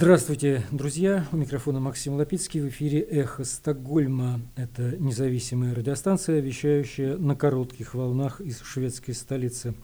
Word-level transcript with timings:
Здравствуйте, 0.00 0.64
друзья. 0.72 1.26
У 1.30 1.36
микрофона 1.36 1.78
Максим 1.78 2.14
Лапицкий. 2.14 2.62
В 2.62 2.68
эфире 2.68 3.00
«Эхо 3.00 3.44
Стокгольма». 3.44 4.40
Это 4.56 4.96
независимая 4.96 5.74
радиостанция, 5.74 6.40
вещающая 6.40 7.18
на 7.18 7.36
коротких 7.36 7.92
волнах 7.92 8.40
из 8.40 8.62
шведской 8.62 9.12
столицы. 9.12 9.74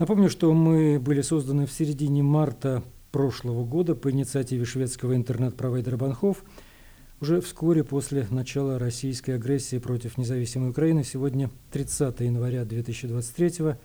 Напомню, 0.00 0.30
что 0.30 0.52
мы 0.52 0.98
были 0.98 1.20
созданы 1.20 1.66
в 1.66 1.70
середине 1.70 2.24
марта 2.24 2.82
прошлого 3.12 3.64
года 3.64 3.94
по 3.94 4.10
инициативе 4.10 4.64
шведского 4.64 5.14
интернет-провайдера 5.14 5.96
Банхов. 5.96 6.42
Уже 7.20 7.40
вскоре 7.40 7.84
после 7.84 8.26
начала 8.30 8.80
российской 8.80 9.36
агрессии 9.36 9.78
против 9.78 10.18
независимой 10.18 10.70
Украины, 10.70 11.04
сегодня 11.04 11.52
30 11.70 12.18
января 12.18 12.64
2023 12.64 13.50
года, 13.60 13.78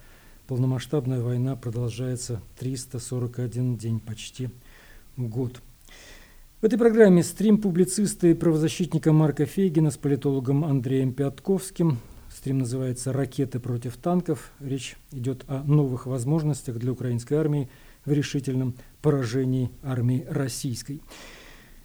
полномасштабная 0.47 1.21
война 1.21 1.55
продолжается 1.55 2.41
341 2.57 3.77
день 3.77 3.99
почти 3.99 4.49
год. 5.29 5.61
В 6.61 6.65
этой 6.65 6.77
программе 6.77 7.23
стрим 7.23 7.57
публициста 7.57 8.27
и 8.27 8.33
правозащитника 8.33 9.11
Марка 9.11 9.45
Фейгина 9.45 9.89
с 9.89 9.97
политологом 9.97 10.63
Андреем 10.63 11.13
Пятковским. 11.13 11.97
Стрим 12.29 12.59
называется 12.59 13.11
«Ракеты 13.11 13.59
против 13.59 13.97
танков». 13.97 14.51
Речь 14.59 14.95
идет 15.11 15.43
о 15.47 15.63
новых 15.63 16.05
возможностях 16.05 16.77
для 16.77 16.91
украинской 16.91 17.33
армии 17.33 17.69
в 18.05 18.11
решительном 18.11 18.75
поражении 19.01 19.71
армии 19.83 20.25
российской. 20.29 21.01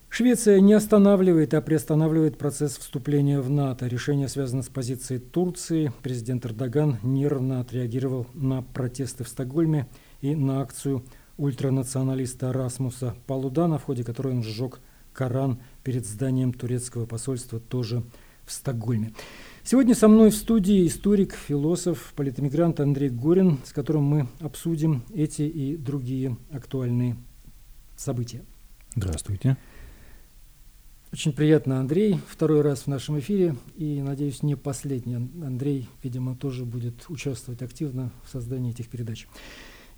Швеция 0.08 0.60
не 0.60 0.72
останавливает, 0.72 1.52
а 1.52 1.60
приостанавливает 1.60 2.38
процесс 2.38 2.78
вступления 2.78 3.40
в 3.40 3.50
НАТО. 3.50 3.86
Решение 3.86 4.28
связано 4.28 4.62
с 4.62 4.68
позицией 4.68 5.20
Турции. 5.20 5.92
Президент 6.02 6.46
Эрдоган 6.46 6.98
нервно 7.02 7.60
отреагировал 7.60 8.26
на 8.34 8.62
протесты 8.62 9.24
в 9.24 9.28
Стокгольме 9.28 9.88
и 10.20 10.34
на 10.34 10.60
акцию 10.60 11.04
ультранационалиста 11.36 12.52
Расмуса 12.52 13.14
Палудана, 13.26 13.78
в 13.78 13.84
ходе 13.84 14.04
которой 14.04 14.34
он 14.34 14.42
сжег 14.42 14.80
Коран 15.12 15.60
перед 15.82 16.06
зданием 16.06 16.52
турецкого 16.52 17.06
посольства 17.06 17.58
тоже 17.60 18.02
в 18.44 18.52
Стокгольме. 18.52 19.12
Сегодня 19.64 19.94
со 19.94 20.06
мной 20.06 20.30
в 20.30 20.34
студии 20.34 20.86
историк, 20.86 21.34
философ, 21.34 22.12
политэмигрант 22.14 22.78
Андрей 22.80 23.08
Горин, 23.08 23.58
с 23.64 23.72
которым 23.72 24.04
мы 24.04 24.28
обсудим 24.40 25.02
эти 25.12 25.42
и 25.42 25.76
другие 25.76 26.36
актуальные 26.52 27.16
события. 27.96 28.44
Здравствуйте. 28.94 29.56
Очень 31.12 31.32
приятно, 31.32 31.80
Андрей, 31.80 32.20
второй 32.28 32.60
раз 32.60 32.80
в 32.82 32.86
нашем 32.88 33.18
эфире, 33.18 33.56
и, 33.76 34.02
надеюсь, 34.02 34.42
не 34.42 34.54
последний. 34.54 35.16
Андрей, 35.16 35.88
видимо, 36.02 36.36
тоже 36.36 36.64
будет 36.64 37.06
участвовать 37.08 37.62
активно 37.62 38.12
в 38.24 38.30
создании 38.30 38.70
этих 38.70 38.88
передач. 38.88 39.26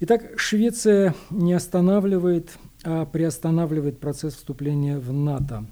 Итак, 0.00 0.38
Швеция 0.38 1.12
не 1.28 1.52
останавливает, 1.54 2.56
а 2.84 3.04
приостанавливает 3.04 3.98
процесс 3.98 4.34
вступления 4.34 4.96
в 4.96 5.12
НАТО. 5.12 5.66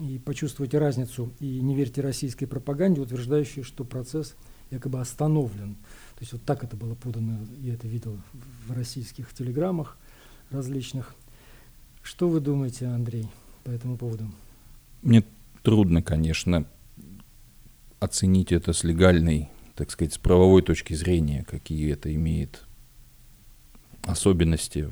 И 0.00 0.18
почувствуйте 0.18 0.78
разницу, 0.78 1.30
и 1.38 1.60
не 1.60 1.74
верьте 1.74 2.00
российской 2.00 2.46
пропаганде, 2.46 3.02
утверждающей, 3.02 3.62
что 3.62 3.84
процесс 3.84 4.36
якобы 4.70 5.00
остановлен. 5.00 5.74
То 5.74 6.20
есть 6.20 6.32
вот 6.32 6.42
так 6.44 6.64
это 6.64 6.76
было 6.76 6.94
подано, 6.94 7.40
я 7.60 7.74
это 7.74 7.86
видел 7.86 8.16
в 8.66 8.72
российских 8.72 9.34
телеграммах 9.34 9.98
различных. 10.50 11.14
Что 12.02 12.30
вы 12.30 12.40
думаете, 12.40 12.86
Андрей, 12.86 13.28
по 13.64 13.70
этому 13.70 13.98
поводу? 13.98 14.32
Мне 15.02 15.24
трудно, 15.62 16.02
конечно, 16.02 16.64
оценить 18.00 18.50
это 18.50 18.72
с 18.72 18.82
легальной, 18.82 19.50
так 19.74 19.90
сказать, 19.90 20.14
с 20.14 20.18
правовой 20.18 20.62
точки 20.62 20.94
зрения, 20.94 21.44
какие 21.48 21.92
это 21.92 22.12
имеет 22.14 22.62
особенности 24.02 24.88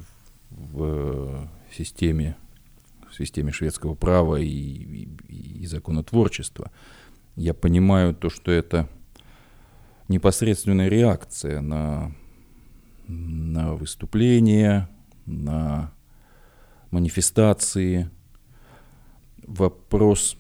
в 0.51 1.49
системе, 1.73 2.37
в 3.09 3.15
системе 3.15 3.53
шведского 3.53 3.95
права 3.95 4.37
и, 4.37 4.47
и, 4.49 5.09
и 5.63 5.67
законотворчества. 5.67 6.71
Я 7.37 7.55
понимаю 7.55 8.15
то, 8.15 8.29
что 8.31 8.51
это 8.51 8.89
непосредственная 10.09 10.89
реакция 10.89 11.61
на, 11.61 12.13
на 13.07 13.75
выступления, 13.75 14.89
на 15.27 15.93
манифестации. 16.91 18.11
Вопрос, 19.47 20.37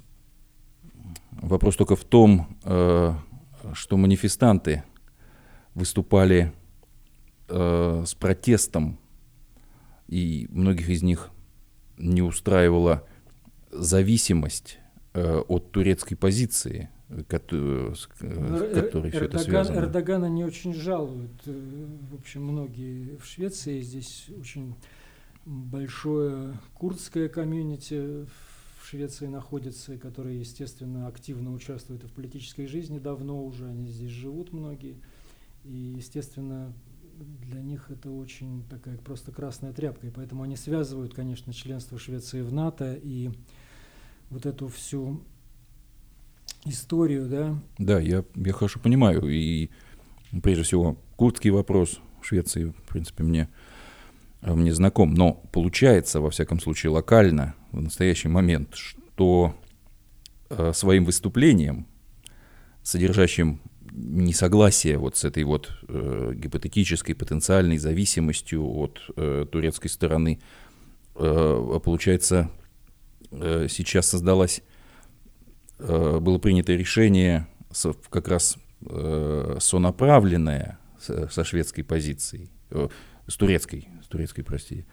вопрос 1.30 1.76
только 1.76 1.96
в 1.96 2.04
том, 2.04 2.58
э, 2.64 3.14
что 3.72 3.96
манифестанты 3.96 4.84
выступали 5.74 6.52
э, 7.50 8.04
с 8.06 8.14
протестом, 8.14 8.98
и 10.08 10.46
многих 10.50 10.88
из 10.88 11.02
них 11.02 11.30
не 11.98 12.22
устраивала 12.22 13.06
зависимость 13.70 14.78
э, 15.14 15.38
от 15.38 15.70
турецкой 15.70 16.16
позиции, 16.16 16.90
который, 17.28 17.94
с 17.94 18.06
которой 18.06 19.10
все 19.10 19.24
это 19.24 19.38
связано. 19.38 19.78
Эрдогана 19.80 20.26
не 20.26 20.44
очень 20.44 20.74
жалуют. 20.74 21.32
Э, 21.46 21.86
в 22.10 22.14
общем, 22.14 22.44
многие 22.44 23.16
в 23.16 23.24
Швеции. 23.24 23.80
Здесь 23.80 24.28
очень 24.38 24.74
большое 25.44 26.58
курдское 26.74 27.28
комьюнити 27.28 28.26
в 28.26 28.86
Швеции 28.88 29.26
находится, 29.26 29.98
которые, 29.98 30.40
естественно, 30.40 31.06
активно 31.06 31.52
участвуют 31.52 32.02
в 32.04 32.12
политической 32.12 32.66
жизни 32.66 32.98
давно 32.98 33.44
уже. 33.44 33.66
Они 33.66 33.86
здесь 33.86 34.10
живут 34.10 34.52
многие. 34.52 34.96
И, 35.64 35.94
естественно, 35.96 36.72
для 37.24 37.60
них 37.60 37.90
это 37.90 38.10
очень 38.10 38.64
такая 38.68 38.96
просто 38.98 39.32
красная 39.32 39.72
тряпка, 39.72 40.06
и 40.06 40.10
поэтому 40.10 40.42
они 40.42 40.56
связывают, 40.56 41.14
конечно, 41.14 41.52
членство 41.52 41.98
Швеции 41.98 42.40
в 42.40 42.52
НАТО 42.52 42.98
и 43.02 43.30
вот 44.30 44.46
эту 44.46 44.68
всю 44.68 45.22
историю, 46.64 47.28
да? 47.28 47.58
Да, 47.78 48.00
я, 48.00 48.24
я 48.34 48.52
хорошо 48.52 48.80
понимаю, 48.80 49.28
и 49.28 49.70
прежде 50.42 50.62
всего 50.62 50.96
курдский 51.16 51.50
вопрос 51.50 52.00
в 52.20 52.26
Швеции, 52.26 52.66
в 52.66 52.82
принципе, 52.88 53.24
мне, 53.24 53.48
э, 54.42 54.54
мне 54.54 54.72
знаком, 54.74 55.14
но 55.14 55.34
получается, 55.52 56.20
во 56.20 56.30
всяком 56.30 56.60
случае, 56.60 56.90
локально, 56.90 57.54
в 57.72 57.80
настоящий 57.80 58.28
момент, 58.28 58.74
что 58.74 59.54
э, 60.50 60.72
своим 60.74 61.04
выступлением, 61.04 61.86
содержащим 62.82 63.60
несогласие 63.92 64.98
вот 64.98 65.16
с 65.16 65.24
этой 65.24 65.44
вот 65.44 65.70
э, 65.88 66.32
гипотетической 66.34 67.14
потенциальной 67.14 67.78
зависимостью 67.78 68.64
от 68.64 69.00
э, 69.16 69.46
турецкой 69.50 69.88
стороны. 69.88 70.40
Э, 71.16 71.80
получается, 71.82 72.50
э, 73.30 73.66
сейчас 73.68 74.08
создалась, 74.08 74.62
э, 75.78 76.18
было 76.20 76.38
принято 76.38 76.72
решение 76.72 77.46
со, 77.70 77.92
как 78.10 78.28
раз 78.28 78.56
э, 78.86 79.56
сонаправленное 79.60 80.78
со, 80.98 81.28
со 81.28 81.44
шведской 81.44 81.84
позицией, 81.84 82.50
э, 82.70 82.88
с 83.26 83.36
турецкой, 83.36 83.88
с 84.02 84.06
турецкой, 84.06 84.42
прости, 84.42 84.86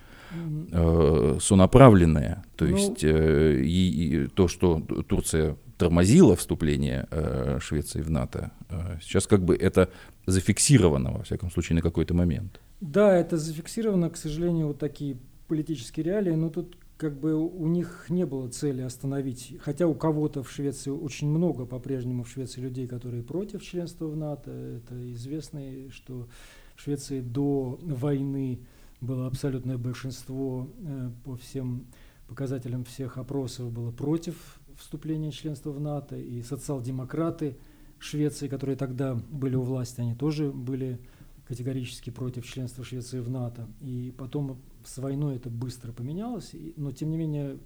э, 0.71 1.37
сонаправленное, 1.39 2.43
то 2.55 2.65
ну, 2.65 2.75
есть 2.75 3.03
э, 3.03 3.61
и, 3.61 4.23
и 4.23 4.27
то, 4.27 4.47
что 4.47 4.79
Турция 5.07 5.57
тормозило 5.77 6.35
вступление 6.35 7.07
э, 7.11 7.59
Швеции 7.61 8.01
в 8.01 8.09
НАТО, 8.09 8.51
э, 8.69 8.97
сейчас 9.01 9.27
как 9.27 9.43
бы 9.43 9.55
это 9.55 9.89
зафиксировано, 10.25 11.11
во 11.11 11.23
всяком 11.23 11.51
случае, 11.51 11.75
на 11.75 11.81
какой-то 11.81 12.13
момент. 12.13 12.59
Да, 12.81 13.15
это 13.15 13.37
зафиксировано, 13.37 14.09
к 14.09 14.17
сожалению, 14.17 14.67
вот 14.67 14.79
такие 14.79 15.17
политические 15.47 16.05
реалии, 16.05 16.33
но 16.33 16.49
тут 16.49 16.77
как 16.97 17.19
бы 17.19 17.35
у 17.35 17.67
них 17.67 18.07
не 18.09 18.25
было 18.25 18.49
цели 18.49 18.81
остановить, 18.81 19.55
хотя 19.61 19.87
у 19.87 19.93
кого-то 19.93 20.43
в 20.43 20.51
Швеции 20.51 20.89
очень 20.89 21.29
много 21.29 21.65
по-прежнему 21.65 22.23
в 22.23 22.29
Швеции 22.29 22.59
людей, 22.59 22.87
которые 22.87 23.23
против 23.23 23.63
членства 23.63 24.07
в 24.07 24.17
НАТО. 24.17 24.51
Это 24.51 25.13
известно, 25.13 25.61
что 25.91 26.27
в 26.75 26.81
Швеции 26.81 27.21
до 27.21 27.79
войны 27.81 28.59
было 28.99 29.27
абсолютное 29.27 29.77
большинство 29.77 30.67
э, 30.79 31.11
по 31.23 31.35
всем 31.35 31.85
показателям 32.27 32.83
всех 32.83 33.17
опросов 33.17 33.71
было 33.71 33.91
против 33.91 34.59
вступления 34.77 35.31
членства 35.31 35.71
в 35.71 35.79
НАТО, 35.79 36.17
и 36.17 36.41
социал-демократы 36.41 37.57
Швеции, 37.99 38.47
которые 38.47 38.75
тогда 38.75 39.15
были 39.15 39.55
у 39.55 39.63
власти, 39.63 40.01
они 40.01 40.13
тоже 40.13 40.51
были 40.51 40.99
категорически 41.47 42.09
против 42.09 42.45
членства 42.45 42.83
Швеции 42.83 43.19
в 43.19 43.29
НАТО. 43.29 43.67
И 43.81 44.13
потом 44.17 44.59
с 44.85 44.97
войной 44.97 45.37
это 45.37 45.49
быстро 45.49 45.91
поменялось, 45.91 46.51
но 46.75 46.91
тем 46.91 47.09
не 47.09 47.17
менее 47.17 47.57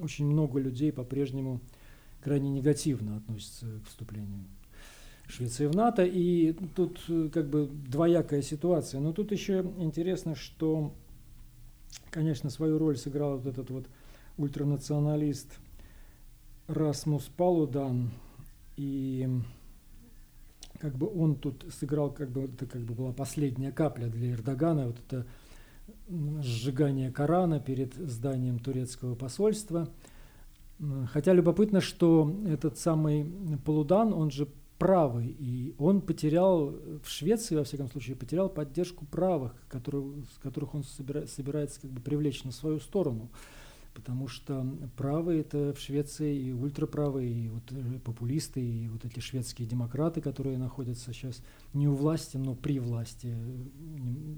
очень 0.00 0.26
много 0.26 0.58
людей 0.58 0.92
по-прежнему 0.92 1.60
крайне 2.22 2.50
негативно 2.50 3.18
относятся 3.18 3.66
к 3.84 3.88
вступлению 3.88 4.44
Швеции 5.28 5.66
в 5.66 5.76
НАТО. 5.76 6.04
И 6.04 6.52
тут 6.74 7.00
э, 7.08 7.30
как 7.32 7.48
бы 7.48 7.66
двоякая 7.66 8.42
ситуация. 8.42 9.00
Но 9.00 9.12
тут 9.12 9.30
еще 9.30 9.64
интересно, 9.78 10.34
что, 10.34 10.94
конечно, 12.10 12.50
свою 12.50 12.78
роль 12.78 12.96
сыграл 12.96 13.38
вот 13.38 13.46
этот 13.46 13.70
вот 13.70 13.86
ультранационалист 14.36 15.60
Расмус 16.66 17.24
Палудан, 17.36 18.10
и 18.76 19.28
как 20.78 20.96
бы 20.96 21.06
он 21.06 21.36
тут 21.36 21.64
сыграл, 21.78 22.10
как 22.10 22.30
бы 22.30 22.44
это 22.44 22.66
как 22.66 22.82
бы 22.82 22.94
была 22.94 23.12
последняя 23.12 23.70
капля 23.70 24.06
для 24.06 24.32
Эрдогана, 24.32 24.86
вот 24.86 24.98
это 25.06 25.26
сжигания 26.42 27.12
Корана 27.12 27.60
перед 27.60 27.94
зданием 27.94 28.58
турецкого 28.58 29.14
посольства. 29.14 29.88
Хотя 31.12 31.32
любопытно, 31.32 31.80
что 31.80 32.34
этот 32.46 32.78
самый 32.78 33.24
Полудан, 33.64 34.12
он 34.12 34.30
же 34.30 34.48
правый, 34.78 35.36
и 35.38 35.74
он 35.78 36.00
потерял, 36.00 36.70
в 37.02 37.08
Швеции, 37.08 37.54
во 37.54 37.64
всяком 37.64 37.88
случае, 37.88 38.16
потерял 38.16 38.48
поддержку 38.48 39.06
правых, 39.06 39.54
которые, 39.68 40.24
с 40.34 40.38
которых 40.42 40.74
он 40.74 40.82
собира, 40.82 41.26
собирается 41.26 41.80
как 41.80 41.90
бы 41.90 42.00
привлечь 42.00 42.42
на 42.44 42.50
свою 42.52 42.80
сторону 42.80 43.30
потому 43.94 44.26
что 44.28 44.66
правые 44.96 45.40
это 45.40 45.72
в 45.72 45.78
Швеции 45.78 46.36
и 46.36 46.52
ультраправые, 46.52 47.32
и 47.32 47.48
вот 47.48 47.62
э, 47.70 48.00
популисты, 48.00 48.60
и 48.60 48.88
вот 48.88 49.04
эти 49.04 49.20
шведские 49.20 49.68
демократы, 49.68 50.20
которые 50.20 50.58
находятся 50.58 51.12
сейчас 51.12 51.42
не 51.72 51.88
у 51.88 51.94
власти, 51.94 52.36
но 52.36 52.54
при 52.54 52.80
власти, 52.80 53.28
э, 53.28 53.64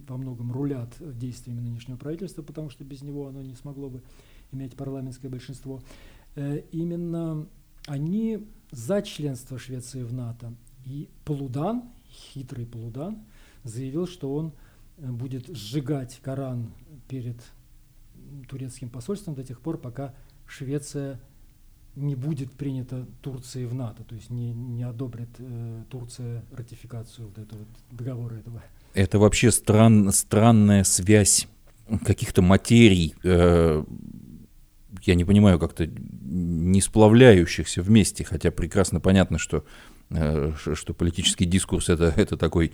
во 0.07 0.19
многом 0.19 0.53
рулят 0.53 0.95
действиями 1.01 1.61
нынешнего 1.61 1.97
правительства, 1.97 2.43
потому 2.43 2.71
что 2.71 2.85
без 2.85 3.03
него 3.03 3.27
оно 3.27 3.43
не 3.43 3.55
смогло 3.55 3.89
бы 3.89 4.03
иметь 4.53 4.77
парламентское 4.77 5.31
большинство. 5.31 5.83
Э, 6.35 6.63
именно 6.71 7.49
они 7.87 8.47
за 8.71 9.01
членство 9.03 9.59
Швеции 9.59 10.03
в 10.03 10.13
НАТО. 10.13 10.55
И 10.85 11.09
Полудан, 11.25 11.85
хитрый 12.09 12.67
Полудан, 12.67 13.25
заявил, 13.65 14.07
что 14.07 14.35
он 14.35 14.53
будет 14.99 15.49
сжигать 15.49 16.21
Коран 16.23 16.73
перед 17.09 17.37
турецким 18.49 18.89
посольством 18.89 19.35
до 19.35 19.45
тех 19.45 19.61
пор, 19.61 19.79
пока 19.79 20.15
Швеция 20.47 21.21
не 21.97 22.15
будет 22.15 22.53
принята 22.53 23.07
Турцией 23.23 23.67
в 23.67 23.75
НАТО, 23.75 24.05
то 24.05 24.15
есть 24.15 24.31
не, 24.31 24.53
не 24.53 24.83
одобрит 24.83 25.31
э, 25.39 25.83
Турция 25.91 26.45
ратификацию 26.53 27.29
вот 27.29 27.39
этого 27.39 27.63
договора 27.91 28.35
этого. 28.35 28.63
Это 28.95 29.19
вообще 29.19 29.51
стран, 29.51 30.13
странная 30.13 30.85
связь 30.85 31.49
каких-то 32.05 32.43
материй, 32.43 33.15
э, 33.25 33.83
я 35.03 35.15
не 35.15 35.25
понимаю, 35.25 35.59
как-то 35.59 35.87
не 35.87 36.81
сплавляющихся 36.81 37.81
вместе, 37.83 38.25
хотя 38.25 38.51
прекрасно 38.51 39.01
понятно, 39.01 39.39
что, 39.39 39.65
э, 40.11 40.53
что 40.57 40.95
политический 40.95 41.47
дискурс 41.47 41.89
это, 41.89 42.13
это 42.17 42.37
такой 42.37 42.73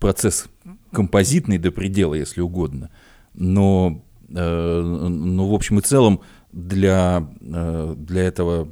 процесс 0.00 0.46
композитный 0.92 1.58
до 1.58 1.70
предела, 1.70 2.14
если 2.14 2.40
угодно. 2.40 2.90
Но 3.34 4.04
Э, 4.34 4.80
ну, 4.80 5.48
в 5.48 5.54
общем 5.54 5.78
и 5.78 5.82
целом, 5.82 6.20
для, 6.52 7.28
э, 7.40 7.94
для 7.96 8.22
этого 8.22 8.68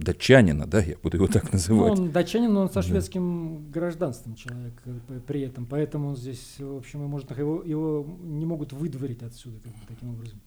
датчанина, 0.00 0.66
да, 0.66 0.80
я 0.80 0.96
буду 1.02 1.16
его 1.16 1.26
так 1.26 1.52
называть. 1.52 1.96
Ну, 1.96 2.04
он 2.04 2.10
датчанин, 2.10 2.52
но 2.52 2.62
он 2.62 2.70
со 2.70 2.82
шведским 2.82 3.66
да. 3.66 3.80
гражданством 3.80 4.34
человек 4.34 4.80
э, 4.84 5.20
при 5.26 5.42
этом, 5.42 5.66
поэтому 5.66 6.10
он 6.10 6.16
здесь, 6.16 6.56
в 6.58 6.76
общем, 6.76 7.04
и 7.04 7.06
может, 7.06 7.36
его, 7.36 7.62
его 7.62 8.06
не 8.22 8.46
могут 8.46 8.72
выдворить 8.72 9.22
отсюда 9.22 9.58
как 9.62 9.72
бы, 9.72 9.78
таким 9.88 10.10
образом. 10.10 10.40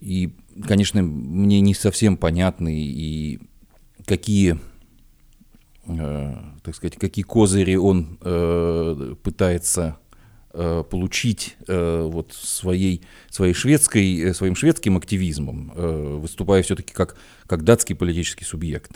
И, 0.00 0.34
конечно, 0.66 1.02
мне 1.02 1.60
не 1.60 1.74
совсем 1.74 2.16
понятны 2.16 2.82
и 2.82 3.40
какие, 4.06 4.58
э, 5.86 6.34
так 6.62 6.74
сказать, 6.74 6.96
какие 6.96 7.24
козыри 7.24 7.74
он 7.74 8.18
э, 8.22 9.14
пытается 9.22 9.98
получить 10.52 11.56
э, 11.68 12.02
вот 12.10 12.32
своей, 12.32 13.02
своей 13.30 13.54
шведской, 13.54 14.18
э, 14.20 14.34
своим 14.34 14.56
шведским 14.56 14.96
активизмом, 14.96 15.72
выступая 16.20 16.62
все-таки 16.62 16.92
как, 16.92 17.16
как 17.46 17.62
датский 17.62 17.94
политический 17.94 18.44
субъект. 18.44 18.92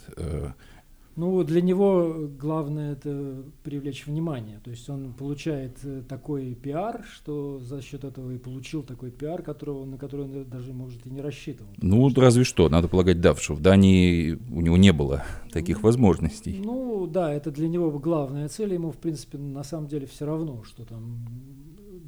Ну, 1.16 1.42
для 1.44 1.60
него 1.60 2.28
главное 2.38 2.92
это 2.92 3.44
привлечь 3.62 4.06
внимание. 4.06 4.60
То 4.64 4.70
есть 4.70 4.88
он 4.88 5.12
получает 5.12 5.78
такой 6.08 6.54
пиар, 6.54 7.04
что 7.12 7.60
за 7.60 7.80
счет 7.82 8.04
этого 8.04 8.32
и 8.32 8.38
получил 8.38 8.82
такой 8.82 9.10
пиар, 9.10 9.42
которого, 9.42 9.84
на 9.84 9.96
который 9.96 10.26
он 10.26 10.44
даже, 10.44 10.72
может, 10.72 11.06
и 11.06 11.10
не 11.10 11.20
рассчитывал. 11.20 11.70
Ну, 11.76 12.10
что... 12.10 12.20
разве 12.20 12.44
что, 12.44 12.68
надо 12.68 12.88
полагать, 12.88 13.20
да, 13.20 13.34
что 13.36 13.54
в 13.54 13.60
Дании 13.60 14.38
у 14.50 14.60
него 14.60 14.76
не 14.76 14.92
было 14.92 15.24
таких 15.52 15.78
ну, 15.78 15.82
возможностей. 15.84 16.60
Ну, 16.64 17.06
да, 17.06 17.32
это 17.32 17.50
для 17.50 17.68
него 17.68 17.90
главная 17.98 18.48
цель. 18.48 18.74
Ему, 18.74 18.90
в 18.90 18.96
принципе, 18.96 19.38
на 19.38 19.62
самом 19.62 19.88
деле 19.88 20.06
все 20.06 20.26
равно, 20.26 20.64
что 20.64 20.84
там 20.84 21.26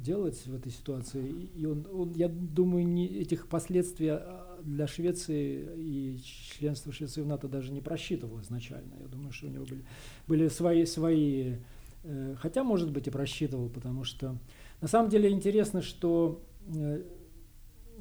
делать 0.07 0.41
в 0.45 0.55
этой 0.55 0.71
ситуации. 0.71 1.49
И 1.55 1.65
он, 1.65 1.85
он 1.91 2.11
я 2.13 2.29
думаю, 2.29 2.87
не, 2.87 3.05
этих 3.07 3.47
последствий 3.47 4.09
а, 4.09 4.46
для 4.63 4.87
Швеции 4.87 5.67
и 5.77 6.19
членства 6.57 6.91
Швеции 6.91 7.21
в 7.21 7.27
НАТО 7.27 7.47
даже 7.47 7.71
не 7.71 7.81
просчитывал 7.81 8.41
изначально. 8.41 8.95
Я 8.99 9.07
думаю, 9.07 9.31
что 9.31 9.47
у 9.47 9.49
него 9.49 9.65
были, 9.65 9.85
были 10.27 10.47
свои, 10.47 10.85
свои 10.85 11.55
э, 12.03 12.35
хотя, 12.37 12.63
может 12.63 12.91
быть, 12.91 13.07
и 13.07 13.11
просчитывал, 13.11 13.69
потому 13.69 14.03
что 14.03 14.37
на 14.81 14.87
самом 14.87 15.09
деле 15.09 15.29
интересно, 15.29 15.81
что 15.81 16.43
э, 16.67 17.03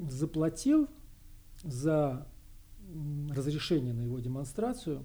заплатил 0.08 0.88
за 1.62 2.26
разрешение 3.34 3.92
на 3.92 4.02
его 4.02 4.20
демонстрацию 4.20 5.04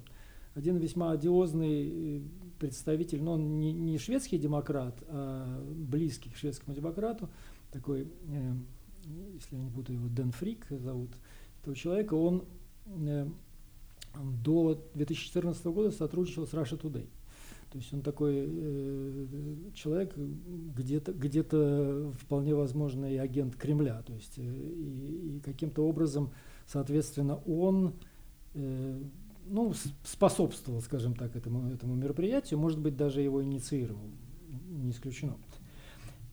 один 0.53 0.77
весьма 0.77 1.11
одиозный 1.11 2.17
э, 2.17 2.21
представитель, 2.59 3.23
но 3.23 3.33
он 3.33 3.59
не, 3.59 3.71
не 3.71 3.97
шведский 3.97 4.37
демократ, 4.37 5.01
а 5.07 5.63
близкий 5.65 6.29
к 6.29 6.35
шведскому 6.35 6.75
демократу, 6.75 7.29
такой, 7.71 8.11
э, 8.27 8.53
если 9.33 9.55
я 9.55 9.61
не 9.61 9.69
буду 9.69 9.93
его, 9.93 10.07
Дэн 10.09 10.31
Фрик 10.31 10.67
зовут 10.69 11.11
этого 11.61 11.75
человека, 11.75 12.15
он 12.15 12.45
э, 12.87 13.27
до 14.43 14.83
2014 14.95 15.65
года 15.65 15.91
сотрудничал 15.91 16.45
с 16.45 16.53
Russia 16.53 16.79
Today. 16.79 17.07
То 17.71 17.77
есть 17.77 17.93
он 17.93 18.01
такой 18.01 18.45
э, 18.45 19.25
человек, 19.73 20.13
где-то 20.17 21.13
где 21.13 21.41
вполне 21.41 22.53
возможно 22.53 23.05
и 23.05 23.15
агент 23.15 23.55
Кремля. 23.55 24.01
То 24.01 24.13
есть 24.13 24.37
э, 24.37 24.41
и, 24.41 25.37
и 25.37 25.39
каким-то 25.39 25.87
образом, 25.87 26.31
соответственно, 26.67 27.37
он 27.45 27.93
э, 28.55 29.01
ну, 29.45 29.73
способствовал, 30.03 30.81
скажем 30.81 31.15
так, 31.15 31.35
этому, 31.35 31.71
этому 31.71 31.95
мероприятию, 31.95 32.59
может 32.59 32.79
быть, 32.79 32.97
даже 32.97 33.21
его 33.21 33.41
инициировал, 33.41 34.03
не 34.69 34.91
исключено. 34.91 35.37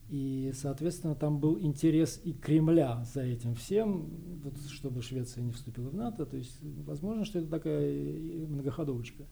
И, 0.09 0.51
соответственно, 0.55 1.13
там 1.13 1.39
был 1.39 1.59
интерес 1.59 2.19
и 2.23 2.33
Кремля 2.33 3.05
за 3.13 3.21
этим 3.21 3.53
всем, 3.55 4.09
вот, 4.43 4.55
чтобы 4.71 5.03
Швеция 5.03 5.43
не 5.43 5.51
вступила 5.51 5.89
в 5.89 5.95
НАТО. 5.95 6.25
То 6.25 6.35
есть, 6.35 6.57
возможно, 6.85 7.25
что 7.25 7.39
это 7.39 7.47
такая 7.47 8.47
многоходовочка. 8.47 9.23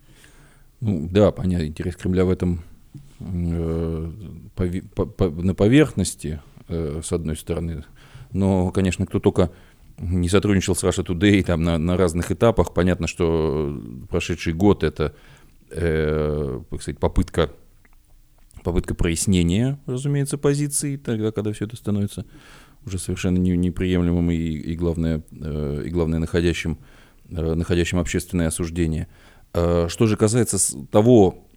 Ну 0.79 1.09
да, 1.11 1.31
понятно, 1.31 1.65
интерес 1.65 1.95
Кремля 1.95 2.25
в 2.25 2.29
этом 2.29 2.61
э, 3.19 4.11
по, 4.93 5.05
по, 5.05 5.29
на 5.29 5.55
поверхности, 5.55 6.41
э, 6.67 7.01
с 7.03 7.11
одной 7.11 7.35
стороны. 7.35 7.83
Но, 8.31 8.69
конечно, 8.69 9.07
кто 9.07 9.19
только 9.19 9.51
не 9.97 10.29
сотрудничал 10.29 10.75
с 10.75 10.83
Russia 10.83 11.03
Today 11.03 11.43
там 11.43 11.63
на, 11.63 11.77
на 11.77 11.97
разных 11.97 12.31
этапах. 12.31 12.73
Понятно, 12.73 13.07
что 13.07 13.81
прошедший 14.09 14.53
год 14.53 14.83
это, 14.83 15.15
э, 15.71 16.61
сказать, 16.79 16.99
попытка, 16.99 17.51
попытка 18.67 18.95
прояснения, 18.95 19.79
разумеется, 19.85 20.37
позиции, 20.37 20.97
тогда, 20.97 21.31
когда 21.31 21.51
все 21.53 21.65
это 21.65 21.75
становится 21.75 22.25
уже 22.85 22.99
совершенно 22.99 23.37
не, 23.37 23.55
неприемлемым 23.57 24.31
и, 24.31 24.35
и 24.35 24.75
главное, 24.75 25.21
э, 25.31 25.83
и 25.85 25.89
главное 25.89 26.19
находящим, 26.19 26.77
э, 27.29 27.53
находящим 27.53 27.99
общественное 27.99 28.47
осуждение. 28.47 29.07
Э, 29.53 29.87
что 29.89 30.07
же 30.07 30.17
касается 30.17 30.57
того, 30.87 31.47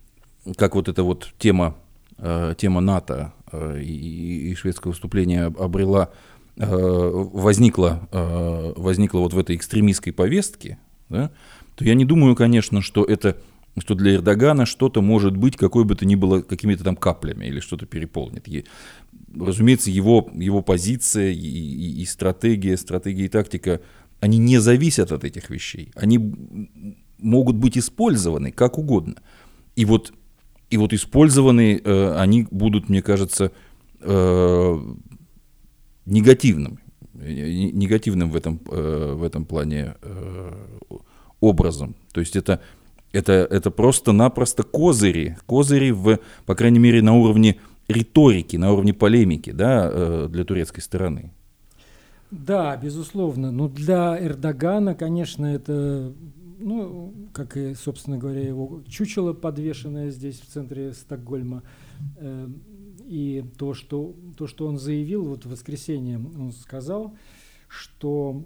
как 0.57 0.75
вот 0.75 0.89
эта 0.89 1.03
вот 1.03 1.33
тема, 1.39 1.77
э, 2.19 2.55
тема 2.57 2.81
НАТО 2.81 3.33
э, 3.53 3.81
и, 3.83 4.51
и 4.51 4.55
шведского 4.55 4.93
выступления 4.93 5.45
обрела 5.45 6.11
Э, 6.63 7.11
возникла, 7.33 8.07
э, 8.13 8.73
возникла 8.77 9.21
вот 9.21 9.33
в 9.33 9.39
этой 9.39 9.57
экстремистской 9.57 10.13
повестке, 10.13 10.79
да, 11.09 11.31
то 11.75 11.87
я 11.87 11.95
не 11.95 12.05
думаю, 12.05 12.37
конечно, 12.37 12.83
что 12.83 13.03
это 13.03 13.39
что 13.81 13.95
для 13.95 14.15
Эрдогана 14.15 14.67
что-то 14.67 15.03
может 15.03 15.37
быть, 15.37 15.57
какой 15.57 15.85
бы 15.85 15.95
то 15.95 16.07
ни 16.07 16.15
было, 16.15 16.43
какими-то 16.43 16.85
там 16.85 16.97
каплями 16.97 17.47
или 17.47 17.61
что-то 17.61 17.87
переполнит. 17.87 18.49
И, 18.49 18.65
разумеется, 19.35 19.91
его, 19.91 20.31
его 20.35 20.63
позиция 20.63 21.31
и, 21.31 21.39
и, 21.39 22.03
и 22.03 22.05
стратегия, 22.05 22.77
стратегия 22.77 23.25
и 23.25 23.29
тактика, 23.29 23.81
они 24.21 24.39
не 24.39 24.59
зависят 24.59 25.13
от 25.13 25.25
этих 25.25 25.51
вещей. 25.51 25.91
Они 25.95 26.19
могут 27.19 27.57
быть 27.57 27.79
использованы 27.79 28.53
как 28.53 28.79
угодно. 28.79 29.17
И 29.77 29.85
вот, 29.85 30.13
и 30.69 30.77
вот 30.77 30.93
использованы 30.93 31.81
э, 31.83 32.15
они 32.17 32.47
будут, 32.51 32.89
мне 32.89 33.03
кажется, 33.03 33.53
э, 34.01 34.79
негативным, 36.07 36.79
негативным 37.15 38.31
в 38.31 38.37
этом, 38.37 38.61
э, 38.71 39.15
в 39.17 39.23
этом 39.23 39.45
плане 39.45 39.95
э, 40.03 40.53
образом. 41.41 41.97
То 42.13 42.21
есть 42.21 42.37
это, 42.37 42.61
это, 43.13 43.33
это 43.33 43.71
просто-напросто 43.71 44.63
козыри, 44.63 45.37
козыри, 45.47 45.91
в, 45.91 46.21
по 46.47 46.55
крайней 46.55 46.79
мере, 46.79 47.03
на 47.03 47.15
уровне 47.15 47.57
риторики, 47.89 48.57
на 48.57 48.73
уровне 48.73 48.95
полемики 48.95 49.51
да, 49.51 49.91
э, 49.93 50.29
для 50.31 50.45
турецкой 50.45 50.81
стороны. 50.81 51.33
Да, 52.31 52.77
безусловно. 52.77 53.51
Но 53.51 53.69
для 53.69 54.17
Эрдогана, 54.25 54.95
конечно, 54.95 55.47
это, 55.47 56.13
ну, 56.59 57.13
как 57.33 57.57
и, 57.57 57.75
собственно 57.75 58.19
говоря, 58.19 58.47
его 58.47 58.83
чучело, 58.89 59.33
подвешенное 59.33 60.11
здесь 60.11 60.41
в 60.41 60.47
центре 60.47 60.93
Стокгольма, 60.93 61.65
и 63.11 63.45
то, 63.59 63.75
что, 63.75 64.15
то, 64.37 64.47
что 64.47 64.69
он 64.69 64.79
заявил, 64.79 65.25
вот 65.25 65.45
в 65.45 65.51
воскресенье 65.51 66.19
он 66.19 66.53
сказал, 66.53 67.17
что 67.67 68.45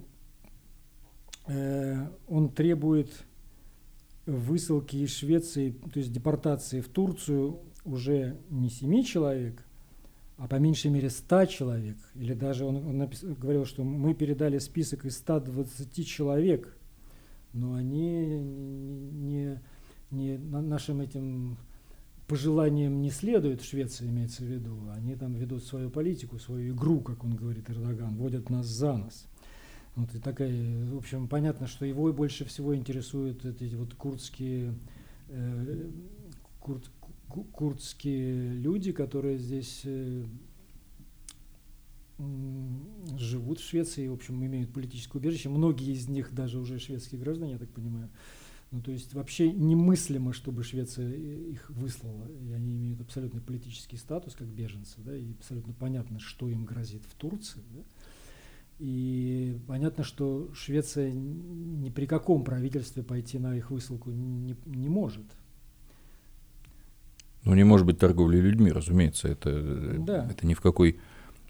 э, 1.47 2.09
он 2.27 2.49
требует 2.49 3.11
высылки 4.27 4.97
из 4.97 5.15
Швеции, 5.15 5.73
то 5.93 5.99
есть 5.99 6.13
депортации 6.13 6.81
в 6.81 6.89
Турцию 6.89 7.61
уже 7.85 8.39
не 8.51 8.71
семи 8.71 9.05
человек, 9.05 9.65
а 10.37 10.49
по 10.49 10.57
меньшей 10.57 10.91
мере 10.91 11.11
100 11.11 11.47
человек. 11.47 11.97
Или 12.15 12.35
даже 12.35 12.65
он, 12.65 12.77
он 12.77 12.99
напис, 12.99 13.23
говорил, 13.23 13.65
что 13.67 13.85
мы 13.85 14.15
передали 14.15 14.59
список 14.59 15.05
из 15.05 15.17
120 15.19 16.07
человек, 16.07 16.77
но 17.53 17.75
они 17.75 18.41
не, 18.41 19.61
не, 20.11 20.39
не 20.39 20.39
нашим 20.39 21.01
этим 21.01 21.57
пожеланиям 22.27 23.01
не 23.01 23.11
следуют 23.11 23.61
в 23.61 23.69
Швеции, 23.69 24.09
имеется 24.09 24.43
в 24.43 24.47
виду. 24.47 24.77
Они 24.95 25.15
там 25.15 25.35
ведут 25.35 25.63
свою 25.65 25.91
политику, 25.91 26.39
свою 26.39 26.75
игру, 26.75 27.01
как 27.01 27.23
он 27.23 27.37
говорит, 27.37 27.69
Эрдоган, 27.69 28.17
водят 28.17 28.51
нас 28.51 28.67
за 28.67 28.97
нос. 28.97 29.27
Вот 29.97 30.13
и 30.15 30.19
такая, 30.19 30.87
в 30.87 30.97
общем, 30.97 31.29
понятно, 31.29 31.67
что 31.67 31.85
его 31.85 32.13
больше 32.13 32.45
всего 32.45 32.75
интересуют 32.75 33.45
эти 33.45 33.75
вот 33.75 33.95
курдские, 33.95 34.75
э, 35.29 35.91
курд, 36.61 36.91
курдские 37.29 38.55
люди, 38.55 38.91
которые 38.91 39.39
здесь 39.39 39.83
э, 39.85 40.25
живут 43.19 43.61
в 43.61 43.65
Швеции, 43.69 44.09
в 44.09 44.15
общем, 44.15 44.45
имеют 44.45 44.73
политическое 44.73 45.19
убежище. 45.19 45.49
Многие 45.49 45.93
из 45.93 46.09
них 46.09 46.35
даже 46.35 46.59
уже 46.59 46.79
шведские 46.79 47.21
граждане, 47.21 47.53
я 47.53 47.59
так 47.59 47.71
понимаю. 47.71 48.11
Ну, 48.73 48.83
то 48.83 48.91
есть 48.91 49.15
вообще 49.15 49.53
немыслимо, 49.53 50.33
чтобы 50.33 50.65
Швеция 50.65 51.13
их 51.13 51.71
выслала. 51.71 52.27
И 52.41 52.53
они 52.53 52.75
имеют 52.75 53.01
абсолютный 53.01 53.41
политический 53.41 53.97
статус, 53.97 54.35
как 54.35 54.49
беженцы, 54.49 54.97
да, 54.99 55.17
и 55.17 55.31
абсолютно 55.33 55.73
понятно, 55.73 56.19
что 56.19 56.49
им 56.49 56.65
грозит 56.65 57.05
в 57.05 57.15
Турции. 57.15 57.63
Да. 57.73 57.83
И 58.79 59.57
понятно, 59.67 60.03
что 60.05 60.51
Швеция 60.53 61.13
ни 61.13 61.91
при 61.91 62.07
каком 62.07 62.43
правительстве 62.45 63.03
пойти 63.03 63.39
на 63.39 63.57
их 63.57 63.71
высылку 63.71 64.11
не, 64.11 64.57
не 64.67 64.89
может. 64.89 65.25
Ну, 67.45 67.55
не 67.55 67.65
может 67.65 67.87
быть 67.87 67.99
торговли 67.99 68.39
людьми, 68.39 68.73
разумеется, 68.73 69.29
это, 69.29 69.99
да. 69.99 70.29
это 70.31 70.47
ни 70.47 70.55
в 70.55 70.61
какой 70.61 70.99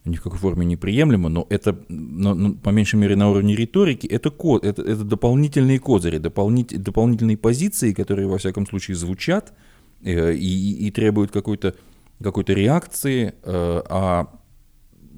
ни 0.05 0.17
в 0.17 0.23
какой 0.23 0.39
форме 0.39 0.67
неприемлемо, 0.67 1.31
но 1.31 1.47
это, 1.49 1.79
но, 1.89 2.35
но, 2.35 2.53
по 2.53 2.69
меньшей 2.69 2.97
мере, 2.97 3.17
на 3.17 3.31
уровне 3.31 3.57
риторики, 3.57 4.07
это, 4.07 4.31
ко, 4.31 4.59
это, 4.59 4.83
это 4.83 5.03
дополнительные 5.03 5.79
козыри, 5.79 6.19
дополнит, 6.19 6.79
дополнительные 6.83 7.39
позиции, 7.39 7.95
которые, 7.95 8.29
во 8.29 8.37
всяком 8.37 8.67
случае, 8.67 8.97
звучат 8.97 9.55
э, 10.03 10.35
и, 10.35 10.87
и 10.87 10.91
требуют 10.91 11.31
какой-то 11.31 11.75
какой 12.23 12.45
реакции, 12.45 13.35
э, 13.43 13.83
а 13.89 14.29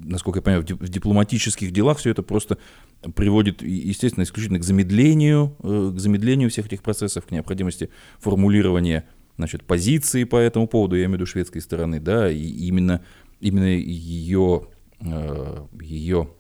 насколько 0.04 0.38
я 0.38 0.42
понимаю, 0.42 0.66
в 0.66 0.88
дипломатических 0.88 1.70
делах 1.70 1.98
все 1.98 2.10
это 2.10 2.22
просто 2.22 2.58
приводит, 3.14 3.62
естественно, 3.62 4.24
исключительно 4.24 4.58
к 4.58 4.64
замедлению, 4.64 5.56
э, 5.62 5.92
к 5.94 5.98
замедлению 5.98 6.50
всех 6.50 6.66
этих 6.66 6.82
процессов, 6.82 7.26
к 7.26 7.30
необходимости 7.30 7.90
формулирования 8.18 9.08
значит, 9.36 9.64
позиции 9.64 10.24
по 10.24 10.36
этому 10.36 10.66
поводу, 10.66 10.96
я 10.96 11.02
имею 11.02 11.12
в 11.12 11.14
виду 11.20 11.26
шведской 11.26 11.60
стороны, 11.60 12.00
да, 12.00 12.30
и 12.30 12.42
именно, 12.42 13.04
именно 13.40 13.66
ее, 13.66 14.68
э, 15.00 15.66
ее 15.80 16.30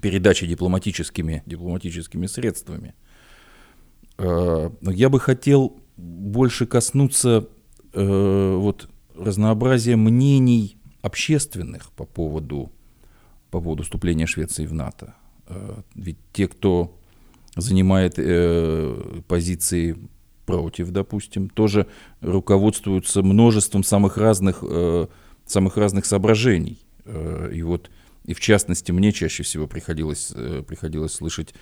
передачи 0.00 0.46
дипломатическими, 0.46 1.42
дипломатическими 1.46 2.26
средствами. 2.26 2.94
Э, 4.18 4.70
я 4.82 5.08
бы 5.08 5.20
хотел 5.20 5.78
больше 5.96 6.66
коснуться 6.66 7.48
вот 7.94 8.88
разнообразия 9.14 9.96
мнений 9.96 10.78
общественных 11.02 11.90
по 11.92 12.06
поводу 12.06 12.72
по 13.52 13.60
поводу 13.60 13.82
вступления 13.84 14.26
Швеции 14.26 14.66
в 14.66 14.72
НАТО. 14.72 15.14
Э, 15.46 15.82
ведь 15.94 16.16
те, 16.32 16.48
кто 16.48 16.98
занимает 17.54 18.14
э, 18.16 19.20
позиции 19.28 19.96
против, 20.46 20.90
допустим, 20.90 21.50
тоже 21.50 21.86
руководствуются 22.22 23.22
множеством 23.22 23.84
самых 23.84 24.16
разных, 24.16 24.60
э, 24.62 25.06
самых 25.46 25.76
разных 25.76 26.06
соображений. 26.06 26.78
И 27.52 27.62
вот, 27.62 27.90
и 28.24 28.32
в 28.32 28.40
частности, 28.40 28.90
мне 28.90 29.12
чаще 29.12 29.42
всего 29.42 29.66
приходилось, 29.66 30.32
приходилось 30.68 31.12
слышать 31.12 31.52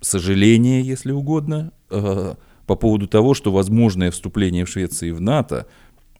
сожаление, 0.00 0.82
если 0.82 1.12
угодно, 1.12 1.72
по 1.88 2.74
поводу 2.74 3.06
того, 3.06 3.34
что 3.34 3.52
возможное 3.52 4.10
вступление 4.10 4.64
в 4.64 4.68
Швеции 4.68 5.12
в 5.12 5.20
НАТО 5.20 5.68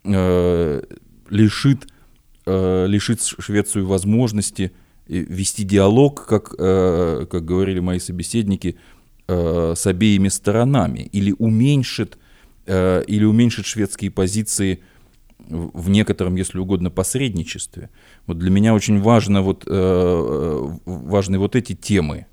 лишит 0.05 1.89
э, 2.47 2.87
лишит 2.87 3.21
Швецию 3.23 3.87
возможности 3.87 4.73
э, 5.09 5.19
вести 5.19 5.65
диалог, 5.65 6.27
как, 6.27 6.55
э, 6.59 7.27
как 7.31 7.45
говорили 7.45 7.81
мои 7.81 7.99
собеседники, 7.99 8.77
э, 9.29 9.75
с 9.77 9.87
обеими 9.87 10.29
сторонами, 10.29 11.09
или 11.13 11.35
уменьшит, 11.39 12.19
э, 12.67 13.05
или 13.07 13.25
уменьшит 13.25 13.67
шведские 13.67 14.11
позиции 14.11 14.81
в 15.49 15.91
некотором, 15.91 16.37
если 16.37 16.59
угодно, 16.59 16.91
посредничестве. 16.91 17.91
Вот 18.27 18.39
для 18.39 18.51
меня 18.51 18.75
очень 18.75 19.01
важно 19.01 19.43
вот, 19.43 19.65
э, 19.67 20.69
важны 20.85 21.39
вот 21.39 21.55
эти 21.57 21.75
темы 21.75 22.27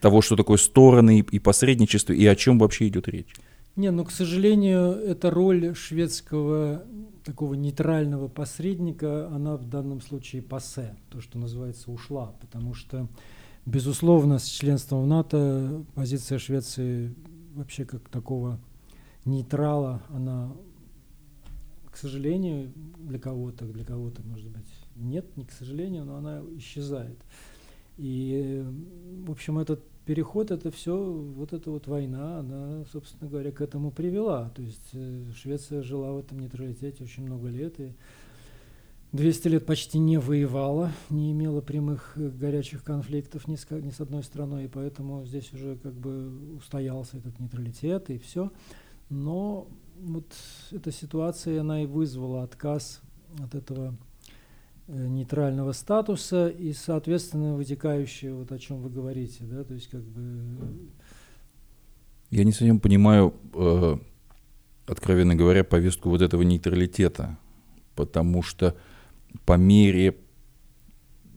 того, 0.00 0.20
что 0.20 0.36
такое 0.36 0.58
стороны 0.58 1.20
и 1.20 1.38
посредничество, 1.38 2.12
и 2.12 2.26
о 2.26 2.36
чем 2.36 2.58
вообще 2.58 2.88
идет 2.88 3.08
речь. 3.08 3.34
Не, 3.76 3.90
ну, 3.90 4.04
к 4.04 4.10
сожалению, 4.10 4.92
эта 4.92 5.30
роль 5.30 5.74
шведского 5.74 6.82
такого 7.22 7.54
нейтрального 7.54 8.28
посредника, 8.28 9.28
она 9.28 9.56
в 9.56 9.68
данном 9.68 10.00
случае 10.00 10.42
пассе, 10.42 10.96
то, 11.10 11.20
что 11.20 11.38
называется, 11.38 11.90
ушла, 11.90 12.34
потому 12.40 12.74
что, 12.74 13.08
безусловно, 13.66 14.38
с 14.38 14.46
членством 14.46 15.04
в 15.04 15.06
НАТО 15.06 15.84
позиция 15.94 16.38
Швеции 16.38 17.14
вообще 17.54 17.84
как 17.84 18.08
такого 18.08 18.58
нейтрала, 19.24 20.02
она, 20.10 20.52
к 21.90 21.96
сожалению, 21.96 22.72
для 22.98 23.18
кого-то, 23.18 23.66
для 23.66 23.84
кого-то, 23.84 24.22
может 24.22 24.48
быть, 24.48 24.66
нет, 24.96 25.36
не 25.36 25.44
к 25.44 25.52
сожалению, 25.52 26.04
но 26.04 26.16
она 26.16 26.42
исчезает. 26.56 27.18
И, 27.98 28.64
в 29.26 29.30
общем, 29.30 29.58
этот 29.58 29.84
переход 30.04 30.50
это 30.50 30.70
все, 30.70 30.96
вот 30.96 31.52
эта 31.52 31.70
вот 31.70 31.86
война, 31.86 32.40
она, 32.40 32.84
собственно 32.92 33.30
говоря, 33.30 33.52
к 33.52 33.60
этому 33.60 33.90
привела. 33.90 34.50
То 34.50 34.62
есть 34.62 34.90
э, 34.92 35.24
Швеция 35.36 35.82
жила 35.82 36.12
в 36.12 36.18
этом 36.18 36.40
нейтралитете 36.40 37.04
очень 37.04 37.24
много 37.24 37.48
лет 37.48 37.78
и 37.80 37.92
200 39.12 39.48
лет 39.48 39.66
почти 39.66 39.98
не 39.98 40.18
воевала, 40.18 40.90
не 41.10 41.32
имела 41.32 41.60
прямых 41.60 42.14
э, 42.16 42.28
горячих 42.28 42.82
конфликтов 42.82 43.46
ни 43.46 43.56
с, 43.56 43.68
ни 43.70 43.90
с 43.90 44.00
одной 44.00 44.22
страной, 44.22 44.64
и 44.64 44.68
поэтому 44.68 45.24
здесь 45.26 45.52
уже 45.52 45.76
как 45.76 45.92
бы 45.92 46.56
устоялся 46.56 47.18
этот 47.18 47.38
нейтралитет 47.38 48.10
и 48.10 48.18
все. 48.18 48.50
Но 49.10 49.68
вот 50.00 50.26
эта 50.70 50.90
ситуация, 50.90 51.60
она 51.60 51.82
и 51.82 51.86
вызвала 51.86 52.42
отказ 52.42 53.02
от 53.38 53.54
этого 53.54 53.94
нейтрального 54.88 55.72
статуса 55.72 56.48
и, 56.48 56.72
соответственно, 56.72 57.54
вытекающее, 57.54 58.34
вот 58.34 58.52
о 58.52 58.58
чем 58.58 58.78
вы 58.82 58.90
говорите, 58.90 59.44
да, 59.44 59.64
то 59.64 59.74
есть 59.74 59.88
как 59.88 60.02
бы... 60.02 60.20
Э, 60.20 60.64
Я 62.30 62.44
не 62.44 62.52
совсем 62.52 62.80
понимаю, 62.80 63.34
э, 63.54 63.96
откровенно 64.86 65.34
говоря, 65.34 65.64
повестку 65.64 66.10
вот 66.10 66.20
этого 66.20 66.42
нейтралитета, 66.42 67.38
потому 67.94 68.42
что 68.42 68.76
по 69.46 69.56
мере... 69.56 70.16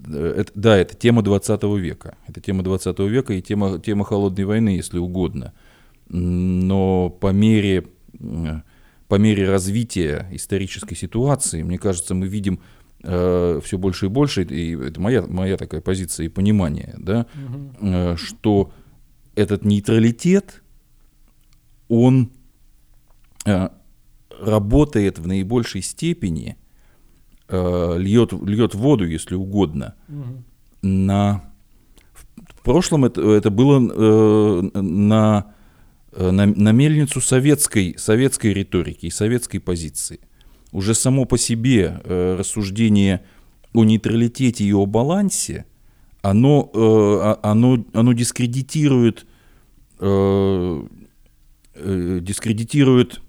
Э, 0.08 0.36
это, 0.38 0.52
да, 0.56 0.78
это 0.78 0.96
тема 0.96 1.22
20 1.22 1.64
века. 1.80 2.18
Это 2.28 2.42
тема 2.42 2.64
20 2.64 3.00
века 3.00 3.34
и 3.34 3.42
тема, 3.42 3.80
тема 3.80 4.06
холодной 4.06 4.46
войны, 4.46 4.70
если 4.70 4.98
угодно. 4.98 5.54
Но 6.10 7.10
по 7.10 7.32
мере, 7.32 7.88
по 9.08 9.16
мере 9.16 9.50
развития 9.50 10.28
исторической 10.32 10.96
ситуации, 10.96 11.64
мне 11.64 11.80
кажется, 11.80 12.14
мы 12.14 12.28
видим 12.28 12.60
э, 13.06 13.60
все 13.64 13.78
больше 13.78 14.08
и 14.08 14.10
больше, 14.10 14.44
и 14.44 14.76
это 14.76 15.00
моя, 15.00 15.22
моя 15.22 15.58
такая 15.58 15.82
позиция 15.82 16.26
и 16.26 16.30
понимание, 16.30 16.96
да, 16.98 17.28
угу. 17.36 17.88
э, 17.88 18.16
что 18.18 18.72
этот 19.36 19.66
нейтралитет, 19.66 20.64
он 21.88 22.32
э, 23.46 23.70
работает 24.40 25.20
в 25.20 25.28
наибольшей 25.28 25.82
степени, 25.82 26.58
э, 27.48 27.96
льет, 27.98 28.34
льет 28.34 28.74
воду, 28.74 29.06
если 29.06 29.36
угодно, 29.36 29.96
угу. 30.08 30.44
на... 30.82 31.44
В 32.56 32.64
прошлом 32.64 33.06
это, 33.06 33.22
это 33.22 33.52
было 33.52 33.80
э, 33.80 34.62
на, 34.82 35.54
э, 36.12 36.32
на, 36.32 36.46
на 36.48 36.72
мельницу 36.72 37.22
советской, 37.22 37.96
советской 37.98 38.54
риторики 38.54 39.06
и 39.06 39.12
советской 39.12 39.60
позиции– 39.60 40.20
уже 40.76 40.94
само 40.94 41.24
по 41.26 41.38
себе 41.38 42.02
э, 42.04 42.36
рассуждение 42.38 43.24
о 43.74 43.86
нейтралитете 43.86 44.66
и 44.66 44.74
о 44.74 44.86
балансе, 44.86 45.66
оно, 46.22 46.70
э, 46.74 47.36
оно, 47.44 47.78
оно 47.94 48.12
дискредитирует, 48.12 49.26
э, 50.00 50.84
э, 51.76 52.20
дискредитирует 52.22 53.22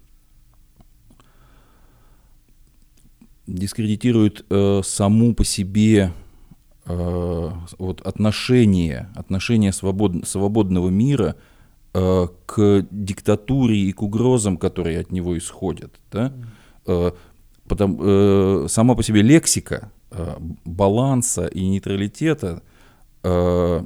дискредитирует 3.47 4.45
э, 4.49 4.81
саму 4.83 5.33
по 5.33 5.45
себе 5.45 6.11
э, 6.85 7.51
вот 7.77 8.01
отношение, 8.01 9.09
отношение 9.15 9.71
свобод, 9.71 10.27
свободного 10.27 10.89
мира 10.89 11.37
э, 11.93 12.27
к 12.45 12.85
диктатуре 12.91 13.77
и 13.77 13.93
к 13.93 14.01
угрозам, 14.01 14.57
которые 14.57 14.99
от 14.99 15.13
него 15.13 15.37
исходят. 15.37 15.97
Да? 16.11 16.33
Э, 16.87 17.11
потому, 17.67 17.97
э, 18.01 18.65
сама 18.69 18.95
по 18.95 19.03
себе 19.03 19.21
лексика 19.21 19.91
э, 20.11 20.35
баланса 20.65 21.47
и 21.47 21.67
нейтралитета 21.67 22.61
э, 23.23 23.85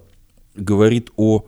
говорит 0.56 1.12
о 1.18 1.46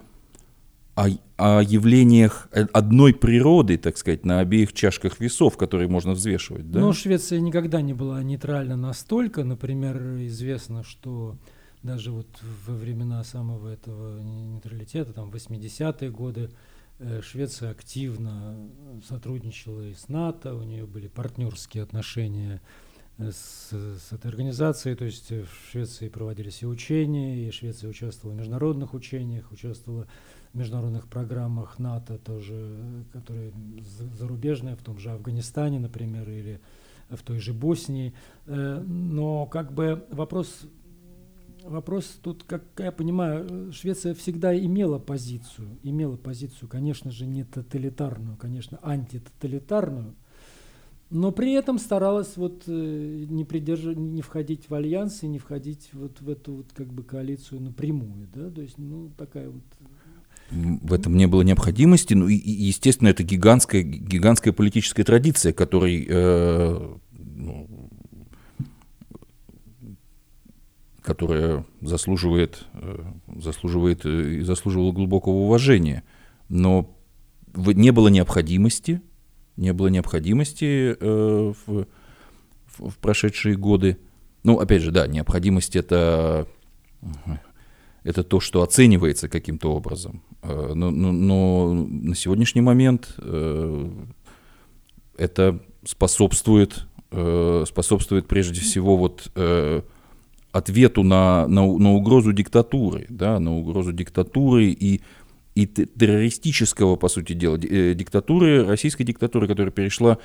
о, 0.95 1.07
о 1.37 1.61
явлениях 1.63 2.47
одной 2.71 3.13
природы, 3.13 3.77
так 3.77 3.97
сказать, 3.97 4.25
на 4.25 4.39
обеих 4.39 4.73
чашках 4.73 5.19
весов, 5.19 5.57
которые 5.57 5.87
можно 5.87 6.11
взвешивать. 6.11 6.69
Да? 6.69 6.79
Но 6.81 6.93
Швеция 6.93 7.39
никогда 7.39 7.81
не 7.81 7.93
была 7.93 8.21
нейтральна 8.21 8.75
настолько. 8.75 9.43
Например, 9.43 9.97
известно, 10.19 10.83
что 10.83 11.35
даже 11.81 12.11
вот 12.11 12.27
во 12.67 12.75
времена 12.75 13.23
самого 13.23 13.69
этого 13.69 14.21
нейтралитета, 14.21 15.13
там 15.13 15.31
80-е 15.31 16.11
годы, 16.11 16.51
Швеция 17.21 17.71
активно 17.71 18.69
сотрудничала 19.07 19.81
и 19.81 19.93
с 19.93 20.09
НАТО, 20.09 20.55
у 20.55 20.63
нее 20.63 20.85
были 20.85 21.07
партнерские 21.07 21.83
отношения 21.83 22.61
э, 23.17 23.31
с, 23.31 23.71
с 23.71 24.11
этой 24.11 24.27
организацией, 24.27 24.95
то 24.95 25.05
есть 25.05 25.31
в 25.31 25.71
Швеции 25.71 26.07
проводились 26.09 26.61
и 26.61 26.65
учения, 26.65 27.47
и 27.47 27.51
Швеция 27.51 27.89
участвовала 27.89 28.35
в 28.35 28.37
международных 28.37 28.93
учениях, 28.93 29.51
участвовала 29.51 30.07
международных 30.53 31.07
программах 31.07 31.79
НАТО 31.79 32.17
тоже, 32.19 33.05
которые 33.11 33.51
зарубежные, 34.17 34.75
в 34.75 34.83
том 34.83 34.99
же 34.99 35.11
Афганистане, 35.11 35.79
например, 35.79 36.29
или 36.29 36.61
в 37.09 37.21
той 37.23 37.39
же 37.39 37.53
Боснии. 37.53 38.13
Э, 38.45 38.79
но 38.85 39.45
как 39.45 39.73
бы 39.73 40.05
вопрос, 40.11 40.67
вопрос 41.65 42.19
тут, 42.21 42.43
как 42.43 42.63
я 42.77 42.91
понимаю, 42.91 43.71
Швеция 43.71 44.13
всегда 44.13 44.57
имела 44.57 44.99
позицию, 44.99 45.77
имела 45.83 46.17
позицию, 46.17 46.69
конечно 46.69 47.11
же, 47.11 47.25
не 47.25 47.43
тоталитарную, 47.43 48.37
конечно, 48.37 48.79
антитоталитарную, 48.81 50.15
но 51.09 51.31
при 51.31 51.53
этом 51.53 51.79
старалась 51.79 52.37
вот 52.37 52.63
э, 52.67 53.25
не 53.29 53.45
придерживать, 53.45 53.97
не 53.97 54.21
входить 54.21 54.69
в 54.69 54.73
альянсы, 54.73 55.27
не 55.27 55.39
входить 55.39 55.89
вот 55.93 56.21
в 56.21 56.29
эту 56.29 56.53
вот 56.55 56.67
как 56.73 56.87
бы 56.87 57.03
коалицию 57.03 57.61
напрямую, 57.61 58.27
да, 58.33 58.49
то 58.49 58.61
есть, 58.61 58.77
ну, 58.77 59.11
такая 59.17 59.49
вот 59.49 59.63
в 60.51 60.93
этом 60.93 61.15
не 61.15 61.25
было 61.25 61.41
необходимости. 61.41 62.13
Ну 62.13 62.27
и, 62.27 62.35
естественно, 62.35 63.07
это 63.09 63.23
гигантская, 63.23 63.81
гигантская 63.81 64.53
политическая 64.53 65.03
традиция, 65.03 65.53
которой, 65.53 66.05
э, 66.07 66.95
ну, 67.11 67.89
которая 71.03 71.65
заслуживает, 71.81 72.65
э, 72.73 73.03
заслуживает 73.35 74.05
э, 74.05 74.35
и 74.35 74.41
заслуживала 74.41 74.91
глубокого 74.93 75.33
уважения. 75.33 76.03
Но 76.47 76.97
не 77.55 77.91
было 77.91 78.07
необходимости, 78.07 79.01
не 79.57 79.73
было 79.73 79.87
необходимости 79.87 80.95
э, 80.99 81.53
в, 81.65 81.85
в, 82.77 82.97
прошедшие 82.99 83.57
годы. 83.57 83.97
Ну, 84.43 84.59
опять 84.59 84.81
же, 84.81 84.91
да, 84.91 85.05
необходимость 85.05 85.75
это 85.75 86.47
это 88.03 88.23
то, 88.23 88.39
что 88.39 88.63
оценивается 88.63 89.29
каким-то 89.29 89.73
образом. 89.73 90.23
Но, 90.41 90.91
но, 90.91 91.11
но 91.11 91.73
на 91.73 92.15
сегодняшний 92.15 92.59
момент 92.59 93.15
это 95.17 95.59
способствует, 95.85 96.85
способствует 97.09 98.27
прежде 98.27 98.59
всего 98.59 98.97
вот 98.97 99.31
ответу 100.53 101.03
на, 101.03 101.47
на, 101.47 101.65
на 101.65 101.93
угрозу 101.93 102.31
диктатуры, 102.31 103.05
да, 103.09 103.39
на 103.39 103.57
угрозу 103.57 103.91
диктатуры 103.91 104.67
и, 104.67 105.01
и 105.55 105.65
террористического, 105.65 106.95
по 106.95 107.09
сути 107.09 107.33
дела, 107.33 107.57
диктатуры, 107.57 108.63
российской 108.63 109.03
диктатуры, 109.03 109.47
которая 109.47 109.71
перешла 109.71 110.19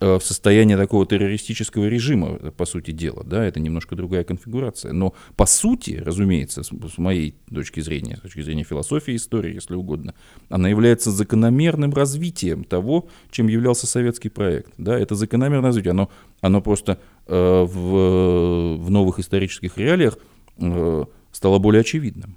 Э, 0.00 0.18
в 0.18 0.24
состояние 0.24 0.76
такого 0.76 1.06
террористического 1.06 1.86
режима, 1.86 2.36
э, 2.40 2.50
по 2.50 2.64
сути 2.64 2.90
дела, 2.90 3.22
да, 3.24 3.44
это 3.44 3.60
немножко 3.60 3.94
другая 3.94 4.24
конфигурация. 4.24 4.92
Но 4.92 5.14
по 5.36 5.46
сути, 5.46 6.02
разумеется, 6.04 6.64
с, 6.64 6.98
моей 6.98 7.36
точки 7.48 7.78
зрения, 7.78 8.16
с 8.16 8.20
точки 8.20 8.40
зрения 8.40 8.64
философии 8.64 9.14
истории, 9.14 9.54
если 9.54 9.74
угодно, 9.74 10.14
она 10.48 10.68
является 10.68 11.12
закономерным 11.12 11.94
развитием 11.94 12.64
того, 12.64 13.08
чем 13.30 13.46
являлся 13.46 13.86
советский 13.86 14.30
проект. 14.30 14.72
Да, 14.78 14.98
это 14.98 15.14
закономерное 15.14 15.68
развитие, 15.68 15.92
оно, 15.92 16.10
оно 16.40 16.60
просто 16.60 16.92
э, 16.92 16.96
в, 17.32 18.76
в 18.78 18.90
новых 18.90 19.18
исторических 19.18 19.78
реалиях 19.78 20.18
э, 20.58 21.04
стало 21.32 21.58
более 21.58 21.80
очевидным. 21.80 22.36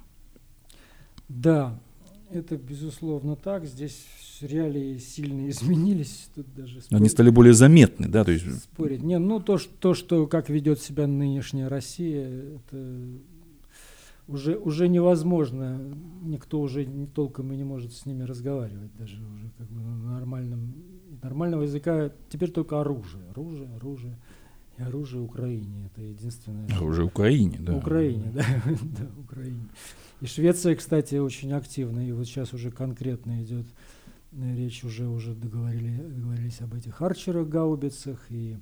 Да, 1.28 1.78
это 2.30 2.56
безусловно 2.56 3.36
так. 3.36 3.66
Здесь 3.66 4.04
реалии 4.40 4.98
сильно 4.98 5.48
изменились. 5.48 6.30
Тут 6.34 6.46
даже 6.54 6.80
спорить, 6.80 7.00
Они 7.00 7.08
стали 7.08 7.30
более 7.30 7.54
заметны, 7.54 8.08
да? 8.08 8.24
То 8.24 8.32
есть... 8.32 8.62
Спорить. 8.64 9.02
Не, 9.02 9.18
ну 9.18 9.40
то, 9.40 9.58
что, 9.58 9.72
то, 9.78 9.94
что 9.94 10.26
как 10.26 10.48
ведет 10.48 10.80
себя 10.80 11.06
нынешняя 11.06 11.68
Россия, 11.68 12.28
это 12.56 13.04
уже, 14.26 14.56
уже 14.56 14.88
невозможно. 14.88 15.80
Никто 16.22 16.60
уже 16.60 16.86
толком 17.14 17.52
и 17.52 17.56
не 17.56 17.64
может 17.64 17.92
с 17.92 18.06
ними 18.06 18.22
разговаривать 18.22 18.94
даже 18.96 19.16
уже 19.16 19.50
как 19.56 19.68
бы 19.68 19.80
на 19.80 20.14
нормальном, 20.14 20.74
нормального 21.22 21.62
языка. 21.62 22.12
Теперь 22.28 22.50
только 22.50 22.80
оружие, 22.80 23.24
оружие, 23.30 23.68
оружие. 23.76 24.16
И 24.78 24.82
оружие 24.82 25.22
Украине. 25.22 25.86
Это 25.86 26.02
единственное. 26.02 26.66
Оружие 26.76 27.06
Украине, 27.06 27.58
да. 27.60 27.76
Украине, 27.76 28.30
да, 28.32 28.44
да, 28.66 29.06
Украине. 29.20 29.68
И 30.20 30.26
Швеция, 30.26 30.74
кстати, 30.76 31.16
очень 31.16 31.52
активна. 31.52 32.06
И 32.06 32.12
вот 32.12 32.26
сейчас 32.26 32.52
уже 32.54 32.70
конкретно 32.70 33.42
идет 33.42 33.66
речь 34.32 34.84
уже 34.84 35.08
уже 35.08 35.34
договорили, 35.34 35.96
договорились 35.96 36.60
об 36.60 36.74
этих 36.74 37.00
арчерах, 37.02 37.48
гаубицах 37.48 38.26
и 38.30 38.58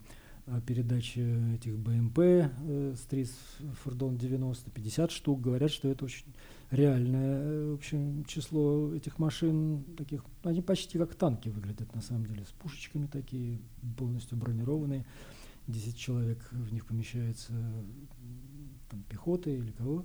о 0.46 0.60
передаче 0.60 1.40
этих 1.56 1.76
БМП 1.76 2.18
э, 2.20 2.94
Стрис 2.96 3.36
Фордон 3.82 4.16
90, 4.16 4.70
50 4.70 5.10
штук. 5.10 5.40
Говорят, 5.40 5.72
что 5.72 5.88
это 5.88 6.04
очень 6.04 6.26
реальное 6.70 7.40
э, 7.42 7.70
в 7.72 7.74
общем, 7.74 8.24
число 8.26 8.94
этих 8.94 9.18
машин. 9.18 9.84
Таких, 9.96 10.24
они 10.44 10.62
почти 10.62 10.98
как 10.98 11.16
танки 11.16 11.48
выглядят 11.48 11.92
на 11.94 12.00
самом 12.00 12.26
деле, 12.26 12.44
с 12.44 12.52
пушечками 12.62 13.06
такие, 13.06 13.58
полностью 13.96 14.38
бронированные. 14.38 15.04
10 15.68 15.96
человек 15.96 16.38
в 16.50 16.72
них 16.72 16.86
помещается 16.86 17.52
там, 18.88 19.02
пехоты 19.08 19.56
или 19.56 19.70
кого. 19.72 20.04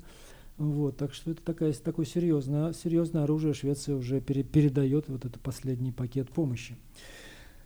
Вот, 0.57 0.97
так 0.97 1.13
что 1.13 1.31
это 1.31 1.41
такая, 1.41 1.73
такое 1.73 2.05
серьезное, 2.05 2.73
серьезное 2.73 3.23
оружие 3.23 3.53
Швеция 3.53 3.95
уже 3.95 4.21
пере, 4.21 4.43
передает 4.43 5.09
вот 5.09 5.25
этот 5.25 5.41
последний 5.41 5.91
пакет 5.91 6.29
помощи. 6.29 6.75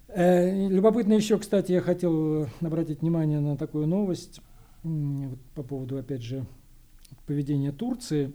Э, 0.08 0.70
любопытно 0.70 1.14
еще, 1.14 1.38
кстати, 1.38 1.74
я 1.74 1.82
хотел 1.82 2.48
обратить 2.62 3.02
внимание 3.02 3.40
на 3.40 3.58
такую 3.58 3.88
новость 3.88 4.40
вот 4.84 5.40
по 5.56 5.64
поводу, 5.64 5.98
опять 5.98 6.22
же, 6.22 6.46
поведения 7.26 7.72
Турции. 7.72 8.34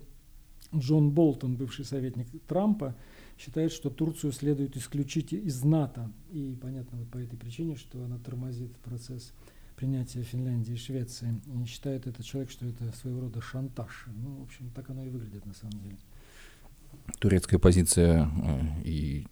Джон 0.75 1.11
Болтон, 1.11 1.57
бывший 1.57 1.85
советник 1.85 2.27
Трампа, 2.46 2.94
считает, 3.40 3.72
что 3.72 3.88
Турцию 3.88 4.33
следует 4.33 4.76
исключить 4.76 5.33
из 5.33 5.64
НАТО. 5.64 6.12
И 6.31 6.57
понятно 6.61 6.98
вот 6.98 7.11
по 7.11 7.16
этой 7.18 7.38
причине, 7.38 7.76
что 7.76 8.05
она 8.05 8.18
тормозит 8.18 8.76
процесс 8.79 9.33
принятия 9.76 10.22
Финляндии 10.22 10.74
и 10.74 10.76
Швеции. 10.76 11.40
И 11.46 11.64
считает 11.64 12.07
этот 12.07 12.26
человек, 12.26 12.50
что 12.50 12.66
это 12.66 12.92
своего 12.96 13.22
рода 13.22 13.40
шантаж. 13.40 14.07
Ну, 14.14 14.40
в 14.40 14.42
общем, 14.42 14.70
так 14.74 14.90
оно 14.90 15.05
и 15.05 15.09
выглядит 15.09 15.46
на 15.46 15.55
самом 15.55 15.81
деле. 15.81 15.96
Турецкая 17.18 17.59
позиция 17.59 18.31
э, 18.44 18.83
и, 18.85 19.26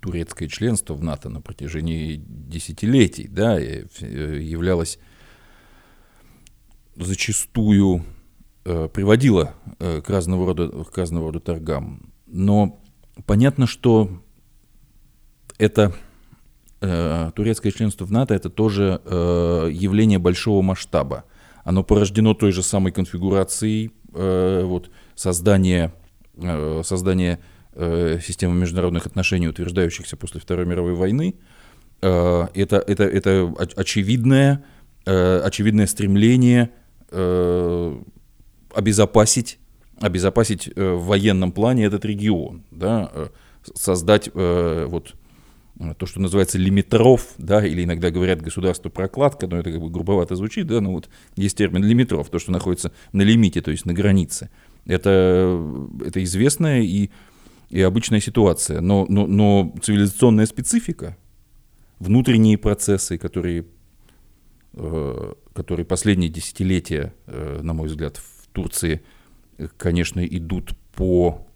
турецкое 0.00 0.48
членство 0.48 0.94
в 0.94 1.02
НАТО 1.02 1.30
на 1.30 1.40
протяжении 1.40 2.16
десятилетий 2.26 3.28
да, 3.28 3.58
э, 3.58 3.86
являлось 4.42 4.98
зачастую 6.96 8.04
э, 8.64 8.88
приводило 8.92 9.54
э, 9.78 10.02
к, 10.02 10.10
разного 10.10 10.46
рода, 10.46 10.84
к 10.84 10.98
разного 10.98 11.26
рода 11.26 11.40
торгам. 11.40 12.13
Но 12.26 12.82
понятно, 13.26 13.66
что 13.66 14.22
это 15.58 15.94
э, 16.80 17.30
турецкое 17.34 17.72
членство 17.72 18.04
в 18.04 18.12
НАТО 18.12 18.34
это 18.34 18.50
тоже 18.50 19.00
э, 19.04 19.68
явление 19.72 20.18
большого 20.18 20.62
масштаба. 20.62 21.24
Оно 21.64 21.82
порождено 21.82 22.34
той 22.34 22.52
же 22.52 22.62
самой 22.62 22.92
конфигурацией 22.92 23.92
э, 24.12 24.62
вот, 24.64 24.90
создания, 25.14 25.94
э, 26.36 26.82
создания 26.84 27.40
э, 27.72 28.18
системы 28.22 28.54
международных 28.54 29.06
отношений, 29.06 29.48
утверждающихся 29.48 30.16
после 30.16 30.40
Второй 30.40 30.66
мировой 30.66 30.94
войны. 30.94 31.36
Э, 32.02 32.48
это, 32.54 32.76
это, 32.76 33.04
это 33.04 33.54
очевидное, 33.76 34.64
э, 35.06 35.40
очевидное 35.44 35.86
стремление 35.86 36.70
э, 37.10 38.02
обезопасить, 38.74 39.58
обезопасить 40.00 40.68
э, 40.74 40.92
в 40.92 41.04
военном 41.06 41.52
плане 41.52 41.84
этот 41.84 42.04
регион, 42.04 42.64
да, 42.70 43.10
э, 43.12 43.28
создать 43.74 44.28
э, 44.32 44.86
вот, 44.88 45.14
то, 45.98 46.06
что 46.06 46.20
называется 46.20 46.58
лимитров, 46.58 47.34
да, 47.38 47.64
или 47.64 47.84
иногда 47.84 48.10
говорят 48.10 48.40
государство 48.40 48.90
прокладка, 48.90 49.46
но 49.46 49.58
это 49.58 49.72
как 49.72 49.80
бы 49.80 49.90
грубовато 49.90 50.36
звучит, 50.36 50.66
да, 50.66 50.80
но 50.80 50.92
вот 50.92 51.08
есть 51.36 51.56
термин 51.56 51.84
лимитров, 51.84 52.28
то, 52.28 52.38
что 52.38 52.52
находится 52.52 52.92
на 53.12 53.22
лимите, 53.22 53.60
то 53.60 53.70
есть 53.70 53.86
на 53.86 53.92
границе. 53.92 54.50
Это, 54.86 55.60
это 56.04 56.22
известная 56.22 56.82
и, 56.82 57.10
и 57.70 57.80
обычная 57.80 58.20
ситуация, 58.20 58.80
но, 58.80 59.06
но, 59.08 59.26
но 59.26 59.74
цивилизационная 59.82 60.46
специфика, 60.46 61.16
внутренние 61.98 62.58
процессы, 62.58 63.18
которые, 63.18 63.64
которые 64.74 65.86
последние 65.86 66.28
десятилетия, 66.28 67.14
на 67.26 67.72
мой 67.72 67.88
взгляд, 67.88 68.18
в 68.18 68.46
Турции, 68.52 69.00
конечно, 69.76 70.24
идут 70.24 70.76
по, 70.94 71.46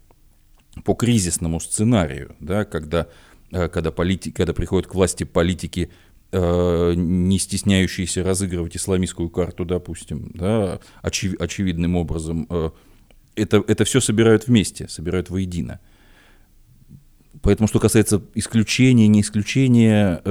по 0.83 0.93
кризисному 0.93 1.59
сценарию, 1.59 2.35
да, 2.39 2.65
когда 2.65 3.07
Э, 3.51 3.67
когда, 3.67 3.91
полити... 3.91 4.31
когда 4.31 4.53
приходят 4.53 4.87
к 4.87 4.95
власти 4.95 5.23
политики, 5.23 5.89
э, 6.31 6.93
не 6.95 7.39
стесняющиеся 7.39 8.23
разыгрывать 8.23 8.77
исламистскую 8.77 9.29
карту, 9.29 9.65
допустим, 9.65 10.31
да, 10.33 10.79
очев... 11.01 11.35
очевидным 11.39 11.95
образом, 11.95 12.47
э, 12.49 12.69
это, 13.35 13.63
это 13.67 13.85
все 13.85 13.99
собирают 13.99 14.47
вместе, 14.47 14.87
собирают 14.87 15.29
воедино. 15.29 15.79
Поэтому, 17.41 17.67
что 17.67 17.79
касается 17.79 18.21
исключения, 18.35 19.07
не 19.07 19.21
исключения, 19.21 20.21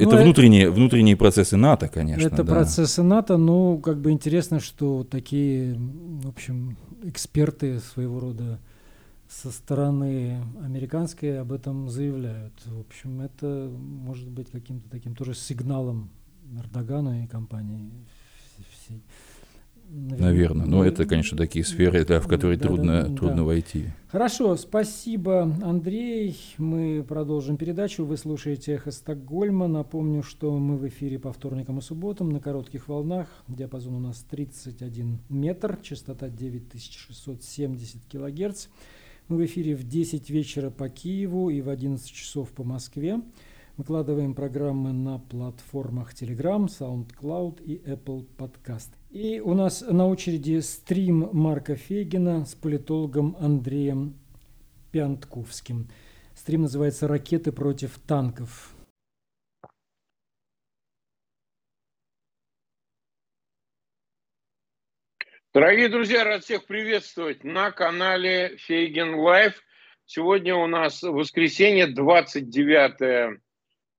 это 0.00 0.16
ну, 0.16 0.22
внутренние, 0.22 0.64
это, 0.64 0.72
внутренние 0.72 1.16
процессы 1.16 1.56
НАТО, 1.56 1.88
конечно. 1.88 2.26
Это 2.26 2.42
да. 2.44 2.54
процессы 2.54 3.02
НАТО, 3.02 3.36
но 3.36 3.78
как 3.78 4.00
бы 4.00 4.10
интересно, 4.10 4.60
что 4.60 5.04
такие, 5.04 5.74
в 5.74 6.28
общем, 6.28 6.76
эксперты 7.04 7.80
своего 7.80 8.20
рода 8.20 8.58
со 9.28 9.50
стороны 9.50 10.42
американской 10.64 11.40
об 11.40 11.52
этом 11.52 11.88
заявляют. 11.88 12.54
В 12.66 12.80
общем, 12.80 13.20
это 13.20 13.70
может 13.78 14.28
быть 14.28 14.50
каким-то 14.50 14.88
таким 14.90 15.14
тоже 15.14 15.34
сигналом 15.34 16.10
Эрдогану 16.58 17.22
и 17.22 17.26
компании 17.26 17.90
всей. 18.70 19.02
Наверное, 19.92 20.66
но 20.66 20.84
это, 20.84 21.04
конечно, 21.04 21.36
такие 21.36 21.64
сферы, 21.64 22.04
да, 22.04 22.20
в 22.20 22.28
которые 22.28 22.56
да, 22.56 22.68
трудно, 22.68 23.02
да, 23.02 23.16
трудно 23.16 23.36
да. 23.38 23.42
войти. 23.42 23.86
Хорошо, 24.06 24.56
спасибо, 24.56 25.42
Андрей. 25.62 26.38
Мы 26.58 27.04
продолжим 27.06 27.56
передачу. 27.56 28.04
Вы 28.04 28.16
слушаете 28.16 28.74
«Эхо 28.74 28.92
Стокгольма». 28.92 29.66
Напомню, 29.66 30.22
что 30.22 30.56
мы 30.56 30.76
в 30.76 30.86
эфире 30.86 31.18
по 31.18 31.32
вторникам 31.32 31.78
и 31.78 31.82
субботам 31.82 32.30
на 32.30 32.38
коротких 32.38 32.86
волнах. 32.86 33.26
Диапазон 33.48 33.94
у 33.94 34.00
нас 34.00 34.24
31 34.30 35.18
метр, 35.28 35.76
частота 35.82 36.28
9670 36.28 38.04
килогерц. 38.06 38.68
Мы 39.26 39.38
в 39.38 39.44
эфире 39.44 39.74
в 39.74 39.82
10 39.82 40.30
вечера 40.30 40.70
по 40.70 40.88
Киеву 40.88 41.50
и 41.50 41.60
в 41.62 41.68
11 41.68 42.08
часов 42.08 42.50
по 42.50 42.62
Москве. 42.62 43.20
Выкладываем 43.76 44.34
программы 44.34 44.92
на 44.92 45.18
платформах 45.18 46.14
Telegram, 46.14 46.66
SoundCloud 46.66 47.64
и 47.64 47.76
Apple 47.78 48.26
Podcast. 48.36 48.99
И 49.10 49.40
у 49.40 49.54
нас 49.54 49.80
на 49.80 50.06
очереди 50.06 50.60
стрим 50.60 51.30
Марка 51.32 51.74
Фейгина 51.74 52.44
с 52.44 52.54
политологом 52.54 53.36
Андреем 53.40 54.14
Пянтковским. 54.92 55.90
Стрим 56.36 56.62
называется 56.62 57.08
«Ракеты 57.08 57.50
против 57.50 57.98
танков». 57.98 58.72
Дорогие 65.52 65.88
друзья, 65.88 66.22
рад 66.22 66.44
всех 66.44 66.66
приветствовать 66.66 67.42
на 67.42 67.72
канале 67.72 68.58
Фейгин 68.58 69.16
Live. 69.16 69.60
Сегодня 70.04 70.54
у 70.54 70.68
нас 70.68 71.02
воскресенье, 71.02 71.88
29, 71.88 73.40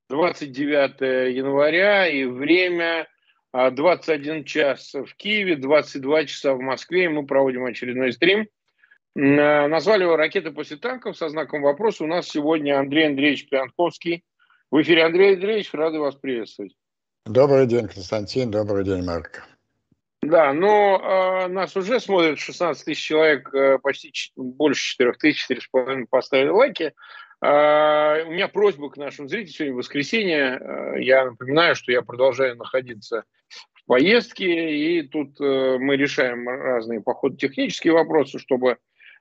29 0.08 1.36
января, 1.36 2.08
и 2.08 2.24
время 2.24 3.11
21 3.54 4.42
а, 4.42 4.44
час 4.44 4.94
в 4.94 5.16
Киеве, 5.16 5.58
22 5.58 6.26
часа 6.26 6.54
в 6.54 6.62
Москве, 6.62 7.06
и 7.06 7.10
мы 7.10 7.26
проводим 7.26 7.66
очередной 7.66 8.14
стрим. 8.14 8.48
А, 9.18 9.68
назвали 9.68 10.04
его 10.04 10.16
«Ракеты 10.16 10.52
после 10.52 10.78
танков» 10.78 11.18
со 11.18 11.30
знаком 11.30 11.62
вопроса. 11.62 12.04
У 12.04 12.08
нас 12.08 12.28
сегодня 12.28 12.80
Андрей 12.80 13.08
Андреевич 13.08 13.50
Пионтковский. 13.50 14.24
В 14.72 14.82
эфире 14.82 15.04
Андрей 15.04 15.36
Андреевич, 15.36 15.74
рады 15.74 16.00
вас 16.00 16.16
приветствовать. 16.16 16.76
Добрый 17.26 17.68
день, 17.68 17.88
Константин, 17.88 18.52
добрый 18.52 18.86
день, 18.86 19.04
Марк. 19.04 19.44
Да, 20.22 20.54
но 20.54 21.02
э, 21.44 21.48
нас 21.48 21.76
уже 21.76 22.00
смотрят 22.00 22.40
16 22.40 22.86
тысяч 22.86 23.04
человек, 23.04 23.54
э, 23.54 23.80
почти 23.80 24.14
больше 24.36 24.92
4 24.92 25.14
тысяч, 25.14 25.50
4,5 25.74 26.06
поставили 26.10 26.50
лайки. 26.50 26.94
Э, 27.44 28.24
у 28.24 28.32
меня 28.32 28.48
просьба 28.48 28.90
к 28.90 28.98
нашим 28.98 29.28
зрителям, 29.28 29.54
сегодня 29.54 29.76
воскресенье, 29.76 30.60
э, 30.60 31.02
я 31.02 31.26
напоминаю, 31.26 31.76
что 31.76 31.92
я 31.92 32.02
продолжаю 32.02 32.56
находиться 32.56 33.26
в 33.92 33.94
поездке, 33.94 34.74
и 34.74 35.02
тут 35.02 35.42
э, 35.42 35.78
мы 35.78 35.98
решаем 35.98 36.48
разные 36.48 37.02
по 37.02 37.14
ходу 37.14 37.36
технические 37.36 37.92
вопросы, 37.92 38.40
чтобы 38.40 38.78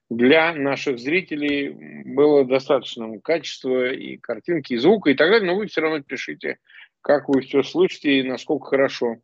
для 0.09 0.55
наших 0.55 1.01
зрителей 1.01 2.05
было 2.05 2.45
достаточно 2.45 3.19
качества 3.19 3.93
и 3.93 4.17
картинки, 4.17 4.75
и 4.75 4.77
звука 4.77 5.11
и 5.11 5.15
так 5.15 5.29
далее, 5.29 5.51
но 5.51 5.57
вы 5.57 5.67
все 5.67 5.81
равно 5.81 6.01
пишите, 6.05 6.59
как 7.01 7.29
вы 7.29 7.41
все 7.41 7.65
слышите 7.65 8.21
и 8.21 8.23
насколько 8.23 8.67
хорошо 8.67 9.17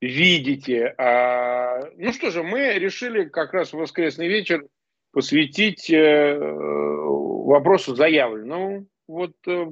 видите. 0.00 0.92
А, 0.98 1.88
ну 1.96 2.12
что 2.12 2.32
же, 2.32 2.42
мы 2.42 2.72
решили 2.74 3.26
как 3.26 3.52
раз 3.52 3.72
в 3.72 3.76
воскресный 3.76 4.26
вечер 4.26 4.66
посвятить 5.12 5.88
э, 5.88 6.36
вопросу 6.36 7.94
заявленному 7.94 8.88
вот 9.10 9.32
э, 9.46 9.66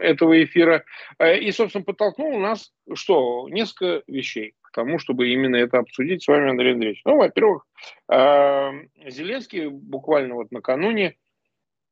этого 0.00 0.42
эфира. 0.42 0.84
Э, 1.18 1.38
и, 1.38 1.50
собственно, 1.52 1.84
подтолкнул 1.84 2.38
нас, 2.38 2.72
что, 2.94 3.48
несколько 3.50 4.02
вещей 4.06 4.54
к 4.62 4.72
тому, 4.72 4.98
чтобы 4.98 5.28
именно 5.28 5.56
это 5.56 5.78
обсудить 5.78 6.22
с 6.22 6.28
вами, 6.28 6.50
Андрей 6.50 6.74
Андреевич. 6.74 7.02
Ну, 7.04 7.16
во-первых, 7.16 7.66
э, 8.10 8.70
Зеленский 9.08 9.68
буквально 9.68 10.34
вот 10.34 10.50
накануне 10.50 11.16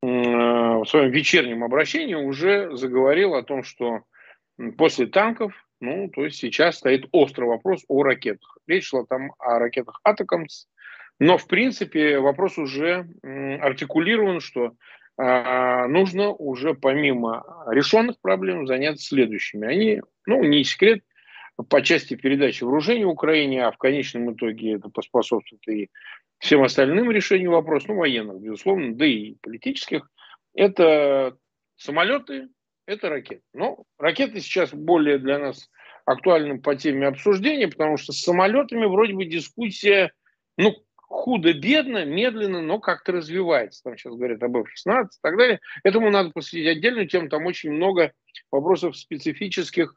в 0.03 0.85
своем 0.85 1.11
вечернем 1.11 1.65
обращении 1.65 2.15
уже 2.15 2.77
заговорил 2.77 3.35
о 3.35 3.43
том, 3.43 3.63
что 3.63 4.03
после 4.77 5.07
танков 5.07 5.55
ну, 5.81 6.09
то 6.09 6.25
есть 6.25 6.37
сейчас 6.37 6.77
стоит 6.77 7.09
острый 7.13 7.45
вопрос 7.45 7.85
о 7.89 8.03
ракетах. 8.03 8.59
Речь 8.67 8.89
шла 8.89 9.05
там 9.07 9.33
о 9.39 9.59
ракетах 9.59 10.01
Атакамс, 10.03 10.67
но, 11.21 11.39
в 11.39 11.47
принципе, 11.47 12.19
вопрос 12.19 12.59
уже 12.59 13.07
артикулирован, 13.23 14.41
что 14.41 14.73
нужно 15.17 16.33
уже 16.33 16.75
помимо 16.75 17.45
решенных 17.69 18.21
проблем 18.21 18.67
заняться 18.67 19.07
следующими. 19.07 19.67
Они, 19.67 20.03
ну, 20.27 20.43
не 20.43 20.65
секрет, 20.65 21.03
по 21.69 21.83
части 21.83 22.15
передачи 22.15 22.65
вооружений 22.65 23.05
Украине, 23.05 23.65
а 23.65 23.71
в 23.71 23.79
конечном 23.79 24.35
итоге 24.35 24.75
это 24.75 24.89
поспособствует 24.89 25.67
и 25.69 25.91
всем 26.39 26.63
остальным 26.63 27.11
решениям 27.11 27.53
вопросов, 27.53 27.91
ну, 27.91 27.97
военных, 27.97 28.41
безусловно, 28.41 28.95
да 28.95 29.07
и 29.07 29.37
политических, 29.41 30.11
это 30.55 31.37
самолеты, 31.77 32.49
это 32.87 33.09
ракеты. 33.09 33.43
Но 33.53 33.85
ракеты 33.99 34.41
сейчас 34.41 34.73
более 34.73 35.19
для 35.19 35.39
нас 35.39 35.71
актуальны 36.05 36.61
по 36.61 36.75
теме 36.77 37.07
обсуждения, 37.07 37.69
потому 37.69 37.97
что 37.97 38.13
с 38.13 38.21
самолетами 38.21 38.87
вроде 38.87 39.15
бы 39.15 39.25
дискуссия, 39.25 40.13
ну, 40.59 40.75
худо-бедно, 41.15 42.05
медленно, 42.05 42.61
но 42.61 42.81
как-то 42.81 43.13
развивается. 43.13 43.83
Там 43.85 43.97
сейчас 43.97 44.15
говорят 44.15 44.43
об 44.43 44.57
F-16 44.57 45.05
и 45.05 45.19
так 45.23 45.37
далее. 45.39 45.61
Этому 45.85 46.11
надо 46.11 46.31
посвятить 46.31 46.67
отдельную 46.67 47.09
тему. 47.09 47.29
Там 47.29 47.47
очень 47.47 47.71
много 47.71 48.13
вопросов 48.51 48.97
специфических, 48.97 49.95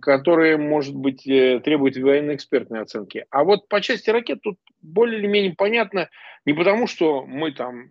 которые, 0.00 0.56
может 0.56 0.94
быть, 0.94 1.26
э, 1.26 1.60
требуют 1.60 1.96
военно-экспертной 1.96 2.80
оценки. 2.80 3.24
А 3.30 3.44
вот 3.44 3.68
по 3.68 3.80
части 3.80 4.10
ракет 4.10 4.40
тут 4.42 4.58
более 4.80 5.20
или 5.20 5.28
менее 5.28 5.54
понятно 5.56 6.10
не 6.44 6.54
потому, 6.54 6.88
что 6.88 7.24
мы 7.24 7.52
там 7.52 7.90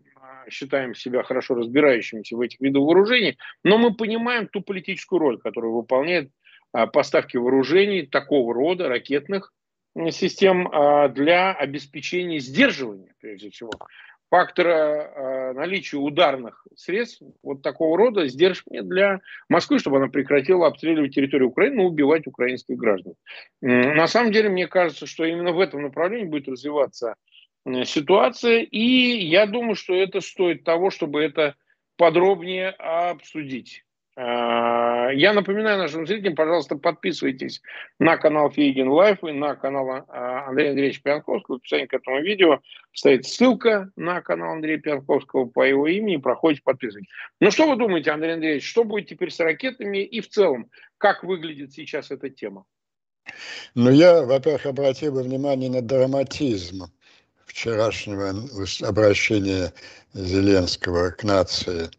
считаем 0.50 0.94
себя 0.94 1.24
хорошо 1.24 1.56
разбирающимися 1.56 2.36
в 2.36 2.42
этих 2.42 2.60
видах 2.60 2.84
вооружений, 2.84 3.38
но 3.64 3.78
мы 3.78 3.96
понимаем 3.96 4.48
ту 4.48 4.62
политическую 4.62 5.20
роль, 5.20 5.38
которую 5.40 5.74
выполняет 5.74 6.32
а, 6.74 6.88
поставки 6.88 7.38
вооружений 7.38 8.06
такого 8.06 8.54
рода, 8.54 8.90
ракетных 8.90 9.54
систем, 10.12 10.68
а, 10.72 11.08
для 11.10 11.52
обеспечения 11.54 12.40
сдерживания, 12.40 13.14
прежде 13.20 13.50
всего, 13.50 13.72
фактора 14.30 14.72
а, 14.72 15.54
наличия 15.54 15.98
ударных 15.98 16.66
средств 16.76 17.22
вот 17.44 17.62
такого 17.62 17.98
рода 17.98 18.28
сдерживания 18.28 18.84
для 18.84 19.22
Москвы, 19.50 19.80
чтобы 19.80 19.98
она 19.98 20.08
прекратила 20.08 20.68
обстреливать 20.68 21.14
территорию 21.14 21.50
Украины 21.50 21.82
и 21.82 21.86
убивать 21.86 22.28
украинских 22.28 22.78
граждан. 22.78 23.16
На 23.62 24.08
самом 24.08 24.32
деле, 24.32 24.50
мне 24.50 24.68
кажется, 24.68 25.06
что 25.06 25.26
именно 25.26 25.52
в 25.52 25.60
этом 25.60 25.82
направлении 25.84 26.26
будет 26.26 26.48
развиваться 26.48 27.16
ситуация, 27.86 28.62
и 28.62 28.80
я 28.80 29.46
думаю, 29.46 29.76
что 29.76 29.94
это 29.94 30.22
стоит 30.22 30.64
того, 30.64 30.90
чтобы 30.90 31.22
это 31.22 31.56
подробнее 31.98 32.70
обсудить. 32.70 33.84
А, 34.18 35.10
я 35.14 35.34
напоминаю 35.34 35.78
нашим 35.78 36.06
зрителям, 36.06 36.36
пожалуйста, 36.36 36.76
подписывайтесь 36.76 37.62
на 37.98 38.18
канал 38.18 38.52
Фейгин 38.52 38.90
Live 38.90 39.24
и 39.24 39.32
на 39.32 39.56
канал 39.56 39.90
а, 39.90 40.48
Андрея 40.48 40.72
Андреевича 40.72 41.02
Пионтковского. 41.02 41.56
В 41.56 41.60
описании 41.60 41.86
к 41.86 41.94
этому 41.94 42.22
видео 42.22 42.60
стоит 42.94 43.26
ссылка 43.26 43.90
на 43.96 44.22
канал 44.22 44.52
Андрея 44.52 44.80
Пионтковского 44.80 45.46
по 45.46 45.64
его 45.64 45.88
имени. 45.88 46.18
Проходите, 46.18 46.62
подписывайтесь. 46.64 47.10
Ну 47.40 47.52
что 47.52 47.70
вы 47.70 47.78
думаете, 47.78 48.12
Андрей 48.12 48.34
Андреевич, 48.34 48.68
что 48.68 48.84
будет 48.84 49.08
теперь 49.08 49.32
с 49.32 49.40
ракетами 49.40 50.04
и 50.04 50.20
в 50.20 50.28
целом, 50.28 50.70
как 50.98 51.24
выглядит 51.24 51.72
сейчас 51.72 52.12
эта 52.12 52.30
тема? 52.30 52.66
Ну, 53.76 53.92
я, 53.92 54.24
во-первых, 54.24 54.66
обратил 54.66 55.14
бы 55.14 55.24
внимание 55.24 55.70
на 55.70 55.82
драматизм 55.82 56.92
вчерашнего 57.46 58.34
обращения 58.86 59.74
Зеленского 60.14 61.12
к 61.12 61.24
нации. 61.24 61.90